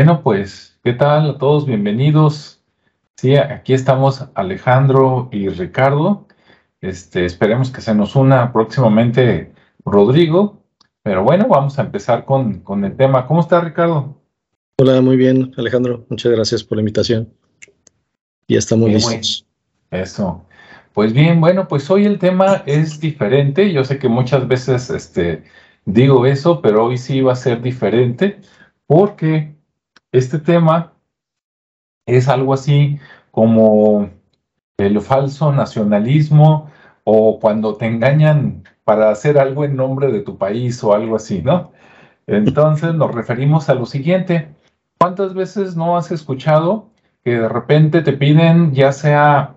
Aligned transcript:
Bueno, 0.00 0.22
pues, 0.22 0.78
¿qué 0.84 0.92
tal 0.92 1.30
a 1.30 1.38
todos? 1.38 1.66
Bienvenidos. 1.66 2.62
Sí, 3.16 3.34
aquí 3.34 3.74
estamos 3.74 4.24
Alejandro 4.34 5.28
y 5.32 5.48
Ricardo. 5.48 6.28
Este, 6.80 7.24
esperemos 7.24 7.72
que 7.72 7.80
se 7.80 7.96
nos 7.96 8.14
una 8.14 8.52
próximamente 8.52 9.52
Rodrigo. 9.84 10.62
Pero 11.02 11.24
bueno, 11.24 11.48
vamos 11.48 11.80
a 11.80 11.82
empezar 11.82 12.24
con, 12.24 12.60
con 12.60 12.84
el 12.84 12.96
tema. 12.96 13.26
¿Cómo 13.26 13.40
está 13.40 13.60
Ricardo? 13.60 14.16
Hola, 14.78 15.00
muy 15.00 15.16
bien, 15.16 15.52
Alejandro. 15.56 16.06
Muchas 16.08 16.30
gracias 16.30 16.62
por 16.62 16.76
la 16.76 16.82
invitación. 16.82 17.28
Ya 18.46 18.58
estamos 18.58 18.90
listos. 18.90 19.46
Eso. 19.90 20.44
Pues 20.92 21.12
bien, 21.12 21.40
bueno, 21.40 21.66
pues 21.66 21.90
hoy 21.90 22.06
el 22.06 22.20
tema 22.20 22.62
es 22.66 23.00
diferente. 23.00 23.72
Yo 23.72 23.82
sé 23.82 23.98
que 23.98 24.08
muchas 24.08 24.46
veces 24.46 24.90
este, 24.90 25.42
digo 25.86 26.24
eso, 26.24 26.62
pero 26.62 26.84
hoy 26.84 26.98
sí 26.98 27.20
va 27.20 27.32
a 27.32 27.36
ser 27.36 27.60
diferente 27.60 28.40
porque 28.86 29.57
este 30.12 30.38
tema 30.38 30.92
es 32.06 32.28
algo 32.28 32.54
así 32.54 32.98
como 33.30 34.10
el 34.78 35.00
falso 35.00 35.52
nacionalismo 35.52 36.70
o 37.04 37.38
cuando 37.40 37.76
te 37.76 37.86
engañan 37.86 38.64
para 38.84 39.10
hacer 39.10 39.38
algo 39.38 39.64
en 39.64 39.76
nombre 39.76 40.10
de 40.10 40.20
tu 40.20 40.38
país 40.38 40.82
o 40.82 40.94
algo 40.94 41.16
así, 41.16 41.42
¿no? 41.42 41.72
Entonces 42.26 42.94
nos 42.94 43.14
referimos 43.14 43.68
a 43.68 43.74
lo 43.74 43.86
siguiente. 43.86 44.48
¿Cuántas 44.98 45.34
veces 45.34 45.76
no 45.76 45.96
has 45.96 46.10
escuchado 46.10 46.88
que 47.24 47.38
de 47.38 47.48
repente 47.48 48.02
te 48.02 48.12
piden, 48.12 48.72
ya 48.72 48.92
sea, 48.92 49.54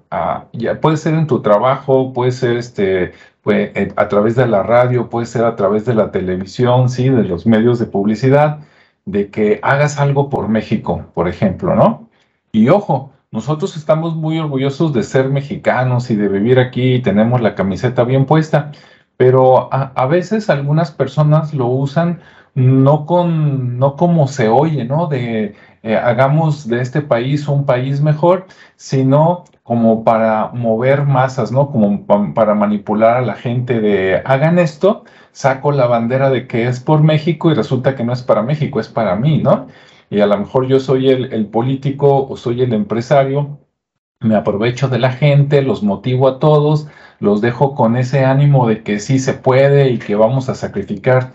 ya 0.53 0.79
puede 0.79 0.97
ser 0.97 1.13
en 1.13 1.27
tu 1.27 1.41
trabajo, 1.41 2.13
puede 2.13 2.31
ser 2.31 2.57
este, 2.57 3.13
pues, 3.41 3.71
a 3.95 4.07
través 4.07 4.35
de 4.35 4.47
la 4.47 4.63
radio, 4.63 5.09
puede 5.09 5.25
ser 5.25 5.45
a 5.45 5.55
través 5.55 5.85
de 5.85 5.93
la 5.93 6.11
televisión, 6.11 6.89
sí, 6.89 7.09
de 7.09 7.23
los 7.23 7.45
medios 7.45 7.79
de 7.79 7.85
publicidad, 7.85 8.59
de 9.05 9.29
que 9.29 9.59
hagas 9.63 9.99
algo 9.99 10.29
por 10.29 10.47
México, 10.47 11.05
por 11.13 11.27
ejemplo, 11.27 11.75
¿no? 11.75 12.09
Y 12.51 12.69
ojo, 12.69 13.11
nosotros 13.31 13.77
estamos 13.77 14.15
muy 14.15 14.39
orgullosos 14.39 14.93
de 14.93 15.03
ser 15.03 15.29
mexicanos 15.29 16.11
y 16.11 16.15
de 16.15 16.27
vivir 16.27 16.59
aquí 16.59 16.95
y 16.95 17.01
tenemos 17.01 17.39
la 17.41 17.55
camiseta 17.55 18.03
bien 18.03 18.25
puesta, 18.25 18.71
pero 19.15 19.69
a, 19.71 20.05
veces 20.07 20.49
algunas 20.49 20.91
personas 20.91 21.53
lo 21.53 21.67
usan 21.67 22.19
no 22.55 23.05
con 23.05 23.79
no 23.79 23.95
como 23.95 24.27
se 24.27 24.49
oye, 24.49 24.83
¿no? 24.83 25.07
De 25.07 25.55
eh, 25.83 25.95
hagamos 25.95 26.67
de 26.67 26.81
este 26.81 27.01
país 27.01 27.47
un 27.47 27.65
país 27.65 28.01
mejor, 28.01 28.47
sino 28.75 29.45
como 29.71 30.03
para 30.03 30.49
mover 30.49 31.05
masas, 31.05 31.53
¿no? 31.53 31.71
Como 31.71 32.05
para 32.05 32.55
manipular 32.55 33.15
a 33.15 33.21
la 33.21 33.35
gente 33.35 33.79
de 33.79 34.21
hagan 34.25 34.59
esto 34.59 35.05
saco 35.31 35.71
la 35.71 35.87
bandera 35.87 36.29
de 36.29 36.45
que 36.45 36.67
es 36.67 36.81
por 36.81 37.01
México 37.01 37.49
y 37.49 37.53
resulta 37.53 37.95
que 37.95 38.03
no 38.03 38.11
es 38.11 38.21
para 38.21 38.41
México, 38.41 38.81
es 38.81 38.89
para 38.89 39.15
mí, 39.15 39.37
¿no? 39.37 39.67
Y 40.09 40.19
a 40.19 40.27
lo 40.27 40.37
mejor 40.37 40.67
yo 40.67 40.81
soy 40.81 41.07
el, 41.07 41.45
político 41.45 42.27
o 42.27 42.35
soy 42.35 42.63
el 42.63 42.73
empresario, 42.73 43.59
me 44.19 44.35
aprovecho 44.35 44.89
de 44.89 44.99
la 44.99 45.13
gente, 45.13 45.61
los 45.61 45.83
motivo 45.83 46.27
a 46.27 46.39
todos, 46.39 46.89
los 47.21 47.39
dejo 47.39 47.73
con 47.73 47.95
ese 47.95 48.25
ánimo 48.25 48.67
de 48.67 48.83
que 48.83 48.99
sí 48.99 49.19
se 49.19 49.35
puede 49.35 49.89
y 49.89 49.99
que 49.99 50.15
vamos 50.15 50.49
a 50.49 50.55
sacrificar 50.55 51.31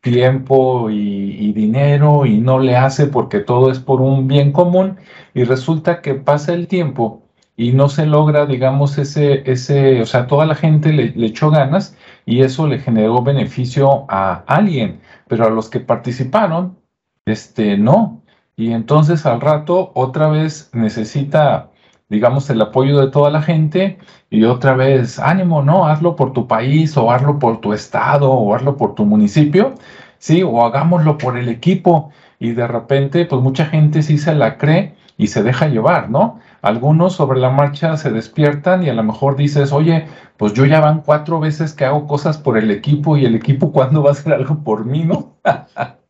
tiempo 0.00 0.90
y, 0.90 1.52
dinero 1.54 2.24
y 2.24 2.38
no 2.38 2.60
le 2.60 2.76
hace 2.76 3.08
porque 3.08 3.40
todo 3.40 3.72
es 3.72 3.80
por 3.80 4.00
un 4.00 4.28
bien 4.28 4.52
común 4.52 4.98
y 5.34 5.42
resulta 5.42 6.02
que 6.02 6.14
pasa 6.14 6.54
el 6.54 6.68
tiempo 6.68 7.24
y 7.60 7.72
no 7.72 7.90
se 7.90 8.06
logra, 8.06 8.46
digamos, 8.46 8.96
ese, 8.96 9.42
ese, 9.44 10.00
o 10.00 10.06
sea, 10.06 10.26
toda 10.26 10.46
la 10.46 10.54
gente 10.54 10.94
le, 10.94 11.12
le 11.14 11.26
echó 11.26 11.50
ganas 11.50 11.94
y 12.24 12.40
eso 12.40 12.66
le 12.66 12.78
generó 12.78 13.22
beneficio 13.22 14.06
a 14.08 14.44
alguien, 14.46 15.02
pero 15.28 15.46
a 15.46 15.50
los 15.50 15.68
que 15.68 15.80
participaron, 15.80 16.78
este, 17.26 17.76
no. 17.76 18.22
Y 18.56 18.72
entonces 18.72 19.26
al 19.26 19.42
rato 19.42 19.92
otra 19.94 20.28
vez 20.28 20.70
necesita, 20.72 21.70
digamos, 22.08 22.48
el 22.48 22.62
apoyo 22.62 22.98
de 22.98 23.10
toda 23.10 23.30
la 23.30 23.42
gente 23.42 23.98
y 24.30 24.44
otra 24.44 24.74
vez, 24.74 25.18
ánimo, 25.18 25.62
no, 25.62 25.86
hazlo 25.86 26.16
por 26.16 26.32
tu 26.32 26.46
país 26.48 26.96
o 26.96 27.12
hazlo 27.12 27.38
por 27.38 27.60
tu 27.60 27.74
estado 27.74 28.32
o 28.32 28.54
hazlo 28.54 28.78
por 28.78 28.94
tu 28.94 29.04
municipio, 29.04 29.74
sí, 30.16 30.42
o 30.42 30.64
hagámoslo 30.64 31.18
por 31.18 31.36
el 31.36 31.50
equipo. 31.50 32.10
Y 32.38 32.52
de 32.52 32.66
repente, 32.66 33.26
pues 33.26 33.42
mucha 33.42 33.66
gente 33.66 34.02
sí 34.02 34.16
se 34.16 34.34
la 34.34 34.56
cree 34.56 34.94
y 35.18 35.26
se 35.26 35.42
deja 35.42 35.68
llevar, 35.68 36.08
¿no? 36.08 36.40
Algunos 36.62 37.14
sobre 37.14 37.40
la 37.40 37.50
marcha 37.50 37.96
se 37.96 38.10
despiertan 38.10 38.82
y 38.82 38.90
a 38.90 38.94
lo 38.94 39.02
mejor 39.02 39.36
dices, 39.36 39.72
oye, 39.72 40.06
pues 40.36 40.52
yo 40.52 40.66
ya 40.66 40.80
van 40.80 41.02
cuatro 41.02 41.40
veces 41.40 41.72
que 41.72 41.84
hago 41.84 42.06
cosas 42.06 42.38
por 42.38 42.58
el 42.58 42.70
equipo 42.70 43.16
y 43.16 43.24
el 43.24 43.34
equipo 43.34 43.72
cuándo 43.72 44.02
va 44.02 44.10
a 44.10 44.12
hacer 44.12 44.32
algo 44.32 44.62
por 44.62 44.84
mí, 44.84 45.04
¿no? 45.04 45.38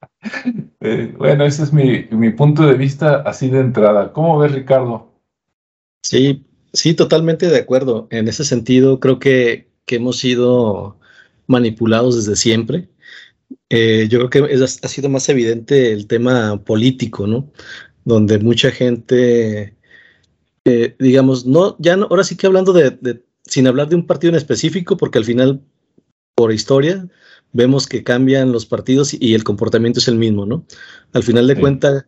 Eh, 0.83 1.15
bueno, 1.17 1.45
ese 1.47 1.63
es 1.63 1.73
mi, 1.73 2.31
punto 2.31 2.67
de 2.67 2.75
vista 2.75 3.23
así 3.23 3.49
de 3.49 3.61
entrada. 3.61 4.13
¿Cómo 4.13 4.39
ves, 4.39 4.53
Ricardo? 4.53 5.15
Sí, 6.03 6.45
sí, 6.75 6.93
totalmente 6.93 7.49
de 7.49 7.59
acuerdo. 7.59 8.07
En 8.11 8.29
ese 8.29 8.45
sentido, 8.45 9.01
creo 9.01 9.19
que, 9.19 9.71
hemos 9.87 10.19
sido 10.19 10.99
manipulados 11.47 12.17
desde 12.17 12.37
siempre. 12.37 12.91
Eh, 13.71 14.09
yo 14.11 14.29
creo 14.29 14.49
que 14.49 14.65
ha 14.65 14.89
sido 14.89 15.09
más 15.09 15.29
evidente 15.31 15.93
el 15.93 16.07
tema 16.07 16.63
político, 16.65 17.27
¿no? 17.27 17.51
Donde 18.05 18.39
mucha 18.39 18.71
gente 18.71 19.75
eh, 20.71 20.95
digamos, 21.01 21.47
no, 21.47 21.75
ya 21.81 21.97
no, 21.97 22.07
ahora 22.09 22.23
sí 22.23 22.37
que 22.37 22.47
hablando 22.47 22.73
de, 22.73 23.25
sin 23.45 23.67
hablar 23.67 23.89
de 23.89 23.97
un 23.97 24.07
partido 24.07 24.31
en 24.31 24.37
específico, 24.37 24.97
porque 24.97 25.19
al 25.19 25.25
final, 25.25 25.61
por 26.37 26.53
historia, 26.53 27.09
vemos 27.53 27.89
que 27.89 28.05
cambian 28.05 28.53
los 28.53 28.67
partidos 28.67 29.13
y, 29.13 29.35
el 29.35 29.43
comportamiento 29.43 29.99
es 29.99 30.07
el 30.07 30.15
mismo, 30.15 30.47
¿no? 30.47 30.65
Al 31.13 31.25
final 31.25 31.49
de 31.49 31.59
cuentas, 31.59 32.07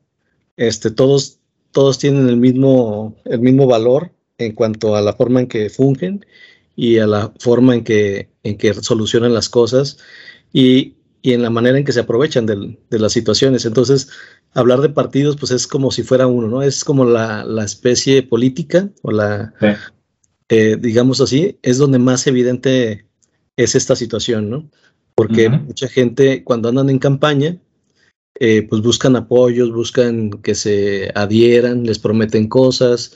este, 0.57 0.93
todos, 0.93 1.41
todos 1.73 1.99
tienen 1.99 2.29
el 2.29 2.37
mismo, 2.37 3.17
el 3.25 3.41
mismo 3.41 3.67
valor 3.67 4.13
en 4.39 4.53
cuanto 4.53 4.95
a 4.95 5.03
la 5.03 5.15
forma 5.15 5.41
en 5.41 5.49
que 5.49 5.69
fungen 5.69 6.25
y 6.77 6.99
a 6.99 7.09
la 7.09 7.33
forma 7.41 7.75
en 7.75 7.83
que, 7.83 8.29
en 8.45 8.57
que 8.57 8.75
solucionan 8.75 9.35
las 9.35 9.49
cosas 9.49 9.99
y, 10.53 10.95
y 11.21 11.33
en 11.33 11.43
la 11.43 11.51
manera 11.51 11.79
en 11.79 11.85
que 11.85 11.93
se 11.93 12.01
aprovechan 12.01 12.47
de 12.47 12.99
las 12.99 13.13
situaciones. 13.13 13.65
Entonces, 13.65 14.09
hablar 14.55 14.81
de 14.81 14.89
partidos, 14.89 15.37
pues 15.37 15.53
es 15.53 15.67
como 15.67 15.91
si 15.91 16.03
fuera 16.03 16.27
uno, 16.27 16.49
¿no? 16.49 16.63
Es 16.63 16.85
como 16.85 17.05
la, 17.05 17.45
especie 17.65 18.23
política 18.23 18.91
o 19.03 19.11
la, 19.11 19.55
eh, 20.49 20.77
digamos 20.79 21.21
así, 21.21 21.59
es 21.63 21.79
donde 21.79 21.99
más 21.99 22.27
evidente 22.27 23.07
es 23.57 23.75
esta 23.75 23.97
situación, 23.97 24.51
¿no? 24.51 24.71
Porque 25.15 25.49
mucha 25.49 25.89
gente 25.89 26.43
cuando 26.43 26.69
andan 26.69 26.91
en 26.91 26.99
campaña, 26.99 27.59
eh, 28.41 28.67
pues 28.69 28.83
buscan 28.83 29.15
apoyos, 29.17 29.73
buscan 29.73 30.31
que 30.31 30.55
se 30.55 31.11
adhieran, 31.15 31.85
les 31.85 31.99
prometen 31.99 32.49
cosas 32.49 33.15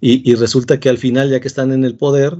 y, 0.00 0.28
y 0.30 0.34
resulta 0.34 0.80
que 0.80 0.88
al 0.88 0.98
final, 0.98 1.30
ya 1.30 1.40
que 1.40 1.48
están 1.48 1.70
en 1.72 1.84
el 1.84 1.96
poder, 1.96 2.38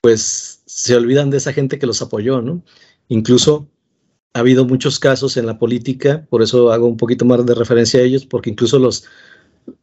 pues 0.00 0.62
se 0.66 0.96
olvidan 0.96 1.30
de 1.30 1.38
esa 1.38 1.52
gente 1.52 1.78
que 1.78 1.86
los 1.86 2.02
apoyó, 2.02 2.42
¿no? 2.42 2.62
Incluso 3.08 3.68
ha 4.38 4.40
habido 4.40 4.64
muchos 4.64 5.00
casos 5.00 5.36
en 5.36 5.46
la 5.46 5.58
política, 5.58 6.24
por 6.30 6.42
eso 6.42 6.70
hago 6.70 6.86
un 6.86 6.96
poquito 6.96 7.24
más 7.24 7.44
de 7.44 7.56
referencia 7.56 7.98
a 7.98 8.04
ellos, 8.04 8.24
porque 8.24 8.50
incluso 8.50 8.78
los 8.78 9.04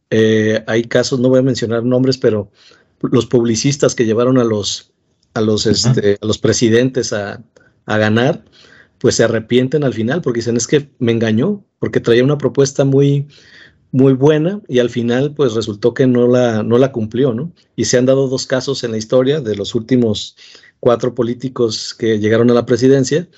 eh, 0.08 0.64
hay 0.66 0.84
casos, 0.84 1.20
no 1.20 1.28
voy 1.28 1.40
a 1.40 1.42
mencionar 1.42 1.84
nombres, 1.84 2.16
pero 2.16 2.50
los 3.02 3.26
publicistas 3.26 3.94
que 3.94 4.06
llevaron 4.06 4.38
a 4.38 4.44
los 4.44 4.92
a 5.34 5.42
los, 5.42 5.66
este, 5.66 6.16
a 6.22 6.26
los 6.26 6.38
presidentes 6.38 7.12
a, 7.12 7.44
a, 7.84 7.98
ganar, 7.98 8.42
pues 8.96 9.16
se 9.16 9.24
arrepienten 9.24 9.84
al 9.84 9.92
final 9.92 10.22
porque 10.22 10.38
dicen 10.38 10.56
es 10.56 10.66
que 10.66 10.88
me 10.98 11.12
engañó, 11.12 11.62
porque 11.78 12.00
traía 12.00 12.24
una 12.24 12.38
propuesta 12.38 12.86
muy, 12.86 13.26
muy 13.92 14.14
buena 14.14 14.62
y 14.68 14.78
al 14.78 14.88
final 14.88 15.34
pues 15.34 15.52
resultó 15.52 15.92
que 15.92 16.06
no 16.06 16.26
la, 16.26 16.62
no 16.62 16.78
la 16.78 16.92
cumplió, 16.92 17.34
¿no? 17.34 17.52
Y 17.76 17.84
se 17.84 17.98
han 17.98 18.06
dado 18.06 18.28
dos 18.28 18.46
casos 18.46 18.82
en 18.84 18.92
la 18.92 18.96
historia 18.96 19.42
de 19.42 19.54
los 19.54 19.74
últimos 19.74 20.34
cuatro 20.80 21.14
políticos 21.14 21.92
que 21.92 22.18
llegaron 22.18 22.50
a 22.50 22.54
la 22.54 22.64
presidencia, 22.64 23.28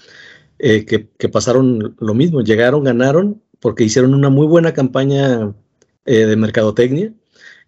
eh, 0.59 0.85
que, 0.85 1.29
pasaron 1.29 1.97
lo 1.99 2.15
mismo, 2.15 2.43
llegaron, 2.43 2.85
ganaron, 2.85 3.43
porque 3.61 3.85
hicieron 3.85 4.15
una 4.15 4.31
muy 4.31 4.47
buena 4.47 4.73
campaña 4.73 5.55
eh, 6.05 6.27
de 6.27 6.37
mercadotecnia, 6.37 7.13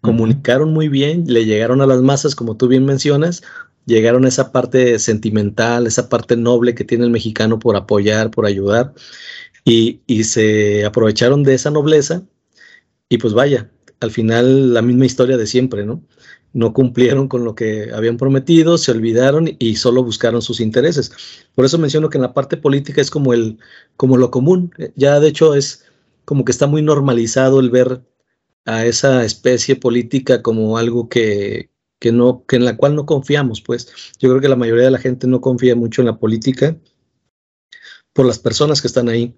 comunicaron 0.00 0.72
muy 0.72 0.88
bien, 0.88 1.24
le 1.26 1.44
llegaron 1.44 1.80
a 1.80 1.86
las 1.86 2.02
masas, 2.02 2.34
como 2.34 2.56
tú 2.56 2.68
bien 2.68 2.84
mencionas, 2.84 3.42
llegaron 3.86 4.24
a 4.24 4.28
esa 4.28 4.52
parte 4.52 4.98
sentimental, 4.98 5.86
esa 5.86 6.08
parte 6.08 6.36
noble 6.36 6.74
que 6.74 6.84
tiene 6.84 7.04
el 7.04 7.10
mexicano 7.10 7.58
por 7.58 7.76
apoyar, 7.76 8.30
por 8.30 8.46
ayudar, 8.46 8.94
y, 9.64 10.00
y 10.06 10.24
se 10.24 10.84
aprovecharon 10.84 11.42
de 11.44 11.54
esa 11.54 11.70
nobleza, 11.70 12.22
y 13.08 13.18
pues 13.18 13.34
vaya, 13.34 13.70
al 14.00 14.10
final 14.10 14.74
la 14.74 14.82
misma 14.82 15.06
historia 15.06 15.36
de 15.36 15.46
siempre, 15.46 15.84
¿no? 15.84 16.02
No 16.52 16.72
cumplieron 16.72 17.28
con 17.28 17.44
lo 17.44 17.54
que 17.54 17.90
habían 17.94 18.16
prometido, 18.16 18.78
se 18.78 18.90
olvidaron 18.90 19.56
y 19.58 19.76
solo 19.76 20.02
buscaron 20.02 20.42
sus 20.42 20.60
intereses. 20.60 21.12
Por 21.54 21.64
eso 21.64 21.78
menciono 21.78 22.10
que 22.10 22.18
en 22.18 22.22
la 22.22 22.34
parte 22.34 22.56
política 22.56 23.00
es 23.00 23.10
como 23.10 23.32
el 23.34 23.58
como 23.96 24.16
lo 24.16 24.30
común. 24.30 24.72
Ya 24.96 25.20
de 25.20 25.28
hecho 25.28 25.54
es 25.54 25.84
como 26.24 26.44
que 26.44 26.52
está 26.52 26.66
muy 26.66 26.82
normalizado 26.82 27.60
el 27.60 27.70
ver 27.70 28.02
a 28.66 28.86
esa 28.86 29.24
especie 29.24 29.76
política 29.76 30.42
como 30.42 30.76
algo 30.78 31.08
que, 31.08 31.70
que 31.98 32.12
no 32.12 32.44
que 32.46 32.56
en 32.56 32.64
la 32.64 32.76
cual 32.76 32.96
no 32.96 33.06
confiamos, 33.06 33.60
pues. 33.62 33.88
Yo 34.18 34.28
creo 34.30 34.40
que 34.40 34.48
la 34.48 34.56
mayoría 34.56 34.84
de 34.84 34.90
la 34.92 34.98
gente 34.98 35.26
no 35.26 35.40
confía 35.40 35.76
mucho 35.76 36.02
en 36.02 36.06
la 36.06 36.18
política 36.18 36.76
por 38.12 38.26
las 38.26 38.38
personas 38.38 38.80
que 38.80 38.88
están 38.88 39.08
ahí, 39.08 39.36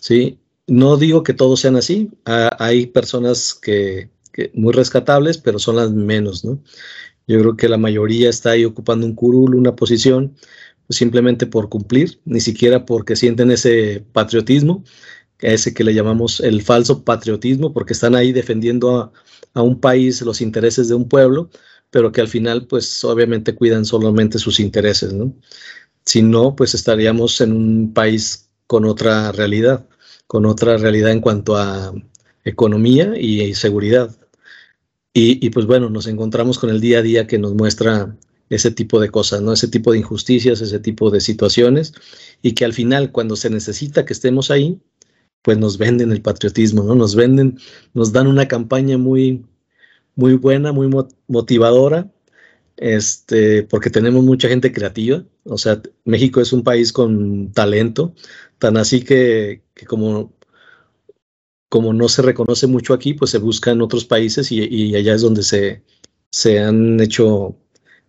¿sí? 0.00 0.40
no 0.68 0.98
digo 0.98 1.22
que 1.22 1.34
todos 1.34 1.60
sean 1.60 1.76
así, 1.76 2.10
hay 2.24 2.86
personas 2.86 3.54
que, 3.54 4.10
muy 4.54 4.72
rescatables, 4.72 5.38
pero 5.38 5.58
son 5.58 5.76
las 5.76 5.92
menos, 5.92 6.44
¿no? 6.44 6.62
Yo 7.26 7.40
creo 7.40 7.56
que 7.56 7.68
la 7.68 7.78
mayoría 7.78 8.30
está 8.30 8.50
ahí 8.52 8.64
ocupando 8.64 9.06
un 9.06 9.14
curul, 9.14 9.54
una 9.54 9.76
posición, 9.76 10.34
pues 10.86 10.96
simplemente 10.98 11.46
por 11.46 11.68
cumplir, 11.68 12.20
ni 12.24 12.40
siquiera 12.40 12.86
porque 12.86 13.16
sienten 13.16 13.50
ese 13.50 14.04
patriotismo, 14.12 14.84
ese 15.40 15.74
que 15.74 15.84
le 15.84 15.94
llamamos 15.94 16.40
el 16.40 16.62
falso 16.62 17.04
patriotismo, 17.04 17.72
porque 17.72 17.92
están 17.92 18.14
ahí 18.14 18.32
defendiendo 18.32 18.98
a, 18.98 19.12
a 19.54 19.62
un 19.62 19.80
país, 19.80 20.22
los 20.22 20.40
intereses 20.40 20.88
de 20.88 20.94
un 20.94 21.08
pueblo, 21.08 21.50
pero 21.90 22.12
que 22.12 22.20
al 22.20 22.28
final, 22.28 22.66
pues 22.66 23.04
obviamente 23.04 23.54
cuidan 23.54 23.84
solamente 23.84 24.38
sus 24.38 24.60
intereses, 24.60 25.12
¿no? 25.12 25.34
Si 26.04 26.22
no, 26.22 26.56
pues 26.56 26.74
estaríamos 26.74 27.40
en 27.40 27.52
un 27.52 27.92
país 27.92 28.48
con 28.66 28.84
otra 28.84 29.32
realidad, 29.32 29.86
con 30.26 30.46
otra 30.46 30.76
realidad 30.76 31.10
en 31.10 31.20
cuanto 31.20 31.56
a 31.56 31.92
economía 32.44 33.14
y, 33.18 33.54
seguridad. 33.54 34.14
Y, 35.14 35.50
pues 35.50 35.66
bueno, 35.66 35.90
nos 35.90 36.06
encontramos 36.06 36.58
con 36.58 36.70
el 36.70 36.80
día 36.80 37.00
a 37.00 37.02
día 37.02 37.26
que 37.26 37.38
nos 37.38 37.54
muestra 37.54 38.16
ese 38.50 38.70
tipo 38.70 39.00
de 39.00 39.10
cosas, 39.10 39.42
¿no? 39.42 39.52
Ese 39.52 39.68
tipo 39.68 39.92
de 39.92 39.98
injusticias, 39.98 40.60
ese 40.60 40.78
tipo 40.78 41.10
de 41.10 41.20
situaciones, 41.20 41.92
y 42.40 42.52
que 42.52 42.64
al 42.64 42.72
final, 42.72 43.10
cuando 43.10 43.34
se 43.36 43.50
necesita 43.50 44.04
que 44.04 44.12
estemos 44.12 44.50
ahí, 44.50 44.80
pues 45.42 45.58
nos 45.58 45.78
venden 45.78 46.12
el 46.12 46.22
patriotismo, 46.22 46.84
¿no? 46.84 46.94
Nos 46.94 47.14
venden, 47.16 47.58
nos 47.94 48.12
dan 48.12 48.26
una 48.28 48.46
campaña 48.48 48.96
muy, 48.96 49.44
muy 50.14 50.34
buena, 50.34 50.72
muy 50.72 50.88
motivadora, 51.26 52.10
este, 52.76 53.64
porque 53.64 53.90
tenemos 53.90 54.24
mucha 54.24 54.48
gente 54.48 54.72
creativa. 54.72 55.24
O 55.44 55.58
sea, 55.58 55.82
México 56.04 56.40
es 56.40 56.52
un 56.52 56.62
país 56.62 56.92
con 56.92 57.52
talento, 57.52 58.14
tan 58.58 58.76
así 58.76 59.02
que, 59.02 59.62
como, 59.86 60.32
como 61.68 61.92
no 61.92 62.08
se 62.08 62.22
reconoce 62.22 62.66
mucho 62.66 62.94
aquí, 62.94 63.14
pues 63.14 63.30
se 63.30 63.38
busca 63.38 63.70
en 63.70 63.82
otros 63.82 64.04
países 64.04 64.50
y, 64.50 64.94
allá 64.94 65.14
es 65.14 65.22
donde 65.22 65.42
se, 65.42 65.82
se 66.30 66.60
han 66.60 67.00
hecho 67.00 67.56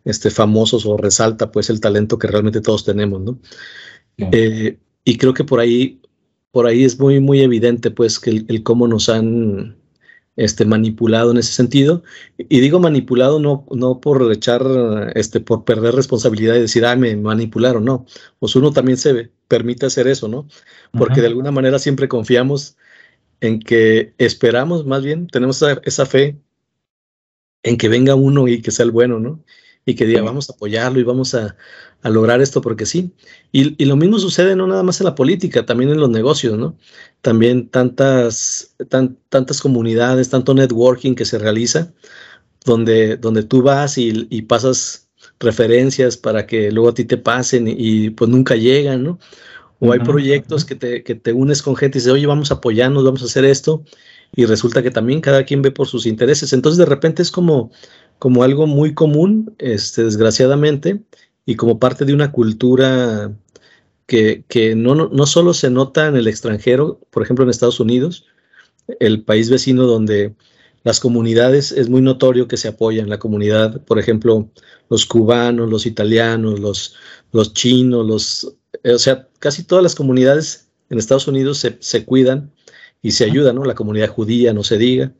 este, 0.05 0.29
famosos 0.29 0.85
o 0.85 0.97
resalta 0.97 1.51
pues 1.51 1.69
el 1.69 1.81
talento 1.81 2.17
que 2.17 2.27
realmente 2.27 2.61
todos 2.61 2.85
tenemos, 2.85 3.21
¿no? 3.21 3.39
Eh, 4.17 4.77
y 5.03 5.17
creo 5.17 5.33
que 5.33 5.43
por 5.43 5.59
ahí, 5.59 6.01
por 6.51 6.67
ahí 6.67 6.83
es 6.83 6.99
muy, 6.99 7.19
muy 7.19 7.41
evidente 7.41 7.91
pues 7.91 8.19
que 8.19 8.45
el 8.47 8.63
cómo 8.63 8.87
nos 8.87 9.09
han 9.09 9.79
este, 10.39 10.63
manipulado 10.63 11.31
en 11.31 11.37
ese 11.37 11.51
sentido. 11.51 12.01
Y 12.37 12.61
digo 12.61 12.79
manipulado 12.79 13.41
no, 13.41 13.65
no 13.71 13.99
por 13.99 14.31
echar, 14.31 14.63
este, 15.15 15.41
por 15.41 15.65
perder 15.65 15.95
responsabilidad 15.95 16.55
y 16.55 16.61
decir, 16.61 16.85
ah, 16.85 16.95
me 16.95 17.15
manipularon, 17.17 17.83
no. 17.83 18.05
Pues 18.39 18.55
uno 18.55 18.71
también 18.71 18.97
se 18.97 19.31
permite 19.49 19.85
hacer 19.85 20.07
eso, 20.07 20.29
¿no? 20.29 20.47
Porque 20.97 21.19
de 21.19 21.27
alguna 21.27 21.51
manera 21.51 21.77
siempre 21.77 22.07
confiamos 22.07 22.77
en 23.41 23.59
que 23.59 24.13
esperamos, 24.17 24.85
más 24.85 25.03
bien, 25.03 25.27
tenemos 25.27 25.63
esa, 25.83 26.05
fe 26.05 26.37
en 27.63 27.77
que 27.77 27.89
venga 27.89 28.15
uno 28.15 28.47
y 28.47 28.61
que 28.61 28.71
sea 28.71 28.85
el 28.85 28.91
bueno, 28.91 29.19
¿no? 29.19 29.43
Y 29.85 29.95
que 29.95 30.05
diga, 30.05 30.21
vamos 30.21 30.49
a 30.49 30.53
apoyarlo 30.53 30.99
y 30.99 31.03
vamos 31.03 31.33
a, 31.33 31.55
a 32.01 32.09
lograr 32.09 32.41
esto 32.41 32.61
porque 32.61 32.85
sí. 32.85 33.11
Y, 33.51 33.85
lo 33.85 33.95
mismo 33.95 34.19
sucede 34.19 34.55
no 34.55 34.67
nada 34.67 34.83
más 34.83 34.99
en 35.01 35.05
la 35.05 35.15
política, 35.15 35.65
también 35.65 35.89
en 35.91 35.99
los 35.99 36.09
negocios, 36.09 36.57
¿no? 36.57 36.77
También 37.21 37.69
tantas, 37.69 38.75
tantas 39.29 39.61
comunidades, 39.61 40.29
tanto 40.29 40.53
networking 40.53 41.15
que 41.15 41.25
se 41.25 41.39
realiza, 41.39 41.91
donde, 42.65 43.17
donde 43.17 43.43
tú 43.43 43.61
vas 43.61 43.97
y, 43.97 44.41
pasas 44.43 45.09
referencias 45.39 46.17
para 46.17 46.45
que 46.45 46.71
luego 46.71 46.89
a 46.89 46.93
ti 46.93 47.05
te 47.05 47.17
pasen 47.17 47.65
y, 47.67 48.11
pues 48.11 48.29
nunca 48.29 48.55
llegan, 48.55 49.03
¿no? 49.03 49.19
O 49.79 49.93
hay 49.93 49.99
proyectos 49.99 50.65
que 50.65 50.75
te, 50.75 51.03
que 51.03 51.15
te 51.15 51.31
unes 51.31 51.61
con 51.61 51.75
gente 51.75 51.97
y 51.97 51.99
dices, 51.99 52.11
oye, 52.11 52.27
vamos 52.27 52.51
a 52.51 52.55
apoyarnos, 52.55 53.03
vamos 53.03 53.21
a 53.21 53.25
hacer 53.25 53.45
esto, 53.45 53.83
y 54.35 54.45
resulta 54.45 54.83
que 54.83 54.91
también 54.91 55.21
cada 55.21 55.45
quien 55.45 55.61
ve 55.61 55.71
por 55.71 55.87
sus 55.87 56.05
intereses. 56.05 56.51
Entonces 56.51 56.77
de 56.77 56.85
repente 56.85 57.21
es 57.21 57.31
como, 57.31 57.71
como 58.19 58.43
algo 58.43 58.67
muy 58.67 58.93
común, 58.93 59.55
este, 59.57 60.03
desgraciadamente, 60.03 61.01
y 61.45 61.55
como 61.55 61.79
parte 61.79 62.05
de 62.05 62.13
una 62.13 62.31
cultura 62.31 63.31
que, 64.05 64.73
no, 64.75 64.95
no, 64.95 65.25
solo 65.25 65.53
se 65.53 65.69
nota 65.69 66.07
en 66.07 66.15
el 66.15 66.27
extranjero, 66.27 66.99
por 67.11 67.23
ejemplo 67.23 67.43
en 67.43 67.51
Estados 67.51 67.79
Unidos, 67.79 68.25
el 68.99 69.23
país 69.23 69.49
vecino 69.49 69.85
donde 69.85 70.33
las 70.83 70.99
comunidades 70.99 71.71
es 71.71 71.89
muy 71.89 72.01
notorio 72.01 72.47
que 72.47 72.57
se 72.57 72.69
apoyan. 72.69 73.09
La 73.09 73.19
comunidad, 73.19 73.83
por 73.83 73.99
ejemplo, 73.99 74.49
los 74.89 75.05
cubanos, 75.05 75.69
los 75.69 75.85
italianos, 75.85 76.59
los, 76.59 76.95
los 77.31 77.53
chinos, 77.53 78.05
los, 78.05 78.55
o 78.83 78.97
sea, 78.99 79.27
casi 79.39 79.63
todas 79.63 79.83
las 79.83 79.95
comunidades 79.95 80.69
en 80.89 80.97
Estados 80.99 81.27
Unidos 81.27 81.59
se, 81.59 81.77
se 81.79 82.05
cuidan 82.05 82.51
y 83.01 83.11
se 83.11 83.25
ayudan, 83.25 83.55
¿no? 83.55 83.65
La 83.65 83.75
comunidad 83.75 84.09
judía, 84.09 84.53
no 84.53 84.63
se 84.63 84.77
diga, 84.77 85.13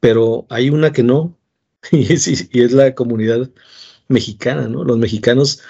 pero 0.00 0.46
hay 0.50 0.70
una 0.70 0.92
que 0.92 1.02
no, 1.02 1.36
y 1.92 2.12
es, 2.12 2.28
y 2.28 2.62
es 2.62 2.72
la 2.72 2.94
comunidad 2.94 3.50
mexicana, 4.08 4.68
¿no? 4.68 4.84
Los 4.84 4.98
mexicanos 4.98 5.60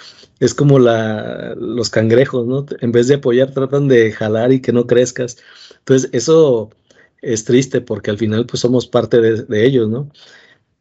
es 0.40 0.54
como 0.54 0.78
la, 0.78 1.54
los 1.56 1.90
cangrejos, 1.90 2.46
¿no? 2.46 2.66
En 2.80 2.92
vez 2.92 3.08
de 3.08 3.16
apoyar, 3.16 3.52
tratan 3.52 3.88
de 3.88 4.12
jalar 4.12 4.52
y 4.52 4.60
que 4.60 4.72
no 4.72 4.86
crezcas. 4.86 5.38
Entonces, 5.80 6.10
eso 6.12 6.70
es 7.22 7.44
triste 7.44 7.80
porque 7.80 8.10
al 8.10 8.18
final, 8.18 8.46
pues 8.46 8.60
somos 8.60 8.86
parte 8.86 9.20
de, 9.20 9.66
ellos, 9.66 9.88
¿no? 9.88 10.10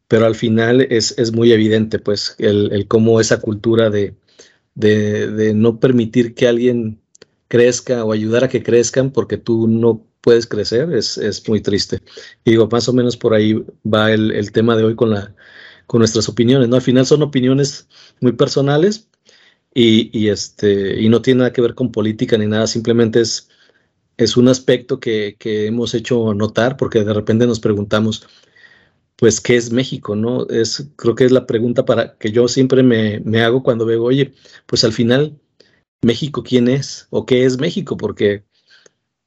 Pero 0.08 0.26
al 0.26 0.36
final 0.36 0.82
es, 0.82 1.18
es 1.18 1.34
muy 1.34 1.52
evidente, 1.52 2.00
pues, 2.00 2.36
el, 2.40 2.72
el 2.72 2.88
cómo 2.88 3.20
esa 3.20 3.40
cultura 3.42 3.90
de, 3.90 4.16
de, 4.78 5.54
no 5.56 5.80
permitir 5.80 6.36
que 6.36 6.48
alguien 6.48 7.02
crezca 7.48 8.04
o 8.06 8.12
ayudar 8.12 8.44
a 8.44 8.50
que 8.50 8.64
crezcan 8.64 9.12
porque 9.12 9.38
tú 9.38 9.68
no 9.68 10.06
puedes 10.22 10.48
crecer 10.48 10.94
es, 10.94 11.18
es 11.18 11.48
muy 11.48 11.62
triste. 11.62 12.02
Y 12.44 12.52
digo, 12.52 12.68
más 12.72 12.88
o 12.90 12.94
menos 12.94 13.18
por 13.18 13.34
ahí 13.34 13.54
va 13.86 14.12
el, 14.12 14.32
el 14.32 14.52
tema 14.52 14.76
de 14.76 14.84
hoy 14.84 14.96
con 14.96 15.12
la, 15.12 15.34
con 15.88 16.00
nuestras 16.00 16.30
opiniones, 16.30 16.70
¿no? 16.70 16.76
Al 16.76 16.82
final 16.82 17.06
son 17.06 17.24
opiniones 17.24 17.88
muy 18.22 18.34
personales 18.34 19.10
y, 19.74 20.30
este, 20.30 21.00
y 21.02 21.10
no 21.10 21.22
tiene 21.22 21.40
nada 21.40 21.54
que 21.54 21.62
ver 21.62 21.76
con 21.76 21.92
política 21.92 22.38
ni 22.38 22.48
nada, 22.48 22.68
simplemente 22.68 23.22
es, 23.22 23.50
es 24.18 24.36
un 24.36 24.48
aspecto 24.48 25.00
que, 25.00 25.38
hemos 25.40 25.94
hecho 25.94 26.34
notar 26.34 26.78
porque 26.78 27.04
de 27.04 27.14
repente 27.14 27.48
nos 27.48 27.60
preguntamos, 27.60 28.28
pues, 29.18 29.42
¿qué 29.42 29.58
es 29.58 29.72
México? 29.72 30.16
¿no? 30.16 30.48
Es, 30.48 30.90
creo 30.96 31.16
que 31.16 31.26
es 31.26 31.32
la 31.32 31.46
pregunta 31.48 31.86
para 31.86 32.18
que 32.18 32.32
yo 32.32 32.48
siempre 32.48 32.84
me, 32.84 33.20
me 33.22 33.42
hago 33.44 33.64
cuando 33.64 33.86
veo, 33.86 34.04
oye, 34.04 34.34
pues 34.66 34.84
al 34.84 34.94
final, 34.94 35.40
¿México 36.02 36.44
quién 36.44 36.68
es? 36.70 37.08
¿O 37.12 37.26
qué 37.26 37.46
es 37.46 37.60
México? 37.60 37.98
Porque 37.98 38.46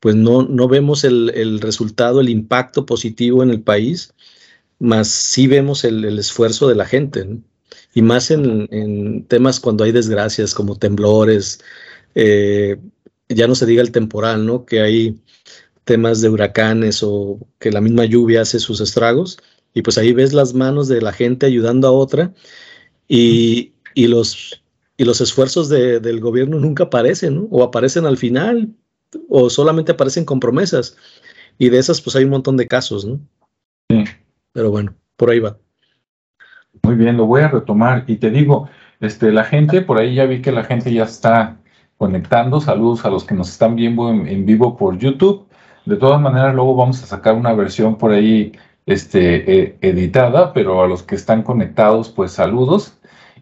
pues 0.00 0.16
no, 0.16 0.42
no 0.42 0.68
vemos 0.68 1.04
el, 1.04 1.30
el 1.34 1.60
resultado, 1.60 2.20
el 2.20 2.30
impacto 2.30 2.86
positivo 2.86 3.42
en 3.42 3.50
el 3.50 3.62
país 3.62 4.14
más 4.80 5.08
sí 5.08 5.46
vemos 5.46 5.84
el, 5.84 6.18
esfuerzo 6.18 6.68
de 6.68 6.74
la 6.74 6.86
gente, 6.86 7.26
y 7.94 8.02
más 8.02 8.30
en, 8.30 9.26
temas 9.28 9.60
cuando 9.60 9.84
hay 9.84 9.92
desgracias 9.92 10.54
como 10.54 10.78
temblores, 10.78 11.60
eh, 12.14 12.78
ya 13.28 13.46
no 13.46 13.54
se 13.54 13.66
diga 13.66 13.82
el 13.82 13.92
temporal, 13.92 14.46
¿no? 14.46 14.64
Que 14.64 14.80
hay 14.80 15.20
temas 15.84 16.20
de 16.20 16.28
huracanes 16.30 17.02
o 17.02 17.38
que 17.58 17.70
la 17.70 17.80
misma 17.80 18.04
lluvia 18.06 18.42
hace 18.42 18.58
sus 18.58 18.80
estragos, 18.80 19.38
y 19.74 19.82
pues 19.82 19.98
ahí 19.98 20.12
ves 20.12 20.32
las 20.32 20.54
manos 20.54 20.88
de 20.88 21.00
la 21.00 21.12
gente 21.12 21.46
ayudando 21.46 21.88
a 21.88 21.92
otra, 21.92 22.32
y, 23.08 23.72
los, 23.96 24.62
y 24.96 25.04
los 25.04 25.20
esfuerzos 25.20 25.68
del 25.68 26.20
gobierno 26.20 26.58
nunca 26.60 26.84
aparecen, 26.84 27.48
O 27.50 27.64
aparecen 27.64 28.06
al 28.06 28.16
final, 28.16 28.68
o 29.28 29.50
solamente 29.50 29.92
aparecen 29.92 30.24
con 30.24 30.40
promesas, 30.40 30.96
y 31.58 31.68
de 31.68 31.78
esas 31.78 32.00
pues 32.00 32.16
hay 32.16 32.24
un 32.24 32.30
montón 32.30 32.56
de 32.56 32.68
casos, 32.68 33.04
¿no? 33.04 33.20
Sí. 33.88 34.04
Pero 34.52 34.70
bueno, 34.70 34.94
por 35.16 35.30
ahí 35.30 35.40
va. 35.40 35.58
Muy 36.82 36.94
bien, 36.94 37.16
lo 37.16 37.26
voy 37.26 37.42
a 37.42 37.48
retomar 37.48 38.04
y 38.06 38.16
te 38.16 38.30
digo, 38.30 38.68
este, 39.00 39.32
la 39.32 39.44
gente, 39.44 39.80
por 39.82 39.98
ahí 39.98 40.14
ya 40.14 40.26
vi 40.26 40.40
que 40.42 40.52
la 40.52 40.64
gente 40.64 40.92
ya 40.92 41.04
está 41.04 41.58
conectando. 41.96 42.60
Saludos 42.60 43.04
a 43.04 43.10
los 43.10 43.24
que 43.24 43.34
nos 43.34 43.50
están 43.50 43.76
viendo 43.76 44.10
en, 44.10 44.46
vivo 44.46 44.76
por 44.76 44.98
YouTube. 44.98 45.46
De 45.84 45.96
todas 45.96 46.20
maneras, 46.20 46.54
luego 46.54 46.74
vamos 46.74 47.02
a 47.02 47.06
sacar 47.06 47.34
una 47.34 47.52
versión 47.54 47.96
por 47.96 48.12
ahí 48.12 48.52
este, 48.90 49.60
e, 49.60 49.78
editada, 49.82 50.52
pero 50.52 50.82
a 50.82 50.88
los 50.88 51.02
que 51.02 51.14
están 51.14 51.42
conectados, 51.42 52.08
pues 52.10 52.32
saludos. 52.32 52.98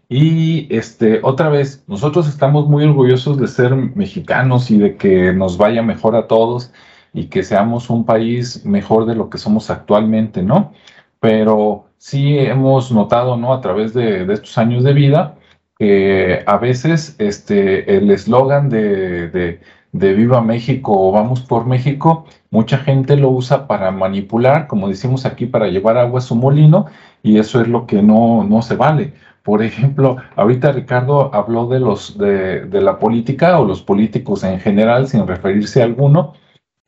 Y 0.09 0.75
este, 0.75 1.21
otra 1.23 1.49
vez, 1.51 1.85
nosotros 1.87 2.29
estamos 2.29 2.69
muy 2.69 2.85
orgullosos 2.85 3.39
de 3.39 3.49
ser 3.49 3.75
mexicanos 3.77 4.71
y 4.71 4.79
de 4.79 4.97
que 4.97 5.33
nos 5.33 5.59
vaya 5.59 5.83
mejor 5.83 6.17
a 6.17 6.27
todos 6.27 6.73
y 7.13 7.27
que 7.27 7.43
seamos 7.43 7.91
un 7.91 8.05
país 8.07 8.65
mejor 8.65 9.07
de 9.07 9.15
lo 9.15 9.29
que 9.31 9.39
somos 9.39 9.71
actualmente, 9.71 10.43
¿no? 10.43 10.73
pero 11.21 11.87
sí 11.99 12.39
hemos 12.39 12.93
notado, 12.93 13.37
¿no? 13.37 13.53
A 13.53 13.61
través 13.61 13.95
de, 13.95 14.33
estos 14.33 14.57
años 14.59 14.85
de 14.85 14.93
vida, 14.93 15.37
que 15.79 16.43
a 16.47 16.59
veces 16.59 17.17
este, 17.19 17.97
el 17.97 18.11
eslogan 18.11 18.69
de, 18.69 19.29
de, 19.29 19.61
Viva 19.93 20.41
México 20.43 20.93
o 20.95 21.13
Vamos 21.13 21.41
por 21.41 21.67
México, 21.67 22.27
mucha 22.51 22.79
gente 22.79 23.17
lo 23.17 23.31
usa 23.31 23.67
para 23.67 23.91
manipular, 23.91 24.67
como 24.67 24.89
decimos 24.89 25.27
aquí, 25.27 25.47
para 25.47 25.69
llevar 25.69 25.99
agua 25.99 26.19
a 26.19 26.23
su 26.23 26.35
molino, 26.35 26.87
y 27.23 27.39
eso 27.39 27.61
es 27.61 27.69
lo 27.69 27.87
que 27.87 28.03
no, 28.03 28.45
no 28.45 28.63
se 28.63 28.77
vale. 28.77 29.15
Por 29.43 29.63
ejemplo, 29.63 30.17
ahorita 30.37 30.73
Ricardo 30.73 31.35
habló 31.35 31.67
de 31.69 31.81
los 31.81 32.19
de, 32.19 32.69
la 32.71 32.99
política 32.99 33.59
o 33.59 33.65
los 33.65 33.83
políticos 33.83 34.45
en 34.45 34.61
general, 34.61 35.09
sin 35.09 35.27
referirse 35.27 35.81
a 35.81 35.85
alguno, 35.87 36.35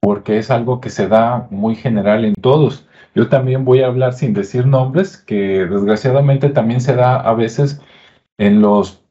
porque 0.00 0.38
es 0.38 0.50
algo 0.50 0.80
que 0.80 0.90
se 0.90 1.08
da 1.08 1.46
muy 1.50 1.74
general 1.74 2.24
en 2.24 2.34
todos. 2.34 2.86
Yo 3.14 3.28
también 3.28 3.64
voy 3.64 3.80
a 3.80 3.86
hablar 3.86 4.12
sin 4.12 4.34
decir 4.34 4.66
nombres, 4.66 5.16
que 5.16 5.66
desgraciadamente 5.66 6.50
también 6.50 6.80
se 6.80 6.94
da 6.94 7.16
a 7.16 7.34
veces 7.34 7.80
en 8.38 8.60
los, 8.60 9.02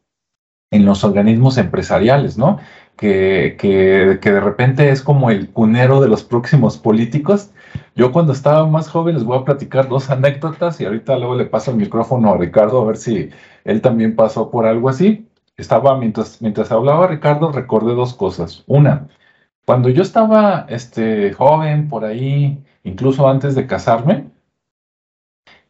en 0.72 0.86
los 0.86 1.04
organismos 1.04 1.58
empresariales, 1.58 2.38
¿no? 2.38 2.60
Que, 3.00 3.56
que, 3.58 4.32
de 4.32 4.40
repente 4.42 4.90
es 4.90 5.02
como 5.02 5.30
el 5.32 5.50
cunero 5.52 6.02
de 6.02 6.10
los 6.10 6.24
próximos 6.24 6.78
políticos. 6.78 7.52
Yo 7.96 8.12
cuando 8.12 8.34
estaba 8.34 8.68
más 8.68 8.90
joven 8.90 9.16
les 9.16 9.24
voy 9.24 9.38
a 9.40 9.46
platicar 9.46 9.88
dos 9.88 10.10
anécdotas 10.10 10.82
y 10.82 10.86
ahorita 10.86 11.18
luego 11.18 11.36
le 11.36 11.46
paso 11.46 11.72
el 11.72 11.78
micrófono 11.78 12.34
a 12.34 12.38
Ricardo 12.38 12.82
a 12.82 12.86
ver 12.86 12.98
si 12.98 13.30
él 13.64 13.82
también 13.82 14.16
pasó 14.18 14.52
por 14.52 14.66
algo 14.66 14.90
así. 14.90 15.30
Estaba, 15.56 15.98
mientras, 15.98 16.42
mientras 16.42 16.72
hablaba 16.74 17.08
Ricardo, 17.08 17.52
recordé 17.54 17.94
dos 17.96 18.14
cosas. 18.14 18.64
Una, 18.68 19.08
cuando 19.66 19.90
yo 19.90 20.02
estaba 20.02 20.66
este, 20.68 21.32
joven, 21.34 21.90
por 21.90 22.04
ahí, 22.04 22.64
incluso 22.84 23.30
antes 23.30 23.56
de 23.56 23.68
casarme, 23.68 24.26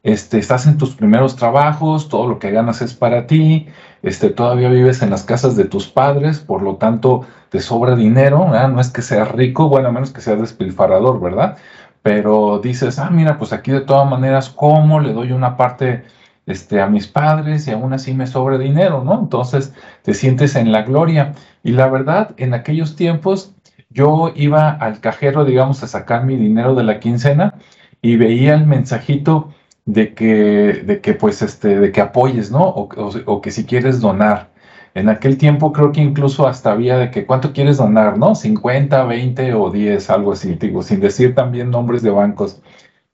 este, 0.04 0.40
estás 0.40 0.66
en 0.68 0.78
tus 0.78 0.96
primeros 0.96 1.36
trabajos, 1.36 2.10
todo 2.10 2.28
lo 2.28 2.40
que 2.40 2.52
ganas 2.52 2.82
es 2.82 2.94
para 2.94 3.28
ti, 3.28 3.68
este, 4.02 4.30
todavía 4.30 4.70
vives 4.70 5.02
en 5.02 5.10
las 5.10 5.24
casas 5.24 5.56
de 5.56 5.66
tus 5.66 5.88
padres, 5.88 6.40
por 6.40 6.62
lo 6.62 6.78
tanto 6.78 7.26
te 7.50 7.60
sobra 7.60 7.96
dinero, 7.96 8.48
no 8.48 8.82
es 8.82 8.90
que 8.92 9.02
seas 9.02 9.32
rico, 9.32 9.68
bueno, 9.70 9.90
a 9.90 9.92
menos 9.92 10.12
que 10.12 10.22
seas 10.22 10.40
despilfarador, 10.40 11.20
¿verdad? 11.20 11.58
Pero 12.02 12.60
dices, 12.64 13.00
ah, 13.00 13.10
mira, 13.10 13.38
pues 13.38 13.52
aquí 13.54 13.72
de 13.72 13.82
todas 13.82 14.10
maneras, 14.10 14.50
¿cómo 14.50 15.00
le 15.00 15.14
doy 15.14 15.32
una 15.32 15.58
parte 15.58 16.06
este, 16.46 16.82
a 16.82 16.88
mis 16.88 17.08
padres 17.08 17.68
y 17.68 17.72
aún 17.72 17.94
así 17.94 18.14
me 18.14 18.26
sobra 18.26 18.58
dinero, 18.58 19.04
¿no? 19.04 19.20
Entonces 19.20 19.74
te 20.04 20.14
sientes 20.14 20.56
en 20.56 20.72
la 20.72 20.84
gloria. 20.84 21.34
Y 21.64 21.74
la 21.74 21.88
verdad, 21.90 22.34
en 22.38 22.54
aquellos 22.54 22.96
tiempos 22.96 23.54
yo 23.90 24.32
iba 24.36 24.70
al 24.70 25.00
cajero, 25.00 25.46
digamos, 25.46 25.84
a 25.84 25.88
sacar 25.88 26.26
mi 26.26 26.38
dinero 26.38 26.74
de 26.76 26.84
la 26.84 27.00
quincena 27.00 27.56
y 28.02 28.16
veía 28.16 28.56
el 28.56 28.66
mensajito 28.66 29.54
de 29.94 30.14
que, 30.14 30.84
de 30.86 31.02
que 31.02 31.14
pues, 31.16 31.42
este, 31.42 31.80
de 31.80 31.92
que 31.92 32.02
apoyes, 32.02 32.52
¿no? 32.52 32.64
O, 32.64 33.42
que 33.42 33.52
si 33.52 33.66
quieres 33.66 34.00
donar. 34.02 34.52
En 34.96 35.10
aquel 35.10 35.38
tiempo 35.38 35.74
creo 35.74 35.92
que 35.92 36.02
incluso 36.02 36.48
hasta 36.48 36.72
había 36.72 36.98
de 36.98 37.12
que 37.12 37.26
cuánto 37.26 37.54
quieres 37.54 37.78
donar, 37.78 38.18
¿no? 38.18 38.36
50, 38.36 39.04
20 39.06 39.54
o 39.56 39.72
10, 39.72 40.10
algo 40.12 40.34
así, 40.34 40.56
digo, 40.56 40.84
sin 40.84 41.00
decir 41.00 41.36
también 41.36 41.72
nombres 41.72 42.02
de 42.04 42.12
bancos. 42.12 42.62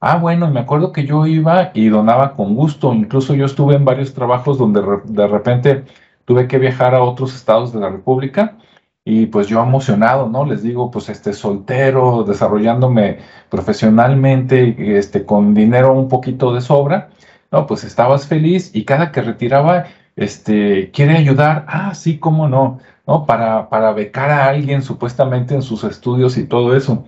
Ah, 0.01 0.17
bueno, 0.17 0.51
me 0.51 0.60
acuerdo 0.60 0.91
que 0.91 1.05
yo 1.05 1.25
iba 1.27 1.72
y 1.74 1.89
donaba 1.89 2.36
con 2.36 2.55
gusto. 2.55 2.94
Incluso 2.94 3.34
yo 3.36 3.46
estuve 3.46 3.75
en 3.75 3.86
varios 3.86 4.13
trabajos 4.13 4.58
donde 4.58 4.82
de 5.05 5.27
repente 5.27 5.84
tuve 6.25 6.48
que 6.48 6.60
viajar 6.60 6.96
a 6.96 7.03
otros 7.03 7.36
estados 7.36 7.74
de 7.74 7.79
la 7.79 7.89
República 7.89 8.58
y 9.07 9.27
pues 9.27 9.47
yo 9.47 9.62
emocionado, 9.62 10.27
¿no? 10.29 10.45
Les 10.45 10.63
digo, 10.63 10.89
pues 10.91 11.09
este 11.09 11.31
soltero, 11.33 12.24
desarrollándome 12.24 13.19
profesionalmente, 13.50 14.97
este, 14.97 15.25
con 15.25 15.53
dinero 15.53 15.93
un 15.93 16.09
poquito 16.09 16.53
de 16.53 16.62
sobra, 16.62 17.09
¿no? 17.51 17.67
Pues 17.67 17.83
estabas 17.83 18.27
feliz 18.27 18.71
y 18.74 18.83
cada 18.83 19.12
que 19.12 19.21
retiraba, 19.21 19.85
este, 20.15 20.89
quiere 20.91 21.17
ayudar, 21.17 21.65
ah, 21.67 21.93
sí, 21.93 22.17
cómo 22.17 22.50
no, 22.50 22.79
¿no? 23.05 23.25
Para, 23.27 23.69
para 23.69 23.93
becar 23.93 24.31
a 24.31 24.47
alguien 24.47 24.81
supuestamente 24.81 25.53
en 25.53 25.62
sus 25.62 25.83
estudios 25.83 26.38
y 26.38 26.47
todo 26.47 26.75
eso. 26.75 27.07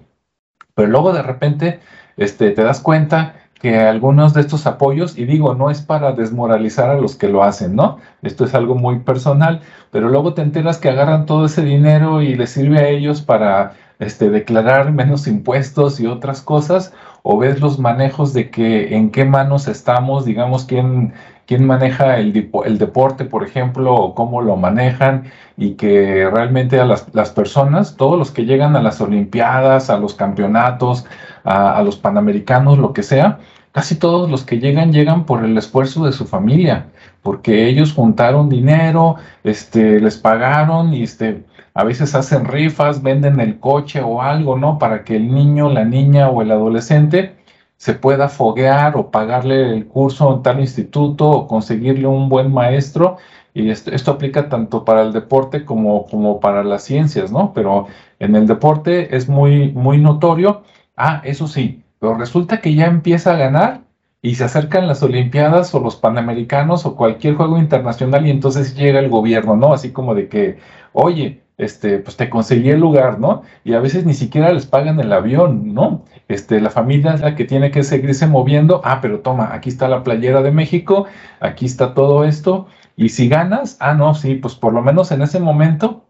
Pero 0.75 0.89
luego 0.89 1.13
de 1.13 1.23
repente, 1.23 1.79
este, 2.15 2.51
te 2.51 2.63
das 2.63 2.79
cuenta 2.81 3.35
que 3.59 3.77
algunos 3.77 4.33
de 4.33 4.41
estos 4.41 4.67
apoyos, 4.67 5.17
y 5.17 5.25
digo, 5.25 5.55
no 5.55 5.69
es 5.69 5.81
para 5.81 6.11
desmoralizar 6.11 6.89
a 6.89 6.99
los 6.99 7.15
que 7.15 7.27
lo 7.27 7.43
hacen, 7.43 7.75
¿no? 7.75 7.97
Esto 8.21 8.45
es 8.45 8.53
algo 8.53 8.75
muy 8.75 8.99
personal, 8.99 9.61
pero 9.91 10.09
luego 10.09 10.33
te 10.33 10.41
enteras 10.41 10.77
que 10.77 10.89
agarran 10.89 11.25
todo 11.25 11.45
ese 11.45 11.63
dinero 11.63 12.21
y 12.21 12.35
les 12.35 12.51
sirve 12.51 12.79
a 12.79 12.89
ellos 12.89 13.21
para 13.21 13.73
este, 13.99 14.29
declarar 14.29 14.91
menos 14.91 15.27
impuestos 15.27 15.99
y 15.99 16.05
otras 16.05 16.41
cosas, 16.41 16.93
o 17.23 17.37
ves 17.37 17.59
los 17.59 17.79
manejos 17.79 18.33
de 18.33 18.49
que 18.51 18.95
en 18.95 19.11
qué 19.11 19.25
manos 19.25 19.67
estamos, 19.67 20.25
digamos, 20.25 20.65
quién, 20.65 21.13
quién 21.47 21.65
maneja 21.65 22.17
el, 22.17 22.33
deporte, 22.33 23.25
por 23.25 23.43
ejemplo, 23.43 23.95
o 23.95 24.13
cómo 24.13 24.41
lo 24.41 24.57
manejan, 24.57 25.31
y 25.55 25.71
que 25.75 26.29
realmente 26.29 26.79
a 26.79 26.85
las, 26.85 27.31
personas, 27.31 27.95
todos 27.95 28.19
los 28.19 28.31
que 28.31 28.45
llegan 28.45 28.75
a 28.75 28.81
las 28.81 28.99
Olimpiadas, 29.01 29.89
a 29.89 29.97
los 29.97 30.13
campeonatos, 30.13 31.05
a, 31.45 31.81
los 31.83 31.97
panamericanos, 31.97 32.77
lo 32.77 32.91
que 32.93 33.01
sea, 33.01 33.39
casi 33.71 33.95
todos 33.95 34.29
los 34.29 34.43
que 34.43 34.59
llegan 34.59 34.91
llegan 34.91 35.25
por 35.25 35.45
el 35.45 35.57
esfuerzo 35.57 36.05
de 36.05 36.11
su 36.11 36.25
familia, 36.25 36.87
porque 37.23 37.67
ellos 37.67 37.93
juntaron 37.93 38.49
dinero, 38.49 39.15
este, 39.43 40.01
les 40.01 40.17
pagaron 40.17 40.93
y 40.93 41.03
este, 41.03 41.43
a 41.73 41.85
veces 41.85 42.13
hacen 42.13 42.45
rifas, 42.45 43.01
venden 43.01 43.39
el 43.39 43.59
coche 43.59 44.01
o 44.01 44.21
algo, 44.21 44.57
¿no? 44.57 44.77
Para 44.79 45.05
que 45.05 45.15
el 45.15 45.33
niño, 45.33 45.69
la 45.69 45.85
niña 45.85 46.29
o 46.29 46.41
el 46.41 46.51
adolescente 46.51 47.37
se 47.77 47.93
pueda 47.93 48.29
foguear 48.29 48.97
o 48.97 49.11
pagarle 49.11 49.73
el 49.73 49.87
curso 49.87 50.33
en 50.33 50.43
tal 50.43 50.59
instituto 50.59 51.29
o 51.29 51.47
conseguirle 51.47 52.07
un 52.07 52.29
buen 52.29 52.53
maestro. 52.53 53.17
Y 53.53 53.69
esto, 53.69 53.91
esto 53.91 54.11
aplica 54.11 54.49
tanto 54.49 54.85
para 54.85 55.01
el 55.01 55.13
deporte 55.13 55.65
como, 55.65 56.05
como 56.07 56.39
para 56.39 56.63
las 56.63 56.83
ciencias, 56.83 57.31
¿no? 57.31 57.53
Pero 57.53 57.87
en 58.19 58.35
el 58.35 58.47
deporte 58.47 59.15
es 59.15 59.29
muy, 59.29 59.71
muy 59.71 59.97
notorio 59.99 60.63
Ah, 60.97 61.21
eso 61.23 61.47
sí, 61.47 61.83
pero 61.99 62.15
resulta 62.15 62.59
que 62.59 62.73
ya 62.73 62.87
empieza 62.87 63.33
a 63.33 63.37
ganar 63.37 63.81
y 64.21 64.35
se 64.35 64.43
acercan 64.45 64.87
las 64.87 65.03
Olimpiadas 65.03 65.73
o 65.75 65.79
los 65.79 65.95
Panamericanos 65.95 66.85
o 66.87 66.95
cualquier 66.95 67.35
juego 67.35 67.59
internacional 67.59 68.25
y 68.25 68.31
entonces 68.31 68.75
llega 68.75 68.99
el 68.99 69.09
gobierno, 69.09 69.55
¿no? 69.55 69.73
Así 69.73 69.91
como 69.91 70.15
de 70.15 70.27
que, 70.27 70.57
oye, 70.93 71.43
este, 71.57 71.99
pues 71.99 72.17
te 72.17 72.29
conseguí 72.29 72.69
el 72.69 72.79
lugar, 72.79 73.19
¿no? 73.19 73.41
Y 73.63 73.73
a 73.73 73.79
veces 73.79 74.05
ni 74.05 74.13
siquiera 74.13 74.53
les 74.53 74.65
pagan 74.65 74.99
el 74.99 75.11
avión, 75.11 75.73
¿no? 75.73 76.05
Este, 76.27 76.61
la 76.61 76.69
familia 76.69 77.13
es 77.13 77.21
la 77.21 77.35
que 77.35 77.45
tiene 77.45 77.71
que 77.71 77.83
seguirse 77.83 78.27
moviendo. 78.27 78.81
Ah, 78.83 78.99
pero 79.01 79.21
toma, 79.21 79.53
aquí 79.53 79.69
está 79.69 79.87
la 79.87 80.03
playera 80.03 80.41
de 80.41 80.51
México, 80.51 81.07
aquí 81.39 81.65
está 81.65 81.93
todo 81.93 82.23
esto. 82.25 82.67
Y 82.95 83.09
si 83.09 83.27
ganas, 83.29 83.77
ah, 83.79 83.93
no, 83.93 84.13
sí, 84.13 84.35
pues 84.35 84.55
por 84.55 84.73
lo 84.73 84.81
menos 84.81 85.11
en 85.11 85.21
ese 85.21 85.39
momento, 85.39 86.05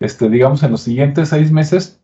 este, 0.00 0.28
digamos, 0.28 0.62
en 0.62 0.72
los 0.72 0.82
siguientes 0.82 1.30
seis 1.30 1.50
meses, 1.52 2.00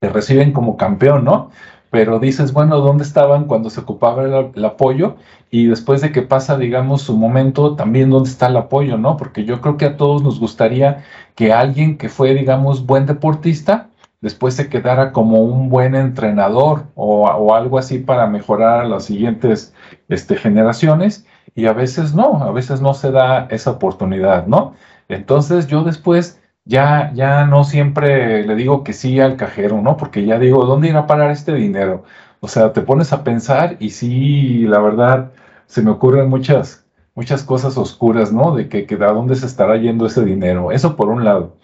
te 0.00 0.08
reciben 0.08 0.52
como 0.52 0.76
campeón, 0.76 1.24
¿no? 1.24 1.50
Pero 1.94 2.18
dices, 2.18 2.52
bueno, 2.52 2.80
¿dónde 2.80 3.04
estaban 3.04 3.44
cuando 3.44 3.70
se 3.70 3.78
ocupaba 3.78 4.24
el, 4.52 4.64
apoyo? 4.64 5.14
Y 5.52 5.66
después 5.66 6.00
de 6.00 6.10
que 6.10 6.22
pasa, 6.22 6.58
digamos, 6.58 7.02
su 7.02 7.16
momento, 7.16 7.76
también 7.76 8.10
dónde 8.10 8.30
está 8.30 8.48
el 8.48 8.56
apoyo, 8.56 8.98
¿no? 8.98 9.16
Porque 9.16 9.44
yo 9.44 9.60
creo 9.60 9.76
que 9.76 9.84
a 9.84 9.96
todos 9.96 10.20
nos 10.20 10.40
gustaría 10.40 11.04
que 11.36 11.52
alguien 11.52 11.96
que 11.96 12.08
fue, 12.08 12.34
digamos, 12.34 12.84
buen 12.84 13.06
deportista, 13.06 13.90
después 14.20 14.54
se 14.54 14.68
quedara 14.68 15.12
como 15.12 15.42
un 15.42 15.68
buen 15.68 15.94
entrenador 15.94 16.86
o, 16.96 17.54
algo 17.54 17.78
así 17.78 18.00
para 18.00 18.26
mejorar 18.26 18.80
a 18.80 18.88
las 18.88 19.04
siguientes 19.04 19.72
este, 20.08 20.34
generaciones. 20.34 21.24
Y 21.54 21.66
a 21.66 21.74
veces 21.74 22.12
no, 22.12 22.42
a 22.42 22.50
veces 22.50 22.80
no 22.80 22.92
se 22.92 23.12
da 23.12 23.46
esa 23.50 23.70
oportunidad, 23.70 24.48
¿no? 24.48 24.74
Entonces 25.08 25.68
yo 25.68 25.84
después 25.84 26.40
ya, 26.64 27.12
ya 27.14 27.46
no 27.46 27.64
siempre 27.64 28.46
le 28.46 28.54
digo 28.54 28.84
que 28.84 28.92
sí 28.92 29.20
al 29.20 29.36
cajero, 29.36 29.82
¿no? 29.82 29.96
Porque 29.96 30.24
ya 30.24 30.38
digo, 30.38 30.64
¿dónde 30.66 30.88
irá 30.88 31.00
a 31.00 31.06
parar 31.06 31.30
este 31.30 31.54
dinero? 31.54 32.04
O 32.40 32.48
sea, 32.48 32.72
te 32.72 32.82
pones 32.82 33.12
a 33.12 33.24
pensar 33.24 33.76
y 33.80 33.90
sí, 33.90 34.66
la 34.66 34.78
verdad, 34.80 35.32
se 35.66 35.82
me 35.82 35.90
ocurren 35.90 36.28
muchas, 36.28 36.86
muchas 37.14 37.42
cosas 37.44 37.76
oscuras, 37.78 38.32
¿no? 38.32 38.54
De 38.54 38.68
que, 38.68 38.86
que 38.86 38.96
dónde 38.96 39.34
se 39.36 39.46
estará 39.46 39.76
yendo 39.76 40.06
ese 40.06 40.24
dinero. 40.24 40.72
Eso 40.72 40.96
por 40.96 41.08
un 41.08 41.24
lado. 41.24 41.56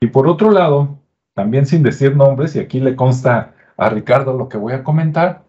Y 0.00 0.08
por 0.08 0.28
otro 0.28 0.50
lado, 0.50 0.98
también 1.34 1.66
sin 1.66 1.82
decir 1.82 2.16
nombres, 2.16 2.56
y 2.56 2.60
aquí 2.60 2.80
le 2.80 2.96
consta 2.96 3.54
a 3.76 3.88
Ricardo 3.90 4.36
lo 4.36 4.48
que 4.48 4.58
voy 4.58 4.72
a 4.74 4.84
comentar, 4.84 5.44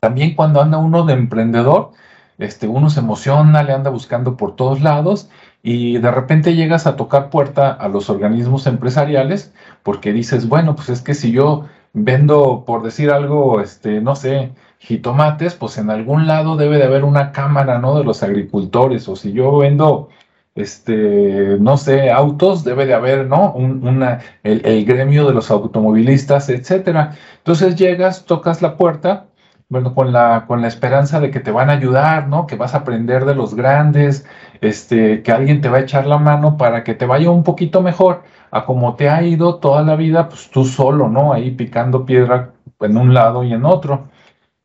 también 0.00 0.34
cuando 0.36 0.60
anda 0.62 0.78
uno 0.78 1.04
de 1.04 1.14
emprendedor, 1.14 1.92
este, 2.38 2.68
uno 2.68 2.88
se 2.90 3.00
emociona, 3.00 3.62
le 3.64 3.72
anda 3.72 3.90
buscando 3.90 4.36
por 4.36 4.54
todos 4.54 4.80
lados 4.80 5.28
y 5.62 5.98
de 5.98 6.10
repente 6.10 6.54
llegas 6.54 6.86
a 6.86 6.96
tocar 6.96 7.30
puerta 7.30 7.72
a 7.72 7.88
los 7.88 8.10
organismos 8.10 8.66
empresariales 8.66 9.52
porque 9.82 10.12
dices, 10.12 10.48
bueno, 10.48 10.76
pues 10.76 10.88
es 10.88 11.02
que 11.02 11.14
si 11.14 11.32
yo 11.32 11.66
vendo, 11.92 12.64
por 12.66 12.82
decir 12.82 13.10
algo, 13.10 13.60
este, 13.60 14.00
no 14.00 14.16
sé, 14.16 14.52
jitomates, 14.78 15.54
pues 15.54 15.78
en 15.78 15.90
algún 15.90 16.26
lado 16.26 16.56
debe 16.56 16.78
de 16.78 16.84
haber 16.84 17.04
una 17.04 17.32
cámara, 17.32 17.78
¿no? 17.78 17.98
De 17.98 18.04
los 18.04 18.22
agricultores, 18.22 19.08
o 19.08 19.16
si 19.16 19.32
yo 19.32 19.58
vendo, 19.58 20.08
este, 20.54 21.56
no 21.60 21.76
sé, 21.76 22.10
autos, 22.10 22.64
debe 22.64 22.86
de 22.86 22.94
haber, 22.94 23.26
¿no? 23.26 23.52
una, 23.54 24.20
el, 24.42 24.64
el 24.64 24.84
gremio 24.84 25.26
de 25.26 25.34
los 25.34 25.50
automovilistas, 25.50 26.48
etcétera. 26.48 27.16
Entonces 27.38 27.76
llegas, 27.76 28.24
tocas 28.26 28.62
la 28.62 28.76
puerta 28.76 29.27
bueno, 29.68 29.94
con 29.94 30.12
la, 30.12 30.46
con 30.46 30.62
la 30.62 30.68
esperanza 30.68 31.20
de 31.20 31.30
que 31.30 31.40
te 31.40 31.50
van 31.50 31.68
a 31.70 31.74
ayudar, 31.74 32.28
¿no? 32.28 32.46
Que 32.46 32.56
vas 32.56 32.74
a 32.74 32.78
aprender 32.78 33.24
de 33.26 33.34
los 33.34 33.54
grandes, 33.54 34.26
este, 34.60 35.22
que 35.22 35.32
alguien 35.32 35.60
te 35.60 35.68
va 35.68 35.78
a 35.78 35.80
echar 35.80 36.06
la 36.06 36.18
mano 36.18 36.56
para 36.56 36.84
que 36.84 36.94
te 36.94 37.06
vaya 37.06 37.30
un 37.30 37.44
poquito 37.44 37.82
mejor 37.82 38.22
a 38.50 38.64
como 38.64 38.96
te 38.96 39.10
ha 39.10 39.22
ido 39.22 39.56
toda 39.56 39.82
la 39.82 39.96
vida, 39.96 40.28
pues 40.28 40.50
tú 40.50 40.64
solo, 40.64 41.08
¿no? 41.08 41.32
Ahí 41.32 41.50
picando 41.50 42.06
piedra 42.06 42.52
en 42.80 42.96
un 42.96 43.12
lado 43.14 43.44
y 43.44 43.52
en 43.52 43.64
otro. 43.64 44.08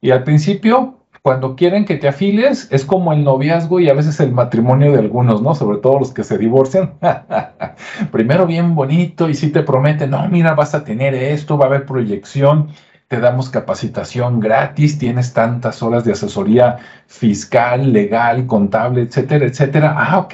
Y 0.02 0.12
al 0.12 0.24
principio, 0.24 1.00
cuando 1.22 1.56
quieren 1.56 1.86
que 1.86 1.96
te 1.98 2.08
afiles, 2.08 2.68
es 2.72 2.86
como 2.86 3.14
el 3.14 3.24
noviazgo 3.24 3.80
y 3.80 3.90
a 3.90 3.94
veces 3.94 4.20
el 4.20 4.32
matrimonio 4.32 4.92
de 4.94 5.00
algunos, 5.00 5.42
¿no? 5.42 5.56
Sobre 5.56 5.80
todo 5.80 6.00
los 6.00 6.14
que 6.14 6.24
se 6.24 6.38
divorcian. 6.38 6.94
Primero 8.12 8.46
bien 8.46 8.76
bonito 8.76 9.30
y 9.30 9.34
si 9.34 9.52
te 9.52 9.64
prometen, 9.64 10.12
no, 10.12 10.28
mira, 10.30 10.54
vas 10.54 10.76
a 10.76 10.84
tener 10.84 11.14
esto, 11.14 11.58
va 11.58 11.66
a 11.66 11.68
haber 11.68 11.86
proyección, 11.86 12.70
te 13.14 13.20
damos 13.20 13.52
capacitación 13.52 14.40
gratis, 14.40 14.98
tienes 14.98 15.34
tantas 15.34 15.84
horas 15.84 16.04
de 16.04 16.14
asesoría 16.14 16.80
fiscal, 17.06 17.94
legal, 17.94 18.48
contable, 18.48 19.04
etcétera, 19.04 19.46
etcétera. 19.46 19.94
Ah, 19.96 20.18
ok. 20.18 20.34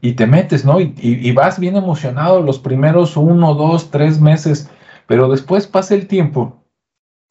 Y 0.00 0.14
te 0.14 0.26
metes, 0.26 0.64
¿no? 0.64 0.80
Y, 0.80 1.30
vas 1.32 1.58
bien 1.58 1.76
emocionado 1.76 2.40
los 2.40 2.58
primeros 2.58 3.18
uno, 3.18 3.52
dos, 3.52 3.90
tres 3.90 4.18
meses, 4.18 4.70
pero 5.06 5.28
después 5.28 5.66
pasa 5.66 5.94
el 5.94 6.06
tiempo 6.06 6.64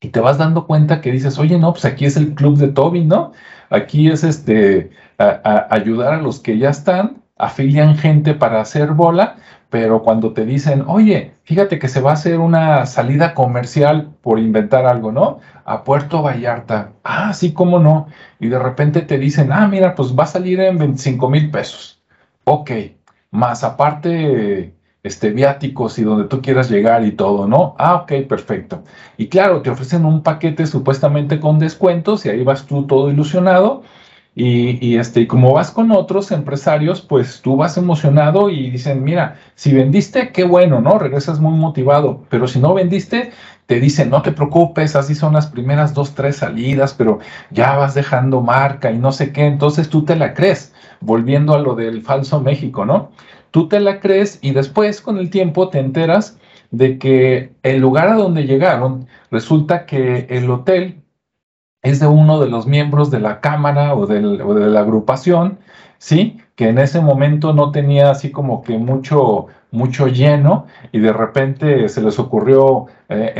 y 0.02 0.10
te 0.10 0.20
vas 0.20 0.38
dando 0.38 0.68
cuenta 0.68 1.02
que 1.02 1.12
dices, 1.12 1.40
oye, 1.40 1.58
no, 1.58 1.74
pues 1.74 1.86
aquí 1.86 2.06
es 2.06 2.16
el 2.16 2.36
club 2.36 2.60
de 2.60 2.68
Toby, 2.68 3.06
¿no? 3.06 3.32
Aquí 3.72 4.12
es 4.12 4.24
este, 4.24 4.92
ayudar 5.18 6.14
a 6.14 6.22
los 6.22 6.40
que 6.40 6.60
ya 6.60 6.70
están, 6.70 7.24
afilian 7.38 7.98
gente 7.98 8.36
para 8.36 8.62
hacer 8.62 8.92
bola, 8.92 9.38
pero 9.76 10.04
cuando 10.04 10.32
te 10.32 10.46
dicen, 10.46 10.86
oye, 10.88 11.34
fíjate 11.44 11.80
que 11.80 11.90
se 11.90 12.00
va 12.00 12.12
a 12.12 12.14
hacer 12.14 12.40
una 12.40 12.86
salida 12.86 13.34
comercial 13.34 14.14
por 14.22 14.40
inventar 14.40 14.86
algo, 14.86 15.12
¿no? 15.12 15.40
A 15.66 15.84
Puerto 15.84 16.22
Vallarta. 16.22 16.94
Ah, 17.04 17.34
sí, 17.34 17.52
cómo 17.52 17.78
no. 17.80 18.08
Y 18.40 18.48
de 18.48 18.58
repente 18.58 19.02
te 19.02 19.18
dicen, 19.18 19.52
ah, 19.52 19.68
mira, 19.68 19.94
pues 19.94 20.18
va 20.18 20.24
a 20.24 20.28
salir 20.28 20.62
en 20.62 20.78
25 20.78 21.30
mil 21.30 21.52
pesos. 21.52 22.02
Ok, 22.46 22.72
más 23.32 23.66
aparte 23.66 24.74
este, 25.04 25.32
viáticos 25.32 26.00
y 26.00 26.04
donde 26.04 26.30
tú 26.30 26.42
quieras 26.42 26.72
llegar 26.72 27.04
y 27.04 27.12
todo, 27.12 27.46
¿no? 27.46 27.76
Ah, 27.78 27.96
ok, 27.96 28.14
perfecto. 28.30 28.86
Y 29.18 29.28
claro, 29.28 29.62
te 29.62 29.72
ofrecen 29.72 30.06
un 30.06 30.24
paquete 30.24 30.68
supuestamente 30.68 31.42
con 31.42 31.60
descuentos 31.60 32.26
y 32.26 32.30
ahí 32.30 32.46
vas 32.46 32.66
tú 32.66 32.88
todo 32.88 33.12
ilusionado. 33.12 33.84
Y, 34.38 34.98
este, 34.98 35.22
y 35.22 35.28
como 35.28 35.54
vas 35.54 35.72
con 35.72 35.92
otros 35.92 36.32
empresarios, 36.32 37.02
pues 37.02 37.42
tú 37.42 37.56
vas 37.56 37.78
emocionado 37.78 38.50
y 38.50 38.70
dicen, 38.70 39.02
mira, 39.02 39.38
si 39.56 39.74
vendiste, 39.74 40.34
qué 40.34 40.44
bueno, 40.44 40.82
¿no? 40.82 41.00
Regresas 41.00 41.40
muy 41.40 41.58
motivado, 41.58 42.26
pero 42.30 42.46
si 42.46 42.60
no 42.60 42.74
vendiste, 42.74 43.32
te 43.66 43.80
dicen, 43.80 44.10
no 44.10 44.22
te 44.22 44.34
preocupes, 44.34 44.98
así 44.98 45.16
son 45.16 45.34
las 45.34 45.48
primeras 45.48 45.94
dos, 45.94 46.16
tres 46.16 46.36
salidas, 46.38 46.94
pero 46.94 47.20
ya 47.52 47.78
vas 47.78 47.96
dejando 47.96 48.42
marca 48.42 48.92
y 48.92 48.98
no 48.98 49.14
sé 49.14 49.32
qué, 49.32 49.46
entonces 49.46 49.90
tú 49.90 50.04
te 50.04 50.18
la 50.18 50.34
crees, 50.34 50.74
volviendo 51.00 51.54
a 51.54 51.60
lo 51.60 51.74
del 51.74 52.02
falso 52.02 52.42
México, 52.42 52.86
¿no? 52.86 53.12
tú 53.56 53.70
te 53.70 53.80
la 53.80 54.02
crees 54.02 54.38
y 54.42 54.52
después 54.52 55.00
con 55.00 55.18
el 55.18 55.30
tiempo 55.30 55.70
te 55.70 55.80
enteras 55.80 56.38
de 56.72 56.98
que 57.00 57.54
el 57.64 57.80
lugar 57.80 58.10
a 58.10 58.16
donde 58.16 58.44
llegaron 58.44 59.08
resulta 59.32 59.86
que 59.86 60.28
el 60.30 60.52
hotel 60.52 61.05
es 61.86 62.00
de 62.00 62.08
uno 62.08 62.40
de 62.40 62.50
los 62.50 62.66
miembros 62.66 63.12
de 63.12 63.20
la 63.20 63.40
cámara 63.40 63.94
o, 63.96 64.08
de 64.08 64.22
la 64.22 64.80
agrupación, 64.80 65.60
¿sí? 66.00 66.40
Que 66.56 66.70
en 66.70 66.80
ese 66.80 67.00
momento 67.00 67.54
no 67.54 67.72
tenía 67.72 68.10
así 68.10 68.32
como 68.32 68.64
que 68.64 68.78
mucho, 68.78 69.48
mucho 69.72 70.08
lleno 70.08 70.66
y 70.92 71.00
de 71.00 71.14
repente 71.14 71.88
se 71.90 72.02
les 72.02 72.18
ocurrió 72.18 72.88
eh, 73.10 73.34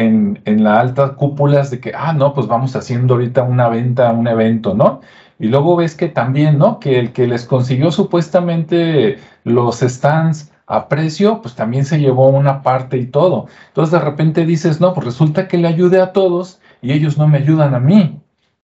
en, 0.46 0.64
la 0.64 0.80
alta 0.80 1.16
cúpulas 1.16 1.72
de 1.72 1.80
que, 1.80 1.92
ah, 1.96 2.14
no, 2.14 2.34
pues 2.34 2.48
vamos 2.48 2.76
haciendo 2.76 3.16
ahorita 3.16 3.44
una 3.44 3.68
venta, 3.68 4.12
un 4.12 4.28
evento, 4.28 4.76
¿no? 4.76 5.02
Y 5.40 5.48
luego 5.48 5.76
ves 5.76 5.96
que 5.96 6.08
también, 6.08 6.58
¿no? 6.60 6.80
Que 6.80 7.00
el 7.00 7.14
que 7.14 7.28
les 7.28 7.46
consiguió 7.46 7.92
supuestamente 7.92 9.18
los 9.44 9.80
stands 9.80 10.52
a 10.68 10.88
precio, 10.88 11.42
pues 11.42 11.56
también 11.56 11.86
se 11.86 12.00
llevó 12.00 12.30
una 12.30 12.62
parte 12.62 12.98
y 12.98 13.08
todo. 13.08 13.48
Entonces 13.70 13.92
de 13.92 14.06
repente 14.06 14.46
dices, 14.46 14.80
no, 14.80 14.94
pues 14.94 15.06
resulta 15.06 15.48
que 15.48 15.58
le 15.58 15.68
ayude 15.68 16.02
a 16.02 16.14
todos 16.14 16.60
y 16.82 16.92
ellos 16.94 17.18
no 17.18 17.28
me 17.28 17.40
ayudan 17.40 17.76
a 17.76 17.80
mí, 17.80 18.20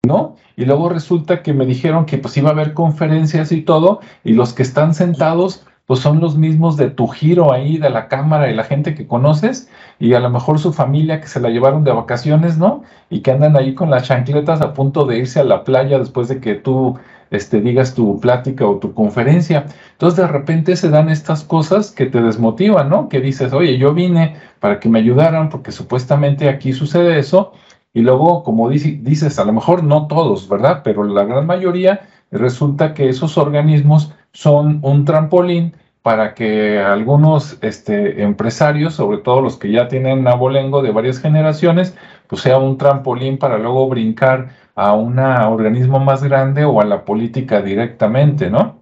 ¿no? 0.07 0.37
Y 0.57 0.65
luego 0.65 0.89
resulta 0.89 1.43
que 1.43 1.53
me 1.53 1.67
dijeron 1.67 2.07
que 2.07 2.19
pues 2.19 2.37
iba 2.37 2.51
a 2.51 2.53
haber 2.53 2.75
conferencias 2.75 3.53
y 3.53 3.63
todo, 3.63 4.01
y 4.25 4.33
los 4.33 4.53
que 4.53 4.63
están 4.63 4.95
sentados 4.95 5.65
pues 5.87 6.01
son 6.01 6.21
los 6.21 6.37
mismos 6.37 6.77
de 6.77 6.91
tu 6.91 7.09
giro 7.09 7.51
ahí, 7.51 7.79
de 7.79 7.89
la 7.89 8.09
cámara 8.09 8.51
y 8.51 8.55
la 8.55 8.65
gente 8.65 8.95
que 8.95 9.07
conoces, 9.07 9.71
y 9.99 10.13
a 10.13 10.21
lo 10.21 10.29
mejor 10.29 10.59
su 10.59 10.75
familia 10.75 11.19
que 11.19 11.29
se 11.29 11.41
la 11.41 11.49
llevaron 11.49 11.83
de 11.83 11.93
vacaciones, 11.93 12.59
¿no? 12.59 12.83
Y 13.09 13.21
que 13.21 13.31
andan 13.31 13.57
ahí 13.57 13.75
con 13.75 13.89
las 13.89 14.03
chancletas 14.03 14.61
a 14.61 14.75
punto 14.75 15.07
de 15.07 15.17
irse 15.17 15.41
a 15.41 15.45
la 15.45 15.65
playa 15.65 15.99
después 15.99 16.29
de 16.29 16.41
que 16.41 16.57
tú 16.57 16.99
este, 17.31 17.63
digas 17.63 17.95
tu 17.95 18.21
plática 18.21 18.67
o 18.67 18.77
tu 18.77 18.93
conferencia. 18.93 19.65
Entonces 19.93 20.19
de 20.19 20.29
repente 20.29 20.77
se 20.77 20.91
dan 20.91 21.09
estas 21.09 21.43
cosas 21.43 21.91
que 21.91 22.05
te 22.05 22.21
desmotivan, 22.21 22.91
¿no? 22.91 23.09
Que 23.09 23.21
dices, 23.21 23.55
oye, 23.55 23.79
yo 23.79 23.95
vine 23.95 24.37
para 24.61 24.81
que 24.81 24.91
me 24.91 24.99
ayudaran 24.99 25.49
porque 25.49 25.73
supuestamente 25.73 26.51
aquí 26.51 26.75
sucede 26.75 27.19
eso, 27.19 27.53
y 27.99 28.03
luego, 28.03 28.45
como 28.45 28.69
dices, 28.71 29.41
a 29.41 29.45
lo 29.45 29.53
mejor 29.53 29.83
no 29.83 30.07
todos, 30.07 30.49
¿verdad? 30.49 30.83
Pero 30.85 31.03
la 31.03 31.25
gran 31.25 31.47
mayoría 31.47 32.03
resulta 32.31 32.95
que 32.95 33.09
esos 33.09 33.37
organismos 33.37 34.15
son 34.31 34.79
un 34.83 35.05
trampolín 35.05 35.75
para 36.03 36.33
que 36.35 36.79
algunos 36.79 37.59
este, 37.61 38.23
empresarios, 38.23 38.95
sobre 38.95 39.19
todo 39.19 39.41
los 39.41 39.57
que 39.57 39.73
ya 39.73 39.89
tienen 39.89 40.29
abolengo 40.29 40.81
de 40.81 40.93
varias 40.93 41.19
generaciones, 41.19 41.97
pues 42.29 42.43
sea 42.43 42.59
un 42.59 42.79
trampolín 42.79 43.37
para 43.37 43.59
luego 43.59 43.89
brincar 43.89 44.51
a 44.77 44.93
un 44.93 45.19
organismo 45.19 45.99
más 45.99 46.23
grande 46.23 46.65
o 46.65 46.81
a 46.81 46.85
la 46.85 47.05
política 47.05 47.63
directamente, 47.63 48.49
¿no? 48.49 48.79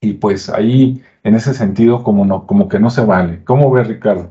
Y 0.00 0.14
pues 0.14 0.48
ahí, 0.48 1.02
en 1.24 1.34
ese 1.34 1.52
sentido, 1.52 2.02
como, 2.02 2.24
no, 2.24 2.46
como 2.46 2.70
que 2.70 2.78
no 2.80 2.88
se 2.88 3.04
vale. 3.04 3.44
¿Cómo 3.44 3.70
ve 3.70 3.84
Ricardo? 3.84 4.30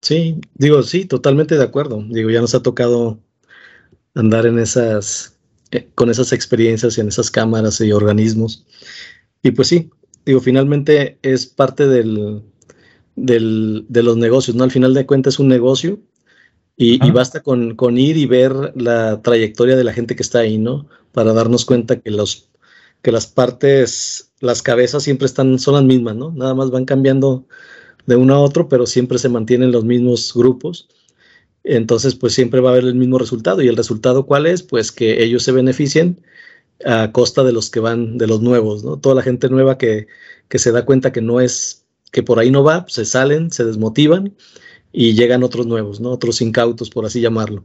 Sí, 0.00 0.40
digo, 0.54 0.82
sí, 0.82 1.04
totalmente 1.04 1.56
de 1.56 1.64
acuerdo. 1.64 2.04
Digo, 2.08 2.30
ya 2.30 2.40
nos 2.40 2.54
ha 2.54 2.62
tocado 2.62 3.18
andar 4.14 4.46
en 4.46 4.58
esas, 4.58 5.38
eh, 5.70 5.88
con 5.94 6.10
esas 6.10 6.32
experiencias 6.32 6.96
y 6.96 7.00
en 7.00 7.08
esas 7.08 7.30
cámaras 7.30 7.80
y 7.80 7.92
organismos. 7.92 8.66
Y 9.42 9.52
pues 9.52 9.68
sí, 9.68 9.90
digo, 10.24 10.40
finalmente 10.40 11.18
es 11.22 11.46
parte 11.46 11.86
del, 11.86 12.42
del, 13.16 13.86
de 13.88 14.02
los 14.02 14.16
negocios, 14.16 14.56
¿no? 14.56 14.64
Al 14.64 14.70
final 14.70 14.94
de 14.94 15.06
cuentas 15.06 15.34
es 15.34 15.40
un 15.40 15.48
negocio 15.48 16.00
y, 16.76 17.10
basta 17.10 17.42
con, 17.42 17.74
con, 17.74 17.98
ir 17.98 18.16
y 18.16 18.26
ver 18.26 18.72
la 18.76 19.20
trayectoria 19.20 19.74
de 19.74 19.82
la 19.82 19.92
gente 19.92 20.14
que 20.14 20.22
está 20.22 20.40
ahí, 20.40 20.58
¿no? 20.58 20.88
Para 21.12 21.32
darnos 21.32 21.64
cuenta 21.64 21.98
que, 22.00 22.12
los, 22.12 22.50
que 23.02 23.10
las 23.10 23.26
partes, 23.26 24.32
las 24.38 24.62
cabezas 24.62 25.02
siempre 25.02 25.26
están, 25.26 25.58
son 25.58 25.74
las 25.74 25.82
mismas, 25.82 26.14
¿no? 26.14 26.30
Nada 26.30 26.54
más 26.54 26.70
van 26.70 26.84
cambiando 26.84 27.46
de 28.08 28.16
uno 28.16 28.34
a 28.34 28.40
otro, 28.40 28.70
pero 28.70 28.86
siempre 28.86 29.18
se 29.18 29.28
mantienen 29.28 29.70
los 29.70 29.84
mismos 29.84 30.32
grupos. 30.34 30.88
Entonces, 31.62 32.14
pues 32.14 32.32
siempre 32.32 32.60
va 32.60 32.70
a 32.70 32.72
haber 32.72 32.84
el 32.84 32.94
mismo 32.94 33.18
resultado. 33.18 33.60
¿Y 33.60 33.68
el 33.68 33.76
resultado 33.76 34.24
cuál 34.24 34.46
es? 34.46 34.62
Pues 34.62 34.90
que 34.90 35.22
ellos 35.22 35.42
se 35.42 35.52
beneficien 35.52 36.18
a 36.86 37.12
costa 37.12 37.44
de 37.44 37.52
los 37.52 37.68
que 37.68 37.80
van, 37.80 38.16
de 38.16 38.26
los 38.26 38.40
nuevos, 38.40 38.82
¿no? 38.82 38.96
Toda 38.98 39.14
la 39.14 39.22
gente 39.22 39.50
nueva 39.50 39.76
que, 39.76 40.06
que 40.48 40.58
se 40.58 40.72
da 40.72 40.86
cuenta 40.86 41.12
que 41.12 41.20
no 41.20 41.38
es, 41.38 41.84
que 42.10 42.22
por 42.22 42.38
ahí 42.38 42.50
no 42.50 42.64
va, 42.64 42.86
se 42.88 43.04
salen, 43.04 43.50
se 43.50 43.66
desmotivan 43.66 44.34
y 44.90 45.12
llegan 45.12 45.42
otros 45.42 45.66
nuevos, 45.66 46.00
¿no? 46.00 46.10
Otros 46.10 46.40
incautos, 46.40 46.88
por 46.88 47.04
así 47.04 47.20
llamarlo. 47.20 47.62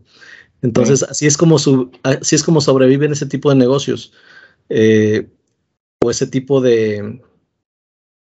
Entonces, 0.62 1.03
así, 1.03 1.25
es 1.25 1.38
como 1.38 1.58
su, 1.58 1.89
así 2.03 2.36
es 2.36 2.43
como 2.43 2.60
sobreviven 2.60 3.13
ese 3.13 3.27
tipo 3.27 3.49
de 3.49 3.56
negocios 3.56 4.12
eh, 4.67 5.29
o 6.03 6.12
ese 6.12 6.27
tipo 6.27 6.60
de, 6.60 7.21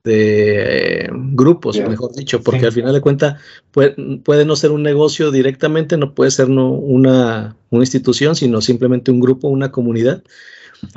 de 0.04 1.10
grupos, 1.12 1.78
mejor 1.78 2.14
dicho, 2.14 2.42
porque 2.42 2.66
al 2.66 2.72
final 2.72 2.94
de 2.94 3.00
cuentas 3.00 3.40
puede, 3.70 4.18
puede, 4.18 4.44
no 4.44 4.56
ser 4.56 4.70
un 4.70 4.82
negocio 4.82 5.30
directamente, 5.30 5.96
no 5.96 6.14
puede 6.14 6.30
ser 6.30 6.48
no 6.48 6.70
una, 6.70 7.56
una 7.70 7.82
institución, 7.82 8.36
sino 8.36 8.60
simplemente 8.60 9.10
un 9.10 9.20
grupo, 9.20 9.48
una 9.48 9.70
comunidad. 9.70 10.22